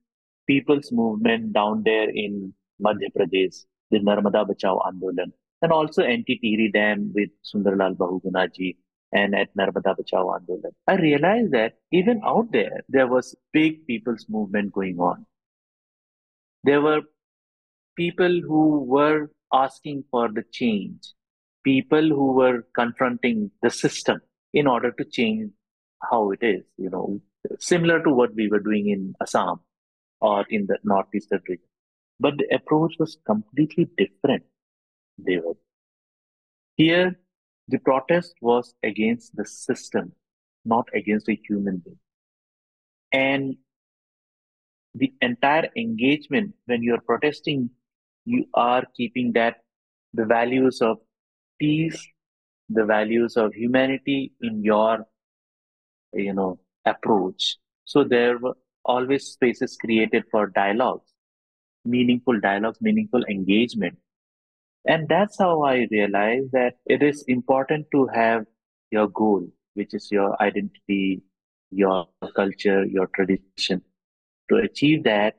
people's 0.47 0.91
movement 0.91 1.53
down 1.53 1.83
there 1.83 2.09
in 2.09 2.53
Madhya 2.83 3.09
Pradesh, 3.17 3.63
the 3.91 3.99
Narmada 3.99 4.45
Bachao 4.45 4.81
Andolan, 4.85 5.31
and 5.61 5.71
also 5.71 6.03
anti-Tehri 6.03 6.73
Dam 6.73 7.11
with 7.13 7.29
Sundarlal 7.43 7.95
Bahugunaji 7.95 8.75
and 9.15 9.35
at 9.41 9.55
Narmada 9.59 9.91
Bachao 9.97 10.23
Andolan. 10.35 10.73
I 10.87 10.95
realized 10.95 11.51
that 11.51 11.73
even 11.91 12.21
out 12.25 12.51
there, 12.51 12.81
there 12.89 13.07
was 13.07 13.35
big 13.53 13.87
people's 13.87 14.25
movement 14.27 14.73
going 14.73 14.99
on. 14.99 15.25
There 16.63 16.81
were 16.81 17.01
people 17.95 18.41
who 18.41 18.83
were 18.95 19.29
asking 19.53 20.03
for 20.11 20.29
the 20.37 20.43
change, 20.51 21.13
people 21.63 22.09
who 22.09 22.33
were 22.33 22.65
confronting 22.75 23.51
the 23.61 23.69
system 23.69 24.19
in 24.53 24.67
order 24.67 24.91
to 24.91 25.05
change 25.05 25.51
how 26.11 26.31
it 26.31 26.39
is, 26.41 26.63
you 26.77 26.89
know, 26.89 27.21
similar 27.59 28.03
to 28.03 28.09
what 28.09 28.35
we 28.35 28.47
were 28.47 28.59
doing 28.59 28.89
in 28.89 29.13
Assam 29.21 29.59
or 30.19 30.45
in 30.49 30.65
the 30.67 30.77
northeastern 30.83 31.41
region. 31.47 31.69
But 32.19 32.37
the 32.37 32.53
approach 32.55 32.95
was 32.99 33.17
completely 33.25 33.87
different. 33.97 34.43
They 35.17 35.37
were 35.37 35.57
here. 36.75 37.15
The 37.67 37.79
protest 37.79 38.35
was 38.41 38.73
against 38.83 39.35
the 39.35 39.45
system, 39.45 40.13
not 40.65 40.87
against 40.93 41.29
a 41.29 41.35
human 41.47 41.77
being. 41.77 41.99
And 43.11 43.57
the 44.93 45.13
entire 45.21 45.69
engagement 45.75 46.53
when 46.65 46.83
you're 46.83 47.01
protesting, 47.01 47.69
you 48.25 48.45
are 48.53 48.83
keeping 48.95 49.33
that 49.33 49.57
the 50.13 50.25
values 50.25 50.81
of 50.81 50.99
peace, 51.59 52.07
the 52.69 52.85
values 52.85 53.37
of 53.37 53.53
humanity 53.53 54.33
in 54.41 54.63
your, 54.63 55.05
you 56.13 56.33
know, 56.33 56.59
approach. 56.85 57.57
So 57.85 58.03
there 58.03 58.37
were 58.37 58.55
always 58.83 59.27
spaces 59.27 59.77
created 59.77 60.23
for 60.31 60.47
dialogues, 60.47 61.11
meaningful 61.85 62.39
dialogues, 62.39 62.79
meaningful 62.81 63.23
engagement. 63.25 63.97
And 64.87 65.07
that's 65.09 65.37
how 65.39 65.63
I 65.63 65.87
realized 65.91 66.51
that 66.51 66.75
it 66.85 67.01
is 67.01 67.23
important 67.27 67.87
to 67.91 68.07
have 68.13 68.45
your 68.91 69.07
goal, 69.07 69.47
which 69.73 69.93
is 69.93 70.09
your 70.11 70.41
identity, 70.41 71.23
your 71.71 72.07
culture, 72.35 72.85
your 72.85 73.07
tradition. 73.07 73.81
To 74.49 74.57
achieve 74.57 75.03
that, 75.05 75.35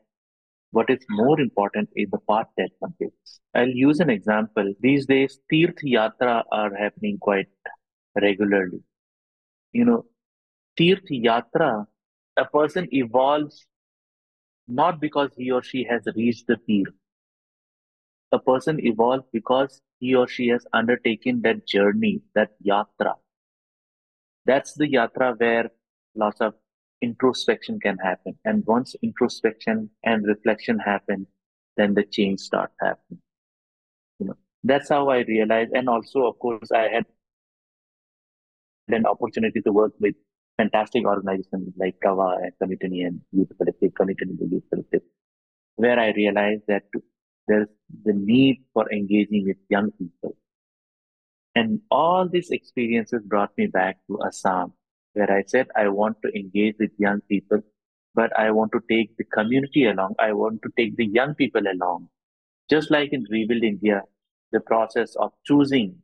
what 0.71 0.89
is 0.89 0.99
more 1.09 1.39
important 1.39 1.89
is 1.95 2.09
the 2.11 2.19
path 2.29 2.47
that 2.57 2.71
one 2.79 2.93
takes. 3.01 3.39
I'll 3.55 3.69
use 3.69 3.99
an 4.01 4.09
example. 4.09 4.73
These 4.81 5.05
days, 5.05 5.39
Tirth 5.51 5.77
Yatra 5.83 6.43
are 6.51 6.75
happening 6.75 7.17
quite 7.17 7.47
regularly. 8.21 8.81
You 9.71 9.85
know, 9.85 10.05
Tirth 10.75 11.09
Yatra, 11.09 11.85
a 12.35 12.45
person 12.45 12.87
evolves 12.91 13.65
not 14.67 14.99
because 14.99 15.31
he 15.37 15.51
or 15.51 15.63
she 15.63 15.85
has 15.85 16.03
reached 16.15 16.47
the 16.47 16.57
Tirth. 16.67 16.93
A 18.31 18.39
person 18.39 18.85
evolves 18.85 19.23
because 19.31 19.81
he 19.99 20.13
or 20.15 20.27
she 20.27 20.49
has 20.49 20.65
undertaken 20.73 21.41
that 21.43 21.65
journey, 21.65 22.21
that 22.35 22.51
yatra. 22.65 23.15
That's 24.45 24.73
the 24.73 24.87
yatra 24.87 25.39
where 25.39 25.71
lots 26.15 26.41
of 26.41 26.53
introspection 27.01 27.79
can 27.79 27.97
happen. 27.97 28.37
And 28.43 28.65
once 28.65 28.95
introspection 29.01 29.89
and 30.03 30.25
reflection 30.25 30.79
happen, 30.79 31.27
then 31.77 31.93
the 31.93 32.03
change 32.03 32.39
starts 32.39 32.75
happening. 32.81 33.21
You 34.19 34.27
know, 34.27 34.37
that's 34.63 34.89
how 34.89 35.09
I 35.09 35.19
realized. 35.19 35.71
And 35.73 35.87
also, 35.87 36.25
of 36.25 36.39
course, 36.39 36.71
I 36.71 36.89
had 36.89 37.05
an 38.89 39.05
opportunity 39.05 39.61
to 39.61 39.71
work 39.71 39.93
with 39.99 40.15
fantastic 40.57 41.05
organizations 41.05 41.73
like 41.77 41.95
Kava 42.03 42.37
and 42.41 42.51
Community 42.59 43.03
and 43.03 43.21
Youth 43.31 43.51
Collective, 43.57 43.93
Community 43.93 44.25
and 44.41 44.51
Youth 44.51 44.63
Collective, 44.69 45.01
where 45.75 45.99
I 45.99 46.11
realized 46.11 46.63
that 46.67 46.83
there's 47.47 47.67
the 48.03 48.13
need 48.13 48.63
for 48.73 48.91
engaging 48.91 49.45
with 49.47 49.57
young 49.69 49.91
people. 49.91 50.35
And 51.55 51.81
all 51.89 52.27
these 52.29 52.51
experiences 52.51 53.21
brought 53.25 53.51
me 53.57 53.67
back 53.67 53.97
to 54.07 54.19
Assam 54.25 54.73
where 55.13 55.31
I 55.31 55.43
said 55.47 55.67
I 55.75 55.87
want 55.87 56.17
to 56.23 56.31
engage 56.37 56.75
with 56.79 56.91
young 56.97 57.21
people, 57.21 57.61
but 58.13 58.37
I 58.37 58.51
want 58.51 58.71
to 58.73 58.81
take 58.89 59.17
the 59.17 59.23
community 59.23 59.87
along. 59.87 60.13
I 60.19 60.31
want 60.33 60.61
to 60.61 60.69
take 60.77 60.95
the 60.95 61.07
young 61.07 61.33
people 61.33 61.63
along. 61.67 62.09
Just 62.69 62.91
like 62.91 63.13
in 63.13 63.25
Rebuild 63.29 63.63
India, 63.63 64.03
the 64.51 64.59
process 64.59 65.15
of 65.15 65.31
choosing 65.45 65.95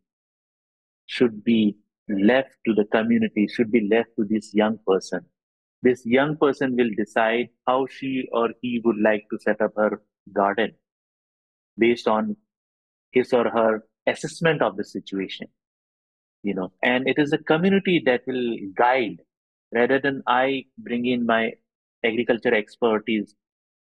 should 1.05 1.43
be 1.43 1.75
left 2.09 2.55
to 2.65 2.73
the 2.73 2.85
community, 2.85 3.47
should 3.47 3.71
be 3.71 3.87
left 3.87 4.09
to 4.17 4.25
this 4.25 4.53
young 4.53 4.79
person. 4.87 5.25
This 5.83 6.05
young 6.05 6.37
person 6.37 6.75
will 6.75 6.89
decide 6.97 7.49
how 7.67 7.85
she 7.87 8.27
or 8.31 8.49
he 8.61 8.81
would 8.83 8.97
like 8.97 9.25
to 9.31 9.37
set 9.39 9.61
up 9.61 9.73
her 9.75 10.01
garden 10.31 10.73
based 11.77 12.07
on 12.07 12.35
his 13.11 13.33
or 13.33 13.49
her 13.49 13.83
assessment 14.07 14.61
of 14.61 14.77
the 14.77 14.83
situation 14.83 15.47
you 16.43 16.53
know. 16.53 16.71
And 16.83 17.07
it 17.07 17.17
is 17.17 17.33
a 17.33 17.37
community 17.37 18.01
that 18.05 18.21
will 18.27 18.57
guide 18.75 19.21
rather 19.73 19.99
than 19.99 20.21
i 20.27 20.65
bring 20.77 21.05
in 21.05 21.25
my 21.25 21.51
agriculture 22.05 22.53
expertise 22.53 23.33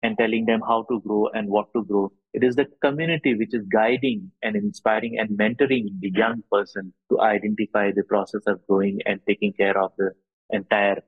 and 0.03 0.17
telling 0.17 0.45
them 0.45 0.61
how 0.67 0.83
to 0.89 0.99
grow 1.01 1.27
and 1.33 1.49
what 1.49 1.73
to 1.73 1.83
grow. 1.83 2.11
It 2.33 2.43
is 2.43 2.55
the 2.55 2.67
community 2.81 3.35
which 3.35 3.53
is 3.53 3.65
guiding 3.67 4.31
and 4.41 4.55
inspiring 4.55 5.19
and 5.19 5.37
mentoring 5.37 5.89
the 5.99 6.11
young 6.11 6.43
person 6.51 6.93
to 7.11 7.19
identify 7.21 7.91
the 7.91 8.03
process 8.03 8.41
of 8.47 8.65
growing 8.67 8.99
and 9.05 9.19
taking 9.27 9.53
care 9.53 9.77
of 9.77 9.91
the 9.97 10.11
entire 10.51 11.03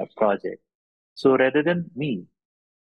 uh, 0.00 0.04
project. 0.16 0.60
So 1.14 1.36
rather 1.36 1.62
than 1.62 1.90
me 1.96 2.26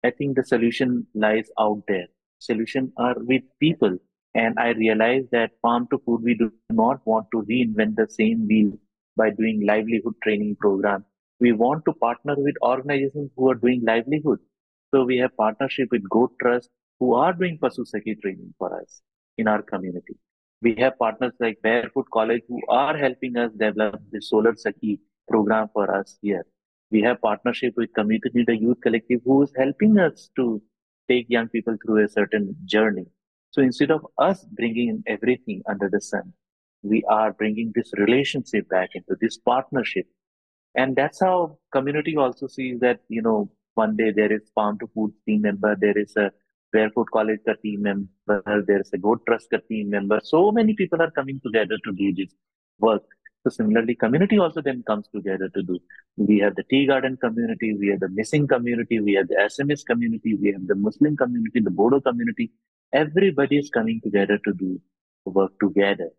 i 0.03 0.09
think 0.09 0.35
the 0.35 0.43
solution 0.43 1.05
lies 1.13 1.49
out 1.59 1.83
there 1.87 2.07
solution 2.41 2.91
are 2.97 3.15
with 3.17 3.43
people 3.59 3.97
and 4.33 4.57
I 4.57 4.69
realized 4.71 5.27
that 5.31 5.51
Farm2Food, 5.63 6.21
we 6.23 6.35
do 6.35 6.51
not 6.69 7.05
want 7.05 7.27
to 7.33 7.43
reinvent 7.43 7.95
the 7.95 8.07
same 8.09 8.47
wheel 8.47 8.71
by 9.17 9.29
doing 9.29 9.65
livelihood 9.65 10.13
training 10.23 10.55
program. 10.59 11.03
We 11.39 11.51
want 11.51 11.83
to 11.85 11.93
partner 11.93 12.35
with 12.37 12.55
organizations 12.61 13.31
who 13.35 13.49
are 13.49 13.55
doing 13.55 13.83
livelihood. 13.85 14.39
So 14.93 15.03
we 15.03 15.17
have 15.17 15.35
partnership 15.35 15.89
with 15.91 16.07
Goat 16.09 16.31
Trust 16.41 16.69
who 16.99 17.13
are 17.13 17.33
doing 17.33 17.57
Pashu 17.57 17.85
Sakhi 17.93 18.21
training 18.21 18.53
for 18.57 18.79
us 18.79 19.01
in 19.37 19.47
our 19.47 19.61
community. 19.61 20.15
We 20.61 20.75
have 20.75 20.97
partners 20.99 21.33
like 21.39 21.61
Barefoot 21.61 22.05
College 22.13 22.43
who 22.47 22.61
are 22.69 22.95
helping 22.95 23.35
us 23.35 23.51
develop 23.53 24.01
the 24.11 24.21
Solar 24.21 24.53
Sakhi 24.53 24.99
program 25.27 25.69
for 25.73 25.93
us 25.93 26.17
here. 26.21 26.45
We 26.91 27.01
have 27.01 27.21
partnership 27.21 27.73
with 27.75 27.93
Community 27.93 28.43
the 28.45 28.57
Youth 28.57 28.77
Collective 28.81 29.21
who 29.25 29.41
is 29.43 29.51
helping 29.57 29.97
us 29.97 30.29
to 30.35 30.61
take 31.11 31.35
young 31.37 31.49
people 31.55 31.77
through 31.83 32.05
a 32.05 32.09
certain 32.09 32.55
journey. 32.75 33.05
So 33.51 33.61
instead 33.61 33.91
of 33.91 34.07
us 34.17 34.45
bringing 34.59 35.03
everything 35.07 35.61
under 35.67 35.89
the 35.89 36.01
sun, 36.01 36.33
we 36.83 37.03
are 37.09 37.31
bringing 37.33 37.71
this 37.75 37.91
relationship 37.97 38.69
back 38.69 38.91
into 38.95 39.15
this 39.21 39.37
partnership. 39.37 40.05
And 40.75 40.95
that's 40.95 41.19
how 41.19 41.57
community 41.73 42.15
also 42.15 42.47
sees 42.47 42.79
that, 42.79 43.01
you 43.09 43.21
know, 43.21 43.51
one 43.75 43.95
day 43.97 44.11
there 44.11 44.31
is 44.31 44.51
Farm2Food 44.57 45.11
team 45.25 45.41
member, 45.41 45.75
there 45.79 45.97
is 45.97 46.15
a 46.15 46.31
barefoot 46.73 47.07
college 47.11 47.39
team 47.63 47.81
member, 47.81 48.63
there 48.67 48.79
is 48.79 48.91
a 48.93 48.97
goat 48.97 49.21
trust 49.27 49.53
team 49.69 49.89
member. 49.89 50.19
So 50.23 50.51
many 50.51 50.73
people 50.73 51.01
are 51.01 51.11
coming 51.11 51.41
together 51.45 51.77
to 51.85 51.91
do 51.93 52.13
this 52.15 52.33
work. 52.79 53.03
So 53.43 53.49
similarly, 53.49 53.95
community 53.95 54.37
also 54.37 54.61
then 54.61 54.83
comes 54.85 55.07
together 55.07 55.49
to 55.49 55.63
do. 55.63 55.79
We 56.15 56.39
have 56.39 56.55
the 56.55 56.63
tea 56.63 56.85
garden 56.85 57.17
community, 57.17 57.75
we 57.75 57.87
have 57.87 57.99
the 57.99 58.07
Mising 58.07 58.47
community, 58.47 58.99
we 58.99 59.13
have 59.13 59.27
the 59.27 59.35
SMS 59.35 59.83
community, 59.85 60.35
we 60.35 60.51
have 60.51 60.67
the 60.67 60.75
Muslim 60.75 61.17
community, 61.17 61.59
the 61.59 61.71
Bodo 61.71 61.99
community, 61.99 62.51
everybody 62.93 63.57
is 63.57 63.69
coming 63.69 63.99
together 64.03 64.37
to 64.45 64.53
do 64.53 64.79
work 65.25 65.51
together. 65.59 66.09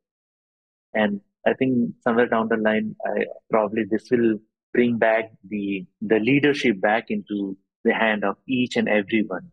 And 0.95 1.21
I 1.47 1.55
think 1.55 1.95
somewhere 2.03 2.29
down 2.29 2.49
the 2.49 2.57
line, 2.57 2.97
I, 3.05 3.27
probably 3.51 3.85
this 3.91 4.09
will 4.11 4.39
bring 4.73 4.99
back 4.99 5.33
the 5.49 5.87
the 6.01 6.19
leadership 6.19 6.81
back 6.81 7.11
into 7.11 7.57
the 7.85 7.95
hand 7.95 8.25
of 8.25 8.37
each 8.47 8.77
and 8.77 8.89
everyone 8.89 9.51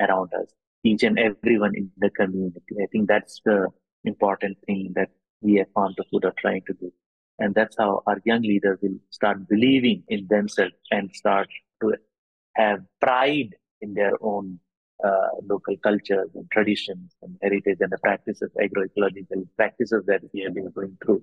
around 0.00 0.32
us, 0.34 0.52
each 0.84 1.02
and 1.02 1.18
everyone 1.18 1.74
in 1.74 1.90
the 1.98 2.10
community. 2.10 2.76
I 2.82 2.86
think 2.90 3.08
that's 3.08 3.40
the 3.44 3.68
important 4.04 4.58
thing 4.66 4.92
that 4.94 5.10
we 5.40 5.60
at 5.60 5.72
Farm2Food 5.72 6.24
are 6.24 6.34
trying 6.38 6.62
to 6.66 6.74
do. 6.74 6.92
And 7.38 7.54
that's 7.54 7.76
how 7.78 8.02
our 8.06 8.20
young 8.24 8.42
leaders 8.42 8.78
will 8.82 8.98
start 9.10 9.48
believing 9.48 10.02
in 10.08 10.26
themselves 10.28 10.74
and 10.90 11.10
start 11.14 11.48
to 11.80 11.94
have 12.56 12.80
pride 13.00 13.54
in 13.80 13.94
their 13.94 14.12
own 14.20 14.58
uh, 15.04 15.28
local 15.44 15.76
cultures 15.76 16.30
and 16.34 16.50
traditions 16.50 17.14
and 17.22 17.36
heritage 17.40 17.78
and 17.80 17.92
the 17.92 17.98
practices, 17.98 18.50
agroecological 18.60 19.46
practices 19.56 20.04
that 20.06 20.22
we 20.34 20.40
have 20.40 20.54
been 20.54 20.70
going 20.70 20.96
through. 21.04 21.22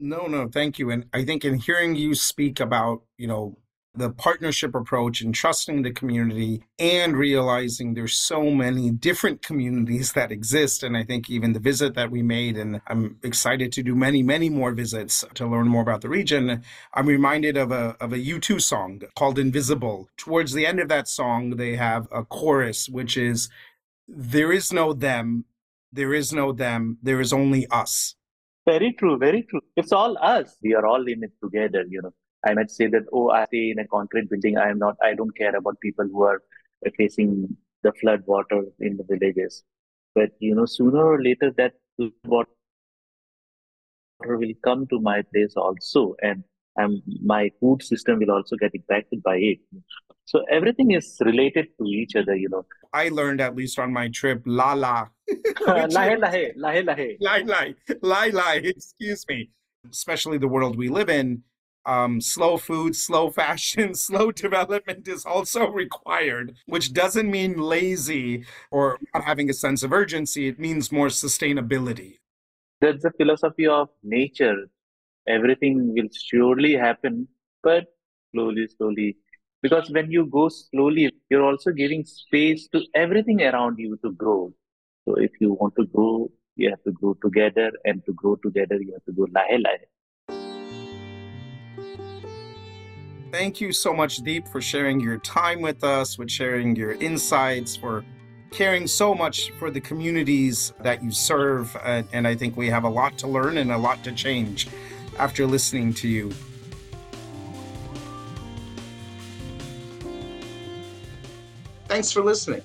No, 0.00 0.26
no, 0.26 0.48
thank 0.48 0.78
you. 0.78 0.90
And 0.90 1.06
I 1.12 1.24
think 1.24 1.44
in 1.44 1.58
hearing 1.58 1.94
you 1.94 2.14
speak 2.14 2.60
about, 2.60 3.02
you 3.16 3.28
know, 3.28 3.56
the 3.96 4.10
partnership 4.10 4.74
approach 4.74 5.20
and 5.20 5.34
trusting 5.34 5.82
the 5.82 5.90
community 5.90 6.62
and 6.78 7.16
realizing 7.16 7.94
there's 7.94 8.16
so 8.16 8.50
many 8.50 8.90
different 8.90 9.42
communities 9.42 10.12
that 10.12 10.30
exist. 10.30 10.82
And 10.82 10.96
I 10.96 11.04
think 11.04 11.30
even 11.30 11.52
the 11.52 11.60
visit 11.60 11.94
that 11.94 12.10
we 12.10 12.22
made, 12.22 12.56
and 12.56 12.80
I'm 12.86 13.18
excited 13.22 13.72
to 13.72 13.82
do 13.82 13.94
many, 13.94 14.22
many 14.22 14.50
more 14.50 14.72
visits 14.72 15.24
to 15.34 15.46
learn 15.46 15.68
more 15.68 15.82
about 15.82 16.02
the 16.02 16.08
region. 16.08 16.62
I'm 16.94 17.06
reminded 17.06 17.56
of 17.56 17.72
a, 17.72 17.96
of 18.00 18.12
a 18.12 18.18
U2 18.18 18.60
song 18.60 19.02
called 19.16 19.38
Invisible. 19.38 20.08
Towards 20.16 20.52
the 20.52 20.66
end 20.66 20.80
of 20.80 20.88
that 20.88 21.08
song, 21.08 21.56
they 21.56 21.76
have 21.76 22.08
a 22.12 22.24
chorus, 22.24 22.88
which 22.88 23.16
is, 23.16 23.48
There 24.06 24.52
is 24.52 24.72
no 24.72 24.92
them, 24.92 25.46
there 25.92 26.12
is 26.12 26.32
no 26.32 26.52
them, 26.52 26.98
there 27.02 27.20
is 27.20 27.32
only 27.32 27.66
us. 27.68 28.14
Very 28.66 28.92
true, 28.98 29.16
very 29.16 29.42
true. 29.44 29.60
It's 29.76 29.92
all 29.92 30.18
us. 30.18 30.56
We 30.62 30.74
are 30.74 30.84
all 30.84 31.06
in 31.06 31.22
it 31.22 31.32
together, 31.42 31.84
you 31.88 32.02
know. 32.02 32.12
I 32.46 32.54
might 32.54 32.70
say 32.70 32.86
that, 32.88 33.04
oh, 33.12 33.30
I 33.30 33.46
stay 33.46 33.70
in 33.70 33.78
a 33.78 33.86
concrete 33.86 34.30
building. 34.30 34.56
I 34.56 34.70
am 34.70 34.78
not, 34.78 34.96
I 35.02 35.14
don't 35.14 35.36
care 35.36 35.54
about 35.56 35.80
people 35.80 36.06
who 36.06 36.22
are 36.22 36.40
facing 36.96 37.56
the 37.82 37.92
flood 38.00 38.22
water 38.26 38.62
in 38.80 38.96
the 38.96 39.04
villages. 39.08 39.64
But 40.14 40.30
you 40.38 40.54
know, 40.54 40.66
sooner 40.66 41.04
or 41.04 41.22
later, 41.22 41.52
that 41.58 41.74
water 42.24 42.48
will 44.24 44.52
come 44.64 44.86
to 44.88 45.00
my 45.00 45.22
place 45.22 45.54
also, 45.56 46.14
and 46.22 46.42
and 46.76 47.02
my 47.22 47.50
food 47.60 47.82
system 47.82 48.18
will 48.18 48.30
also 48.30 48.56
get 48.56 48.74
impacted 48.74 49.22
by 49.22 49.36
it. 49.36 49.58
So 50.24 50.42
everything 50.50 50.90
is 50.92 51.16
related 51.20 51.68
to 51.78 51.86
each 51.86 52.16
other, 52.16 52.34
you 52.34 52.48
know. 52.48 52.64
I 52.92 53.08
learned 53.08 53.40
at 53.40 53.54
least 53.54 53.78
on 53.78 53.92
my 53.92 54.08
trip, 54.08 54.42
la 54.44 54.72
la. 54.72 55.06
lahe 55.66 56.18
lahe, 56.18 56.56
lahe 56.56 56.84
lahe. 56.84 57.16
Lai 57.20 57.42
lai, 57.42 57.74
lai 58.02 58.28
lai, 58.30 58.54
excuse 58.64 59.24
me. 59.28 59.50
Especially 59.90 60.38
the 60.38 60.48
world 60.48 60.76
we 60.76 60.88
live 60.88 61.08
in, 61.08 61.42
um, 61.86 62.20
slow 62.20 62.56
food, 62.56 62.94
slow 62.96 63.30
fashion, 63.42 63.94
slow 63.94 64.32
development 64.32 65.08
is 65.08 65.24
also 65.24 65.68
required, 65.68 66.56
which 66.66 66.92
doesn't 66.92 67.30
mean 67.30 67.56
lazy 67.58 68.44
or 68.70 68.98
not 69.14 69.24
having 69.24 69.48
a 69.48 69.54
sense 69.54 69.82
of 69.82 69.92
urgency. 69.92 70.48
It 70.48 70.58
means 70.58 70.92
more 70.92 71.08
sustainability. 71.08 72.18
That's 72.80 73.02
the 73.02 73.12
philosophy 73.12 73.66
of 73.66 73.88
nature. 74.02 74.66
Everything 75.26 75.94
will 75.94 76.08
surely 76.12 76.74
happen, 76.74 77.26
but 77.62 77.86
slowly, 78.32 78.68
slowly. 78.76 79.16
Because 79.62 79.90
when 79.90 80.10
you 80.10 80.26
go 80.26 80.48
slowly, 80.48 81.10
you're 81.30 81.42
also 81.44 81.72
giving 81.72 82.04
space 82.04 82.68
to 82.68 82.82
everything 82.94 83.42
around 83.42 83.78
you 83.78 83.98
to 84.04 84.12
grow. 84.12 84.52
So 85.04 85.14
if 85.14 85.32
you 85.40 85.54
want 85.54 85.74
to 85.76 85.86
grow, 85.86 86.30
you 86.56 86.70
have 86.70 86.82
to 86.84 86.92
grow 86.92 87.14
together, 87.22 87.72
and 87.84 88.04
to 88.06 88.12
grow 88.12 88.36
together, 88.36 88.76
you 88.80 88.92
have 88.92 89.04
to 89.04 89.12
go 89.12 89.26
lahe 89.26 89.58
lahe. 89.64 89.86
Thank 93.36 93.60
you 93.60 93.70
so 93.70 93.92
much, 93.92 94.16
Deep, 94.22 94.48
for 94.48 94.62
sharing 94.62 94.98
your 94.98 95.18
time 95.18 95.60
with 95.60 95.84
us, 95.84 96.16
with 96.16 96.30
sharing 96.30 96.74
your 96.74 96.92
insights, 96.92 97.76
for 97.76 98.02
caring 98.50 98.86
so 98.86 99.14
much 99.14 99.50
for 99.58 99.70
the 99.70 99.78
communities 99.78 100.72
that 100.80 101.04
you 101.04 101.10
serve. 101.10 101.76
Uh, 101.76 102.02
and 102.14 102.26
I 102.26 102.34
think 102.34 102.56
we 102.56 102.70
have 102.70 102.84
a 102.84 102.88
lot 102.88 103.18
to 103.18 103.26
learn 103.26 103.58
and 103.58 103.70
a 103.72 103.76
lot 103.76 104.02
to 104.04 104.12
change 104.12 104.68
after 105.18 105.46
listening 105.46 105.92
to 105.92 106.08
you. 106.08 106.32
Thanks 111.88 112.10
for 112.10 112.22
listening. 112.22 112.62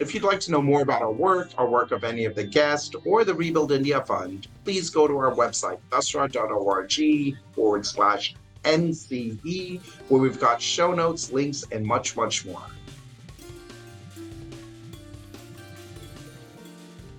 If 0.00 0.12
you'd 0.12 0.22
like 0.22 0.40
to 0.40 0.50
know 0.50 0.60
more 0.60 0.82
about 0.82 1.00
our 1.00 1.12
work, 1.12 1.48
our 1.56 1.66
work 1.66 1.92
of 1.92 2.04
any 2.04 2.26
of 2.26 2.34
the 2.34 2.44
guests, 2.44 2.94
or 3.06 3.24
the 3.24 3.32
Rebuild 3.32 3.72
India 3.72 4.02
Fund, 4.02 4.48
please 4.64 4.90
go 4.90 5.08
to 5.08 5.16
our 5.16 5.34
website, 5.34 5.78
dasra.org 5.90 7.38
forward 7.54 7.86
slash 7.86 8.34
NCE, 8.64 9.80
where 10.08 10.20
we've 10.20 10.40
got 10.40 10.60
show 10.60 10.92
notes, 10.92 11.32
links, 11.32 11.64
and 11.72 11.84
much, 11.84 12.16
much 12.16 12.44
more. 12.46 12.62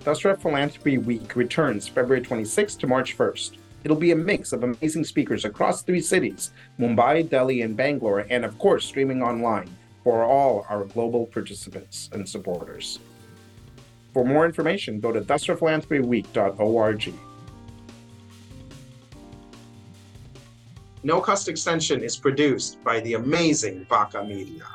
Dasra 0.04 0.40
Philanthropy 0.40 0.98
Week 0.98 1.36
returns 1.36 1.86
February 1.86 2.24
26th 2.24 2.78
to 2.78 2.86
March 2.88 3.16
1st. 3.16 3.52
It'll 3.84 3.96
be 3.96 4.10
a 4.10 4.16
mix 4.16 4.52
of 4.52 4.64
amazing 4.64 5.04
speakers 5.04 5.44
across 5.44 5.82
three 5.82 6.00
cities 6.00 6.52
Mumbai, 6.78 7.28
Delhi, 7.28 7.62
and 7.62 7.76
Bangalore, 7.76 8.26
and 8.30 8.44
of 8.44 8.58
course, 8.58 8.84
streaming 8.84 9.22
online 9.22 9.68
for 10.02 10.24
all 10.24 10.66
our 10.68 10.84
global 10.84 11.26
participants 11.26 12.10
and 12.12 12.28
supporters. 12.28 12.98
For 14.12 14.24
more 14.24 14.44
information, 14.44 15.00
go 15.00 15.12
to 15.12 15.20
dasraphilanthropyweek.org. 15.20 17.14
No 21.04 21.20
Cost 21.20 21.48
Extension 21.48 22.04
is 22.04 22.16
produced 22.16 22.82
by 22.84 23.00
the 23.00 23.14
amazing 23.14 23.84
Vaca 23.88 24.22
Media. 24.22 24.66